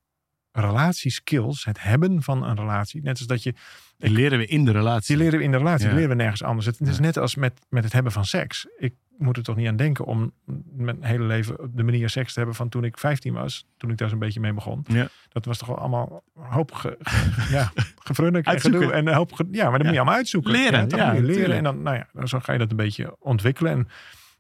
relatieskills, 0.52 1.64
het 1.64 1.82
hebben 1.82 2.22
van 2.22 2.44
een 2.44 2.56
relatie, 2.56 3.02
net 3.02 3.18
als 3.18 3.26
dat 3.26 3.42
je, 3.42 3.54
Die 3.96 4.10
leren 4.10 4.38
we 4.38 4.46
in 4.46 4.64
de 4.64 4.70
relatie. 4.72 5.16
die 5.16 5.24
leren 5.24 5.38
we 5.38 5.44
in 5.44 5.50
de 5.50 5.56
relatie, 5.56 5.86
die 5.86 5.94
leren 5.94 6.08
we 6.10 6.14
nergens 6.14 6.42
anders. 6.42 6.66
Het, 6.66 6.78
het 6.78 6.88
is 6.88 6.98
net 6.98 7.16
als 7.16 7.34
met, 7.34 7.60
met 7.68 7.84
het 7.84 7.92
hebben 7.92 8.12
van 8.12 8.24
seks. 8.24 8.66
Ik 8.78 8.94
moet 9.18 9.36
er 9.36 9.42
toch 9.42 9.56
niet 9.56 9.68
aan 9.68 9.76
denken 9.76 10.04
om 10.04 10.32
mijn 10.76 11.02
hele 11.04 11.24
leven 11.24 11.70
de 11.74 11.82
manier 11.82 12.08
seks 12.08 12.32
te 12.32 12.38
hebben 12.38 12.56
van 12.56 12.68
toen 12.68 12.84
ik 12.84 12.98
15 12.98 13.32
was, 13.32 13.66
toen 13.76 13.90
ik 13.90 13.96
daar 13.96 14.08
zo'n 14.08 14.18
beetje 14.18 14.40
mee 14.40 14.52
begon. 14.52 14.84
Ja. 14.88 15.08
Dat 15.28 15.44
was 15.44 15.58
toch 15.58 15.68
wel 15.68 15.78
allemaal 15.78 16.22
hoop 16.34 16.72
ge, 16.72 16.96
ge- 17.00 17.52
ja, 17.56 17.72
gefrunnik 17.96 18.46
en 18.46 18.60
gedoe. 18.60 18.92
En 18.92 19.06
een 19.06 19.14
hoop, 19.14 19.32
ge- 19.32 19.48
ja, 19.50 19.62
maar 19.68 19.72
dat 19.78 19.82
moet 19.82 19.90
je 19.90 19.96
allemaal 20.00 20.14
uitzoeken. 20.18 20.50
Leren, 20.50 20.88
Ja, 20.88 21.12
leren. 21.12 21.32
tuurlijk. 21.32 21.54
En 21.58 21.64
dan, 21.64 21.82
nou 21.82 21.96
ja, 21.96 22.08
dan 22.12 22.28
zo 22.28 22.40
ga 22.40 22.52
je 22.52 22.58
dat 22.58 22.70
een 22.70 22.76
beetje 22.76 23.16
ontwikkelen. 23.18 23.72
En 23.72 23.80
ik 23.80 23.86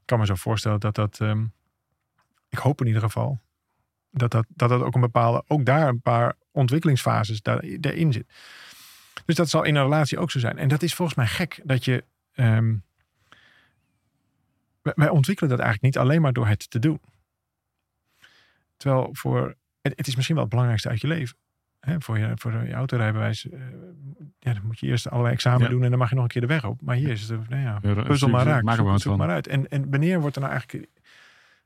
kan 0.04 0.18
me 0.18 0.26
zo 0.26 0.34
voorstellen 0.34 0.80
dat 0.80 0.94
dat, 0.94 1.18
ehm, 1.20 1.44
ik 2.48 2.58
hoop 2.58 2.80
in 2.80 2.86
ieder 2.86 3.02
geval, 3.02 3.40
dat 4.10 4.30
dat, 4.30 4.46
dat 4.48 4.68
dat 4.68 4.82
ook 4.82 4.94
een 4.94 5.00
bepaalde, 5.00 5.44
ook 5.46 5.64
daar 5.64 5.88
een 5.88 6.00
paar 6.00 6.34
ontwikkelingsfases 6.50 7.42
daar, 7.42 7.64
daarin 7.80 8.12
zit. 8.12 8.32
Dus 9.24 9.34
dat 9.36 9.48
zal 9.48 9.62
in 9.64 9.74
een 9.74 9.82
relatie 9.82 10.18
ook 10.18 10.30
zo 10.30 10.38
zijn. 10.38 10.58
En 10.58 10.68
dat 10.68 10.82
is 10.82 10.94
volgens 10.94 11.16
mij 11.16 11.26
gek 11.26 11.60
dat 11.64 11.84
je. 11.84 12.04
ehm, 12.32 12.74
wij- 14.82 15.08
ontwikkelen 15.08 15.50
dat 15.50 15.58
eigenlijk 15.60 15.94
niet 15.94 16.02
alleen 16.04 16.20
maar 16.22 16.32
door 16.32 16.46
het 16.46 16.70
te 16.70 16.78
doen. 16.78 17.00
Terwijl 18.76 19.08
voor. 19.12 19.54
Het, 19.82 19.92
het 19.96 20.06
is 20.06 20.14
misschien 20.14 20.34
wel 20.34 20.44
het 20.44 20.52
belangrijkste 20.52 20.88
uit 20.90 21.00
je 21.00 21.06
leven. 21.06 21.36
Hè, 21.80 22.00
voor, 22.00 22.18
je, 22.18 22.32
voor 22.34 22.52
je 22.52 22.72
autorijbewijs. 22.72 23.48
eh, 23.48 23.60
ja, 24.38 24.52
dan 24.52 24.66
moet 24.66 24.78
je 24.80 24.86
eerst 24.86 25.10
allerlei 25.10 25.34
examen 25.34 25.62
Ja. 25.62 25.68
doen 25.68 25.82
en 25.84 25.90
dan 25.90 25.98
mag 25.98 26.08
je 26.08 26.14
nog 26.14 26.24
een 26.24 26.30
keer 26.30 26.40
de 26.40 26.46
weg 26.46 26.64
op. 26.64 26.80
Maar 26.82 26.96
hier 26.96 27.08
is 27.10 27.28
het. 27.28 27.48
Nou 27.48 27.62
ja, 27.62 27.78
Ja, 27.82 28.02
puzzel 28.02 28.28
maar 28.28 28.46
raak. 28.46 28.62
Maak 28.62 28.78
er 28.78 29.00
Zoek, 29.00 29.16
maar 29.16 29.28
uit. 29.30 29.46
En, 29.46 29.68
en 29.68 29.90
wanneer 29.90 30.20
wordt 30.20 30.36
er 30.36 30.42
nou 30.42 30.54
eigenlijk. 30.54 30.88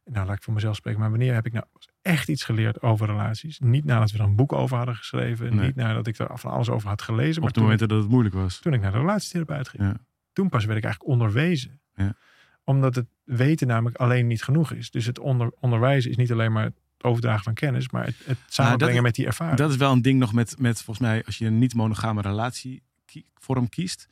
Nou, 0.04 0.26
laat 0.26 0.36
ik 0.36 0.42
voor 0.42 0.54
mezelf 0.54 0.76
spreken. 0.76 1.00
Maar 1.00 1.10
wanneer 1.10 1.34
heb 1.34 1.46
ik 1.46 1.52
nou 1.52 1.64
echt 2.02 2.28
iets 2.28 2.44
geleerd 2.44 2.82
over 2.82 3.06
relaties? 3.06 3.58
Niet 3.58 3.84
nadat 3.84 4.10
we 4.10 4.18
er 4.18 4.24
een 4.24 4.36
boek 4.36 4.52
over 4.52 4.76
hadden 4.76 4.96
geschreven. 4.96 5.56
Nee. 5.56 5.66
Niet 5.66 5.74
nadat 5.74 6.06
ik 6.06 6.18
er 6.18 6.38
van 6.38 6.50
alles 6.50 6.68
over 6.70 6.88
had 6.88 7.02
gelezen. 7.02 7.34
Maar 7.40 7.42
Op 7.42 7.46
de 7.48 7.52
toen, 7.52 7.62
momenten 7.62 7.88
dat 7.88 7.98
het 8.00 8.08
moeilijk 8.10 8.34
was. 8.34 8.58
toen 8.58 8.72
ik 8.72 8.80
naar 8.80 8.92
de 8.92 8.98
relatietherapeut 8.98 9.68
ging. 9.68 9.82
Ja. 9.82 9.96
Toen 10.32 10.48
pas 10.48 10.64
werd 10.64 10.78
ik 10.78 10.84
eigenlijk 10.84 11.12
onderwezen. 11.12 11.80
Ja. 11.94 12.14
Omdat 12.64 12.94
het 12.94 13.06
weten 13.24 13.66
namelijk 13.66 13.96
alleen 13.96 14.26
niet 14.26 14.42
genoeg 14.42 14.72
is. 14.72 14.90
Dus 14.90 15.06
het 15.06 15.18
onder, 15.18 15.52
onderwijzen 15.60 16.10
is 16.10 16.16
niet 16.16 16.32
alleen 16.32 16.52
maar 16.52 16.64
het 16.64 16.74
overdragen 17.00 17.44
van 17.44 17.54
kennis. 17.54 17.90
Maar 17.90 18.04
het, 18.04 18.16
het 18.24 18.38
samenbrengen 18.48 18.96
is- 18.96 19.02
met 19.02 19.14
die 19.14 19.26
ervaring. 19.26 19.58
Dat 19.58 19.70
is 19.70 19.76
wel 19.76 19.92
een 19.92 20.02
ding 20.02 20.18
nog 20.18 20.32
met, 20.32 20.58
met 20.58 20.82
volgens 20.82 21.06
mij, 21.06 21.24
als 21.24 21.38
je 21.38 21.46
een 21.46 21.58
niet-monogame 21.58 22.20
relatievorm 22.20 23.68
kiest. 23.68 24.08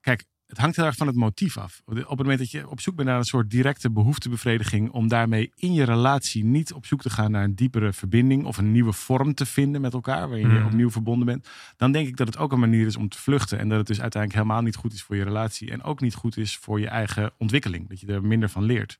Kijk, 0.00 0.24
het 0.52 0.60
hangt 0.60 0.76
heel 0.76 0.84
erg 0.84 0.96
van 0.96 1.06
het 1.06 1.16
motief 1.16 1.56
af. 1.58 1.82
Op 1.84 1.96
het 1.96 2.18
moment 2.18 2.38
dat 2.38 2.50
je 2.50 2.68
op 2.68 2.80
zoek 2.80 2.94
bent 2.96 3.08
naar 3.08 3.18
een 3.18 3.24
soort 3.24 3.50
directe 3.50 3.90
behoeftebevrediging, 3.90 4.90
om 4.90 5.08
daarmee 5.08 5.52
in 5.56 5.72
je 5.72 5.82
relatie 5.84 6.44
niet 6.44 6.72
op 6.72 6.86
zoek 6.86 7.02
te 7.02 7.10
gaan 7.10 7.30
naar 7.30 7.44
een 7.44 7.54
diepere 7.54 7.92
verbinding 7.92 8.44
of 8.44 8.56
een 8.58 8.72
nieuwe 8.72 8.92
vorm 8.92 9.34
te 9.34 9.46
vinden 9.46 9.80
met 9.80 9.92
elkaar, 9.92 10.28
waarin 10.28 10.48
je 10.48 10.54
Mhm. 10.58 10.66
opnieuw 10.66 10.90
verbonden 10.90 11.26
bent, 11.26 11.48
dan 11.76 11.92
denk 11.92 12.08
ik 12.08 12.16
dat 12.16 12.26
het 12.26 12.36
ook 12.38 12.52
een 12.52 12.60
manier 12.60 12.86
is 12.86 12.96
om 12.96 13.08
te 13.08 13.18
vluchten. 13.18 13.58
En 13.58 13.68
dat 13.68 13.78
het 13.78 13.86
dus 13.86 14.00
uiteindelijk 14.00 14.42
helemaal 14.42 14.64
niet 14.64 14.76
goed 14.76 14.92
is 14.92 15.02
voor 15.02 15.16
je 15.16 15.24
relatie 15.24 15.70
en 15.70 15.82
ook 15.82 16.00
niet 16.00 16.14
goed 16.14 16.36
is 16.36 16.56
voor 16.56 16.80
je 16.80 16.88
eigen 16.88 17.32
ontwikkeling. 17.38 17.88
Dat 17.88 18.00
je 18.00 18.06
er 18.06 18.24
minder 18.24 18.48
van 18.48 18.62
leert. 18.64 18.98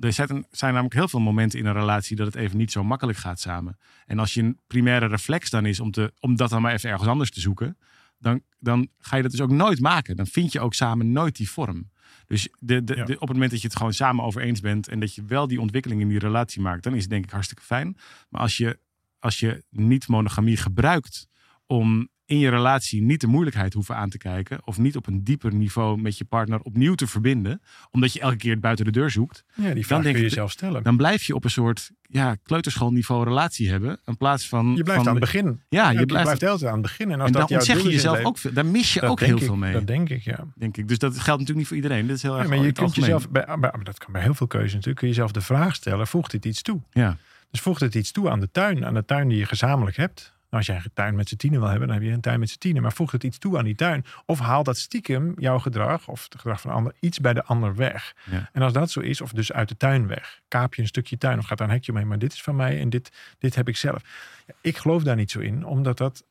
Er 0.00 0.12
zijn, 0.12 0.46
zijn 0.50 0.72
namelijk 0.72 0.94
heel 0.94 1.08
veel 1.08 1.20
momenten 1.20 1.58
in 1.58 1.66
een 1.66 1.72
relatie 1.72 2.16
dat 2.16 2.26
het 2.26 2.34
even 2.34 2.56
niet 2.58 2.72
zo 2.72 2.84
makkelijk 2.84 3.18
gaat 3.18 3.40
samen. 3.40 3.78
En 4.06 4.18
als 4.18 4.34
je 4.34 4.42
een 4.42 4.58
primaire 4.66 5.06
reflex 5.06 5.50
dan 5.50 5.66
is 5.66 5.80
om, 5.80 5.90
te, 5.90 6.12
om 6.20 6.36
dat 6.36 6.50
dan 6.50 6.62
maar 6.62 6.72
even 6.72 6.90
ergens 6.90 7.08
anders 7.08 7.30
te 7.30 7.40
zoeken, 7.40 7.76
dan, 8.22 8.40
dan 8.58 8.88
ga 8.98 9.16
je 9.16 9.22
dat 9.22 9.30
dus 9.30 9.40
ook 9.40 9.50
nooit 9.50 9.80
maken. 9.80 10.16
Dan 10.16 10.26
vind 10.26 10.52
je 10.52 10.60
ook 10.60 10.74
samen 10.74 11.12
nooit 11.12 11.36
die 11.36 11.50
vorm. 11.50 11.90
Dus 12.26 12.48
de, 12.58 12.84
de, 12.84 12.96
Ja. 12.96 13.04
de- 13.04 13.14
op 13.14 13.20
het 13.20 13.32
moment 13.32 13.50
dat 13.50 13.60
je 13.60 13.66
het 13.66 13.76
gewoon 13.76 13.92
samen 13.92 14.24
over 14.24 14.42
eens 14.42 14.60
bent 14.60 14.88
en 14.88 15.00
dat 15.00 15.14
je 15.14 15.24
wel 15.24 15.46
die 15.48 15.60
ontwikkeling 15.60 16.00
in 16.00 16.08
die 16.08 16.18
relatie 16.18 16.60
maakt, 16.60 16.82
dan 16.82 16.94
is 16.94 17.00
het 17.00 17.10
denk 17.10 17.24
ik 17.24 17.30
hartstikke 17.30 17.62
fijn. 17.62 17.96
Maar 18.28 18.40
als 18.40 18.56
je, 18.56 18.78
als 19.18 19.40
je 19.40 19.64
niet 19.70 20.08
monogamie 20.08 20.56
gebruikt 20.56 21.28
om 21.66 22.08
in 22.32 22.38
je 22.38 22.48
relatie 22.48 23.02
niet 23.02 23.20
de 23.20 23.26
moeilijkheid 23.26 23.74
hoeven 23.74 23.96
aan 23.96 24.08
te 24.08 24.18
kijken, 24.18 24.60
of 24.64 24.78
niet 24.78 24.96
op 24.96 25.06
een 25.06 25.24
dieper 25.24 25.54
niveau 25.54 26.00
met 26.00 26.18
je 26.18 26.24
partner 26.24 26.60
opnieuw 26.60 26.94
te 26.94 27.06
verbinden, 27.06 27.62
omdat 27.90 28.12
je 28.12 28.20
elke 28.20 28.36
keer 28.36 28.50
het 28.50 28.60
buiten 28.60 28.84
de 28.84 28.90
deur 28.90 29.10
zoekt, 29.10 29.44
ja, 29.54 29.74
die 29.74 29.86
vraag 29.86 30.02
denk 30.02 30.14
kun 30.14 30.24
je 30.24 30.28
jezelf 30.28 30.50
stellen. 30.50 30.82
dan 30.82 30.96
blijf 30.96 31.22
je 31.24 31.34
op 31.34 31.44
een 31.44 31.50
soort 31.50 31.90
ja, 32.02 32.36
kleuterschoolniveau 32.42 33.24
relatie 33.24 33.70
hebben. 33.70 33.98
In 34.04 34.16
plaats 34.16 34.48
van. 34.48 34.74
je 34.76 34.82
blijft 34.82 35.02
van 35.04 35.08
aan 35.08 35.20
het 35.20 35.24
begin. 35.24 35.60
Ja, 35.68 35.90
je 35.90 35.98
je 35.98 36.06
blijft. 36.06 36.24
blijft 36.26 36.52
altijd 36.52 36.70
aan 36.70 36.78
het 36.78 36.82
begin. 36.82 37.10
En 37.10 37.20
als 37.20 37.26
en 37.26 37.32
dat 37.32 37.48
dan 37.48 37.58
doel 37.76 37.84
je 37.84 37.90
jezelf 37.90 38.24
ook 38.24 38.38
veel. 38.38 38.52
Daar 38.52 38.66
mis 38.66 38.94
je 38.94 39.02
ook 39.02 39.18
dat 39.18 39.28
heel 39.28 39.38
veel 39.38 39.56
mee. 39.56 39.72
Dat 39.72 39.86
denk 39.86 40.08
ik, 40.08 40.22
ja. 40.22 40.44
denk 40.54 40.76
ik. 40.76 40.88
Dus 40.88 40.98
dat 40.98 41.12
geldt 41.12 41.26
natuurlijk 41.26 41.58
niet 41.58 41.66
voor 41.66 41.76
iedereen. 41.76 42.06
Dit 42.06 42.16
is 42.16 42.22
heel 42.22 42.34
erg 42.38 42.42
Ja, 42.42 42.48
maar 42.48 42.64
je 42.64 42.72
kunt 42.72 42.94
jezelf, 42.94 43.30
bij, 43.30 43.44
bij- 43.44 43.56
maar 43.58 43.84
dat 43.84 43.98
kan 43.98 44.12
bij 44.12 44.22
heel 44.22 44.34
veel 44.34 44.46
keuzes 44.46 44.72
natuurlijk, 44.72 44.98
kun 44.98 45.08
je 45.08 45.14
jezelf 45.14 45.32
de 45.32 45.40
vraag 45.40 45.74
stellen, 45.74 46.06
voegt 46.06 46.30
dit 46.30 46.44
iets 46.44 46.62
toe? 46.62 46.80
Ja, 46.90 47.16
Dus 47.50 47.60
voegt 47.60 47.80
het 47.80 47.94
iets 47.94 48.12
toe 48.12 48.30
aan 48.30 48.40
de 48.40 48.50
tuin, 48.50 48.84
aan 48.86 48.94
de 48.94 49.04
tuin 49.04 49.28
die 49.28 49.38
je 49.38 49.46
gezamenlijk 49.46 49.96
hebt? 49.96 50.32
Nou, 50.52 50.64
als 50.64 50.66
jij 50.66 50.76
een 50.84 50.92
tuin 50.94 51.14
met 51.14 51.28
z'n 51.28 51.36
tienen 51.36 51.60
wil 51.60 51.68
hebben, 51.68 51.88
dan 51.88 51.96
heb 51.96 52.06
je 52.06 52.12
een 52.12 52.20
tuin 52.20 52.40
met 52.40 52.50
z'n 52.50 52.58
tienen. 52.58 52.82
Maar 52.82 52.92
voegt 52.92 53.12
het 53.12 53.24
iets 53.24 53.38
toe 53.38 53.58
aan 53.58 53.64
die 53.64 53.74
tuin? 53.74 54.04
Of 54.26 54.38
haalt 54.38 54.64
dat 54.64 54.78
stiekem 54.78 55.34
jouw 55.36 55.58
gedrag, 55.58 56.08
of 56.08 56.24
het 56.24 56.34
gedrag 56.34 56.60
van 56.60 56.70
de 56.70 56.76
ander, 56.76 56.94
iets 57.00 57.20
bij 57.20 57.32
de 57.32 57.44
ander 57.44 57.74
weg? 57.74 58.16
Ja. 58.30 58.50
En 58.52 58.62
als 58.62 58.72
dat 58.72 58.90
zo 58.90 59.00
is, 59.00 59.20
of 59.20 59.32
dus 59.32 59.52
uit 59.52 59.68
de 59.68 59.76
tuin 59.76 60.06
weg, 60.06 60.40
kaap 60.48 60.74
je 60.74 60.82
een 60.82 60.88
stukje 60.88 61.18
tuin 61.18 61.38
of 61.38 61.46
gaat 61.46 61.58
daar 61.58 61.68
een 61.68 61.72
hekje 61.72 61.92
omheen, 61.92 62.08
maar 62.08 62.18
dit 62.18 62.32
is 62.32 62.42
van 62.42 62.56
mij 62.56 62.80
en 62.80 62.90
dit, 62.90 63.12
dit 63.38 63.54
heb 63.54 63.68
ik 63.68 63.76
zelf. 63.76 64.02
Ja, 64.46 64.54
ik 64.60 64.76
geloof 64.76 65.02
daar 65.02 65.16
niet 65.16 65.30
zo 65.30 65.40
in, 65.40 65.64
omdat 65.64 65.98
dat 65.98 66.24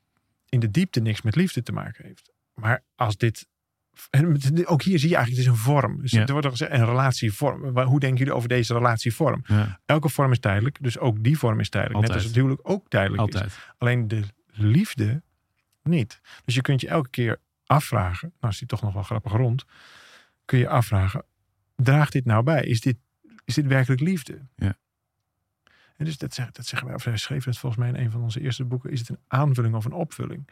in 0.49 0.59
de 0.59 0.71
diepte 0.71 0.99
niks 0.99 1.21
met 1.21 1.35
liefde 1.35 1.63
te 1.63 1.71
maken 1.71 2.05
heeft. 2.05 2.31
Maar 2.53 2.83
als 2.95 3.17
dit. 3.17 3.47
En 4.09 4.67
Ook 4.67 4.81
hier 4.81 4.99
zie 4.99 5.09
je 5.09 5.15
eigenlijk, 5.15 5.45
het 5.45 5.53
is 5.53 5.59
een 5.59 5.65
vorm. 5.65 6.01
Dus 6.01 6.11
Ja. 6.11 6.25
Er 6.25 6.31
wordt 6.31 6.45
al 6.45 6.51
gezegd, 6.51 6.71
een 6.71 6.85
relatievorm. 6.85 7.79
Hoe 7.79 7.99
denken 7.99 8.17
jullie 8.17 8.33
over 8.33 8.49
deze 8.49 8.73
relatievorm? 8.73 9.43
ja, 9.45 9.79
Elke 9.85 10.09
vorm 10.09 10.31
is 10.31 10.39
tijdelijk, 10.39 10.77
dus 10.81 10.97
ook 10.97 11.23
die 11.23 11.37
vorm 11.37 11.59
is 11.59 11.69
tijdelijk. 11.69 12.01
Net 12.01 12.13
als 12.15 12.23
het 12.23 12.35
huwelijk 12.35 12.59
ook 12.63 12.89
tijdelijk 12.89 13.27
is. 13.27 13.33
altijd. 13.33 13.59
Alleen 13.77 14.07
de 14.07 14.23
liefde 14.51 15.21
niet. 15.83 16.21
Dus 16.45 16.55
je 16.55 16.61
kunt 16.61 16.81
je 16.81 16.87
elke 16.87 17.09
keer 17.09 17.39
afvragen, 17.65 18.33
nou 18.39 18.53
is 18.53 18.59
die 18.59 18.67
toch 18.67 18.81
nog 18.81 18.93
wel 18.93 19.03
grappig 19.03 19.31
rond, 19.31 19.65
kun 20.45 20.59
je 20.59 20.69
afvragen, 20.69 21.23
draagt 21.75 22.11
dit 22.11 22.25
nou 22.25 22.43
bij? 22.43 22.63
Is 22.63 22.81
dit, 22.81 22.97
is 23.45 23.53
dit 23.53 23.65
werkelijk 23.65 24.01
liefde? 24.01 24.47
Ja. 24.55 24.77
En 25.97 26.05
dus 26.05 26.17
dat 26.17 26.33
zeggen 26.33 26.85
wij, 26.85 26.95
of 26.95 27.03
wij 27.03 27.17
schreven 27.17 27.49
het 27.49 27.59
volgens 27.59 27.81
mij 27.81 27.91
in 27.91 28.05
een 28.05 28.11
van 28.11 28.21
onze 28.21 28.41
eerste 28.41 28.63
boeken, 28.65 28.91
is 28.91 28.99
het 28.99 29.09
een 29.09 29.19
aanvulling 29.27 29.75
of 29.75 29.85
een 29.85 29.91
opvulling? 29.91 30.47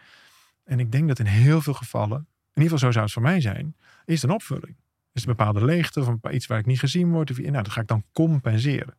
En 0.63 0.79
ik 0.79 0.91
denk 0.91 1.07
dat 1.07 1.19
in 1.19 1.25
heel 1.25 1.61
veel 1.61 1.73
gevallen, 1.73 2.27
in 2.53 2.61
ieder 2.61 2.77
geval 2.77 2.77
zo 2.77 2.91
zou 2.91 3.03
het 3.03 3.13
voor 3.13 3.21
mij 3.21 3.41
zijn, 3.41 3.75
is 4.05 4.23
een 4.23 4.29
opvulling. 4.29 4.75
Is 5.11 5.21
het 5.21 5.29
een 5.29 5.35
bepaalde 5.37 5.65
leegte 5.65 5.99
of 5.99 6.31
iets 6.31 6.47
waar 6.47 6.59
ik 6.59 6.65
niet 6.65 6.79
gezien 6.79 7.11
word? 7.11 7.31
Of, 7.31 7.39
nou, 7.39 7.51
dat 7.51 7.69
ga 7.69 7.81
ik 7.81 7.87
dan 7.87 8.03
compenseren. 8.11 8.97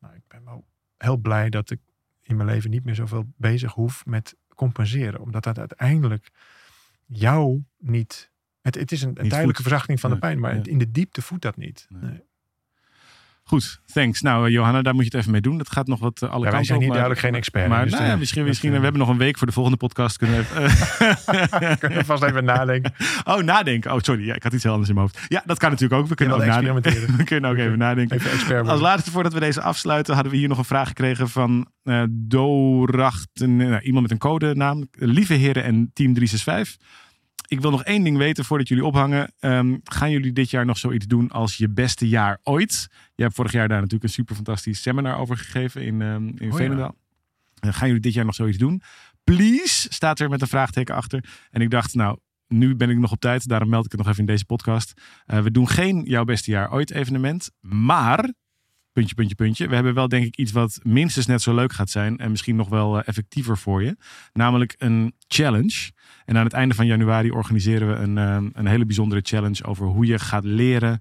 Nou, 0.00 0.14
ik 0.14 0.22
ben 0.28 0.44
wel 0.44 0.66
heel 0.96 1.16
blij 1.16 1.50
dat 1.50 1.70
ik 1.70 1.80
in 2.22 2.36
mijn 2.36 2.48
leven 2.48 2.70
niet 2.70 2.84
meer 2.84 2.94
zoveel 2.94 3.32
bezig 3.36 3.72
hoef 3.72 4.06
met 4.06 4.36
compenseren. 4.54 5.20
Omdat 5.20 5.44
dat 5.44 5.58
uiteindelijk 5.58 6.30
jou 7.06 7.64
niet... 7.78 8.30
Het, 8.60 8.74
het 8.74 8.92
is 8.92 9.02
een, 9.02 9.20
een 9.20 9.28
tijdelijke 9.28 9.62
verzachting 9.62 10.00
van 10.00 10.10
de 10.10 10.18
pijn, 10.18 10.40
maar 10.40 10.54
ja. 10.54 10.62
in 10.62 10.78
de 10.78 10.90
diepte 10.90 11.22
voedt 11.22 11.42
dat 11.42 11.56
niet. 11.56 11.86
Nee. 11.88 12.10
Nee. 12.10 12.22
Goed, 13.52 13.80
thanks. 13.92 14.20
Nou, 14.20 14.46
eh, 14.46 14.52
Johanna, 14.52 14.82
daar 14.82 14.94
moet 14.94 15.02
je 15.04 15.10
het 15.10 15.18
even 15.18 15.30
mee 15.32 15.40
doen. 15.40 15.58
Dat 15.58 15.72
gaat 15.72 15.86
nog 15.86 15.98
wat 16.00 16.22
eh, 16.22 16.30
alle 16.30 16.36
Ja, 16.36 16.42
wij 16.42 16.50
kanten 16.50 16.64
zijn 16.66 16.78
op. 16.78 16.84
hier 16.84 16.92
maar- 16.92 17.02
duidelijk 17.02 17.26
geen 17.26 17.34
expert. 17.34 17.68
Maar 17.68 17.82
dus, 17.82 17.92
nou, 17.92 18.04
eh, 18.04 18.10
ja, 18.10 18.16
misschien, 18.16 18.40
dat, 18.40 18.48
misschien 18.48 18.70
eh, 18.70 18.76
we 18.76 18.82
hebben 18.82 19.00
nog 19.00 19.10
een 19.10 19.18
week 19.18 19.38
voor 19.38 19.46
de 19.46 19.52
volgende 19.52 19.78
podcast. 19.78 20.16
Kunnen 20.16 20.36
we 20.36 20.60
even, 20.60 21.78
kunnen 21.78 21.98
we 21.98 22.04
vast 22.04 22.22
even 22.22 22.44
nadenken. 22.44 22.92
oh, 23.24 23.38
nadenken. 23.42 23.92
Oh, 23.92 23.98
sorry. 24.00 24.26
Ja, 24.26 24.34
ik 24.34 24.42
had 24.42 24.52
iets 24.52 24.62
heel 24.62 24.72
anders 24.72 24.90
in 24.90 24.94
mijn 24.96 25.08
hoofd. 25.12 25.26
Ja, 25.28 25.42
dat 25.46 25.58
kan 25.58 25.70
natuurlijk 25.70 26.00
ook. 26.00 26.08
We 26.08 26.14
kunnen 26.14 26.36
ook 26.36 26.44
nadenken. 26.44 26.82
we 27.16 27.24
kunnen 27.24 27.50
ook 27.50 27.56
even 27.56 27.78
nadenken. 27.78 28.16
Even 28.20 28.66
Als 28.68 28.80
laatste, 28.80 29.10
voordat 29.10 29.32
we 29.32 29.40
deze 29.40 29.62
afsluiten, 29.62 30.14
hadden 30.14 30.32
we 30.32 30.38
hier 30.38 30.48
nog 30.48 30.58
een 30.58 30.64
vraag 30.64 30.88
gekregen 30.88 31.28
van 31.28 31.66
eh 31.82 32.02
Dorachten. 32.10 33.56
Nou, 33.56 33.80
iemand 33.80 34.02
met 34.02 34.10
een 34.10 34.18
codenaam. 34.18 34.88
Lieve 34.90 35.34
heren 35.34 35.64
en 35.64 35.90
Team 35.92 36.14
365. 36.14 36.76
Ik 37.52 37.60
wil 37.60 37.70
nog 37.70 37.84
één 37.84 38.04
ding 38.04 38.16
weten 38.16 38.44
voordat 38.44 38.68
jullie 38.68 38.84
ophangen. 38.84 39.32
Ehm, 39.38 39.76
gaan 39.84 40.10
jullie 40.10 40.32
dit 40.32 40.50
jaar 40.50 40.66
nog 40.66 40.78
zoiets 40.78 41.06
doen 41.06 41.30
als 41.30 41.56
je 41.56 41.68
beste 41.68 42.08
jaar 42.08 42.38
ooit? 42.42 42.88
Je 43.14 43.22
hebt 43.22 43.34
vorig 43.34 43.52
jaar 43.52 43.68
daar 43.68 43.76
natuurlijk 43.76 44.04
een 44.04 44.10
super 44.10 44.34
fantastisch 44.34 44.82
seminar 44.82 45.18
over 45.18 45.36
gegeven 45.36 45.82
in, 45.82 46.00
um, 46.00 46.32
in 46.38 46.48
ja. 46.48 46.56
Veenendaal. 46.56 46.96
Eh, 47.60 47.72
gaan 47.72 47.86
jullie 47.86 48.02
dit 48.02 48.12
jaar 48.12 48.24
nog 48.24 48.34
zoiets 48.34 48.58
doen? 48.58 48.82
Please, 49.24 49.92
staat 49.92 50.20
er 50.20 50.28
met 50.28 50.40
een 50.40 50.48
vraagteken 50.48 50.94
achter. 50.94 51.24
En 51.50 51.60
ik 51.60 51.70
dacht, 51.70 51.94
nou, 51.94 52.18
nu 52.48 52.76
ben 52.76 52.90
ik 52.90 52.98
nog 52.98 53.12
op 53.12 53.20
tijd. 53.20 53.48
Daarom 53.48 53.68
meld 53.68 53.84
ik 53.84 53.90
het 53.90 54.00
nog 54.00 54.08
even 54.08 54.20
in 54.20 54.26
deze 54.26 54.44
podcast. 54.44 54.92
Eh, 55.26 55.40
we 55.40 55.50
doen 55.50 55.68
geen 55.68 56.02
jouw 56.02 56.24
beste 56.24 56.50
jaar 56.50 56.72
ooit 56.72 56.90
evenement. 56.90 57.50
Maar, 57.60 58.32
puntje, 58.92 59.14
puntje, 59.14 59.34
puntje. 59.34 59.68
We 59.68 59.74
hebben 59.74 59.94
wel 59.94 60.08
denk 60.08 60.24
ik 60.24 60.36
iets 60.36 60.52
wat 60.52 60.80
minstens 60.82 61.26
net 61.26 61.42
zo 61.42 61.54
leuk 61.54 61.72
gaat 61.72 61.90
zijn. 61.90 62.18
En 62.18 62.30
misschien 62.30 62.56
nog 62.56 62.68
wel 62.68 62.98
eh, 62.98 63.08
effectiever 63.08 63.58
voor 63.58 63.82
je. 63.82 63.96
Namelijk 64.32 64.74
een 64.78 65.14
challenge. 65.28 65.90
En 66.24 66.36
aan 66.36 66.44
het 66.44 66.52
einde 66.52 66.74
van 66.74 66.86
januari 66.86 67.30
organiseren 67.30 67.88
we 67.88 67.94
een, 67.94 68.18
eh, 68.18 68.50
een 68.52 68.66
hele 68.66 68.86
bijzondere 68.86 69.20
challenge 69.24 69.64
over 69.64 69.86
hoe 69.86 70.06
je 70.06 70.18
gaat 70.18 70.44
leren 70.44 71.00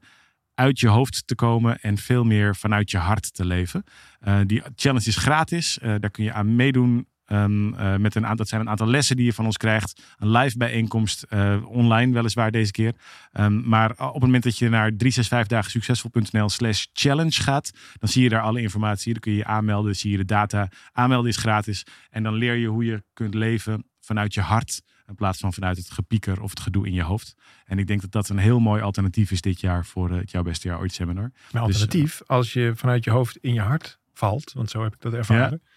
uit 0.54 0.80
je 0.80 0.88
hoofd 0.88 1.28
te 1.28 1.36
komen 1.36 1.80
en 1.80 1.98
veel 1.98 2.24
meer 2.24 2.56
vanuit 2.56 2.92
je 2.92 2.98
hart 2.98 3.34
te 3.34 3.46
leven. 3.46 3.84
Uh, 4.28 4.40
die 4.46 4.62
challenge 4.76 5.08
is 5.08 5.18
gratis. 5.18 5.80
Uh, 5.82 5.96
daar 6.00 6.12
kun 6.12 6.24
je 6.24 6.34
aan 6.34 6.56
meedoen. 6.56 7.08
Um, 7.32 7.74
uh, 7.74 7.96
met 7.96 8.16
een 8.16 8.22
aantal, 8.22 8.36
dat 8.36 8.48
zijn 8.48 8.62
een 8.62 8.70
aantal 8.70 8.88
lessen 8.88 9.16
die 9.16 9.26
je 9.26 9.34
van 9.34 9.46
ons 9.46 9.58
krijgt. 9.58 10.02
Een 10.18 10.32
live 10.32 10.58
bijeenkomst, 10.58 11.26
online 11.64 12.14
weliswaar 12.14 12.52
deze 12.52 12.72
keer. 12.72 12.94
Um, 13.34 13.68
maar 13.68 13.92
op 13.92 14.14
het 14.14 14.22
moment 14.22 14.44
dat 14.44 14.58
je 14.58 14.70
naar 14.70 14.92
365dagensuccesvol.nl 14.92 16.50
slash 16.50 16.86
challenge 16.94 17.42
gaat, 17.42 17.72
dan 18.00 18.10
zie 18.10 18.24
je 18.24 18.30
daar 18.30 18.42
alle 18.42 18.62
informatie. 18.62 19.12
Dan 19.12 19.22
kun 19.22 19.32
je 19.32 19.38
je 19.38 19.46
aanmelden, 19.46 19.96
zie 19.96 20.12
je 20.12 20.18
de 20.18 20.26
data. 20.26 20.70
Aanmelden 20.92 21.30
is 21.30 21.38
gratis. 21.38 21.86
En 22.10 22.24
dan 22.24 22.34
leer 22.34 22.56
je 22.56 22.68
hoe 22.68 22.86
je 22.86 23.04
kunt 23.14 23.34
leven 23.34 23.86
vanuit 24.00 24.34
je 24.34 24.42
hart. 24.42 24.82
In 25.08 25.16
plaats 25.16 25.40
van 25.40 25.54
vanuit 25.54 25.78
het 25.78 25.92
gepieker 25.92 26.42
of 26.42 26.50
het 26.50 26.60
gedoe 26.60 26.88
in 26.88 26.94
je 26.94 27.04
hoofd. 27.04 27.36
En 27.66 27.80
ik 27.80 27.88
denk 27.88 28.02
dat 28.02 28.12
dat 28.12 28.30
een 28.30 28.38
heel 28.38 28.60
mooi 28.60 28.82
alternatief 28.82 29.32
is 29.32 29.42
dit 29.42 29.62
jaar 29.62 29.86
voor 29.86 30.12
het 30.12 30.32
Jouw 30.32 30.44
Beste 30.44 30.68
Jaar 30.68 30.80
Ooit 30.80 30.94
seminar. 30.94 31.32
Maar 31.52 31.62
alternatief, 31.62 32.18
dus, 32.18 32.28
als 32.28 32.54
je 32.54 32.72
vanuit 32.76 33.04
je 33.04 33.10
hoofd 33.10 33.38
in 33.38 33.54
je 33.54 33.62
hart 33.62 34.00
valt, 34.14 34.54
want 34.54 34.70
zo 34.70 34.84
heb 34.84 34.94
ik 34.94 35.02
dat 35.02 35.14
ervaren. 35.14 35.62
Ja. 35.64 35.71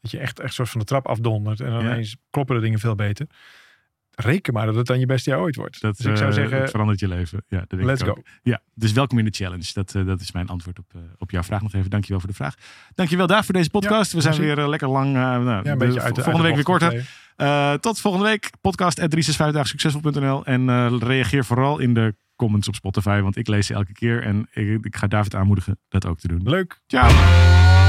Dat 0.00 0.10
je 0.10 0.18
echt, 0.18 0.40
echt 0.40 0.54
soort 0.54 0.68
van 0.68 0.80
de 0.80 0.86
trap 0.86 1.06
afdondert 1.06 1.60
en 1.60 1.70
dan 1.70 1.84
ja. 1.84 1.90
ineens 1.90 2.16
kloppen 2.30 2.54
de 2.54 2.62
dingen 2.62 2.78
veel 2.78 2.94
beter. 2.94 3.26
Reken 4.14 4.52
maar 4.52 4.66
dat 4.66 4.74
het 4.74 4.86
dan 4.86 4.98
je 4.98 5.06
beste 5.06 5.30
jaar 5.30 5.38
ooit 5.38 5.56
wordt. 5.56 5.80
Dat, 5.80 5.96
dus 5.96 6.06
ik 6.06 6.16
zou 6.16 6.32
zeggen, 6.32 6.60
het 6.60 6.70
verandert 6.70 7.00
je 7.00 7.08
leven. 7.08 7.44
Ja, 7.48 7.64
dat 7.66 7.82
let's 7.82 8.02
go. 8.02 8.22
Ja, 8.42 8.60
dus 8.74 8.92
welkom 8.92 9.18
in 9.18 9.24
de 9.24 9.30
challenge. 9.30 9.70
Dat, 9.72 9.94
uh, 9.94 10.06
dat 10.06 10.20
is 10.20 10.32
mijn 10.32 10.48
antwoord 10.48 10.78
op, 10.78 10.92
uh, 10.96 11.02
op 11.18 11.30
jouw 11.30 11.42
vraag 11.42 11.62
nog 11.62 11.74
even. 11.74 11.90
Dankjewel 11.90 12.20
voor 12.20 12.28
de 12.28 12.34
vraag. 12.34 12.54
Dankjewel 12.94 13.26
daar 13.26 13.44
voor 13.44 13.54
deze 13.54 13.70
podcast. 13.70 14.10
Ja, 14.10 14.16
We 14.16 14.22
zijn 14.22 14.40
weer 14.40 14.68
lekker 14.68 14.88
lang. 14.88 15.12
nou, 15.12 15.44
ja, 15.44 15.64
een 15.64 15.78
beetje 15.78 16.00
uit 16.00 16.14
de, 16.14 16.22
volgende 16.22 16.48
uit 16.48 16.56
week 16.56 16.66
weer 16.66 16.78
korter. 16.78 17.08
Uh, 17.36 17.72
tot 17.72 18.00
volgende 18.00 18.26
week. 18.26 18.50
Podcast 18.60 19.00
at 19.00 19.14
succesvol.nl 19.66 20.44
En 20.44 20.68
uh, 20.68 20.92
reageer 20.98 21.44
vooral 21.44 21.78
in 21.78 21.94
de 21.94 22.14
comments 22.36 22.68
op 22.68 22.74
Spotify. 22.74 23.20
Want 23.20 23.36
ik 23.36 23.48
lees 23.48 23.66
ze 23.66 23.74
elke 23.74 23.92
keer. 23.92 24.22
En 24.22 24.48
ik, 24.52 24.84
ik 24.84 24.96
ga 24.96 25.06
David 25.06 25.34
aanmoedigen 25.34 25.78
dat 25.88 26.06
ook 26.06 26.18
te 26.18 26.28
doen. 26.28 26.40
Leuk. 26.44 26.80
Ciao. 26.86 27.79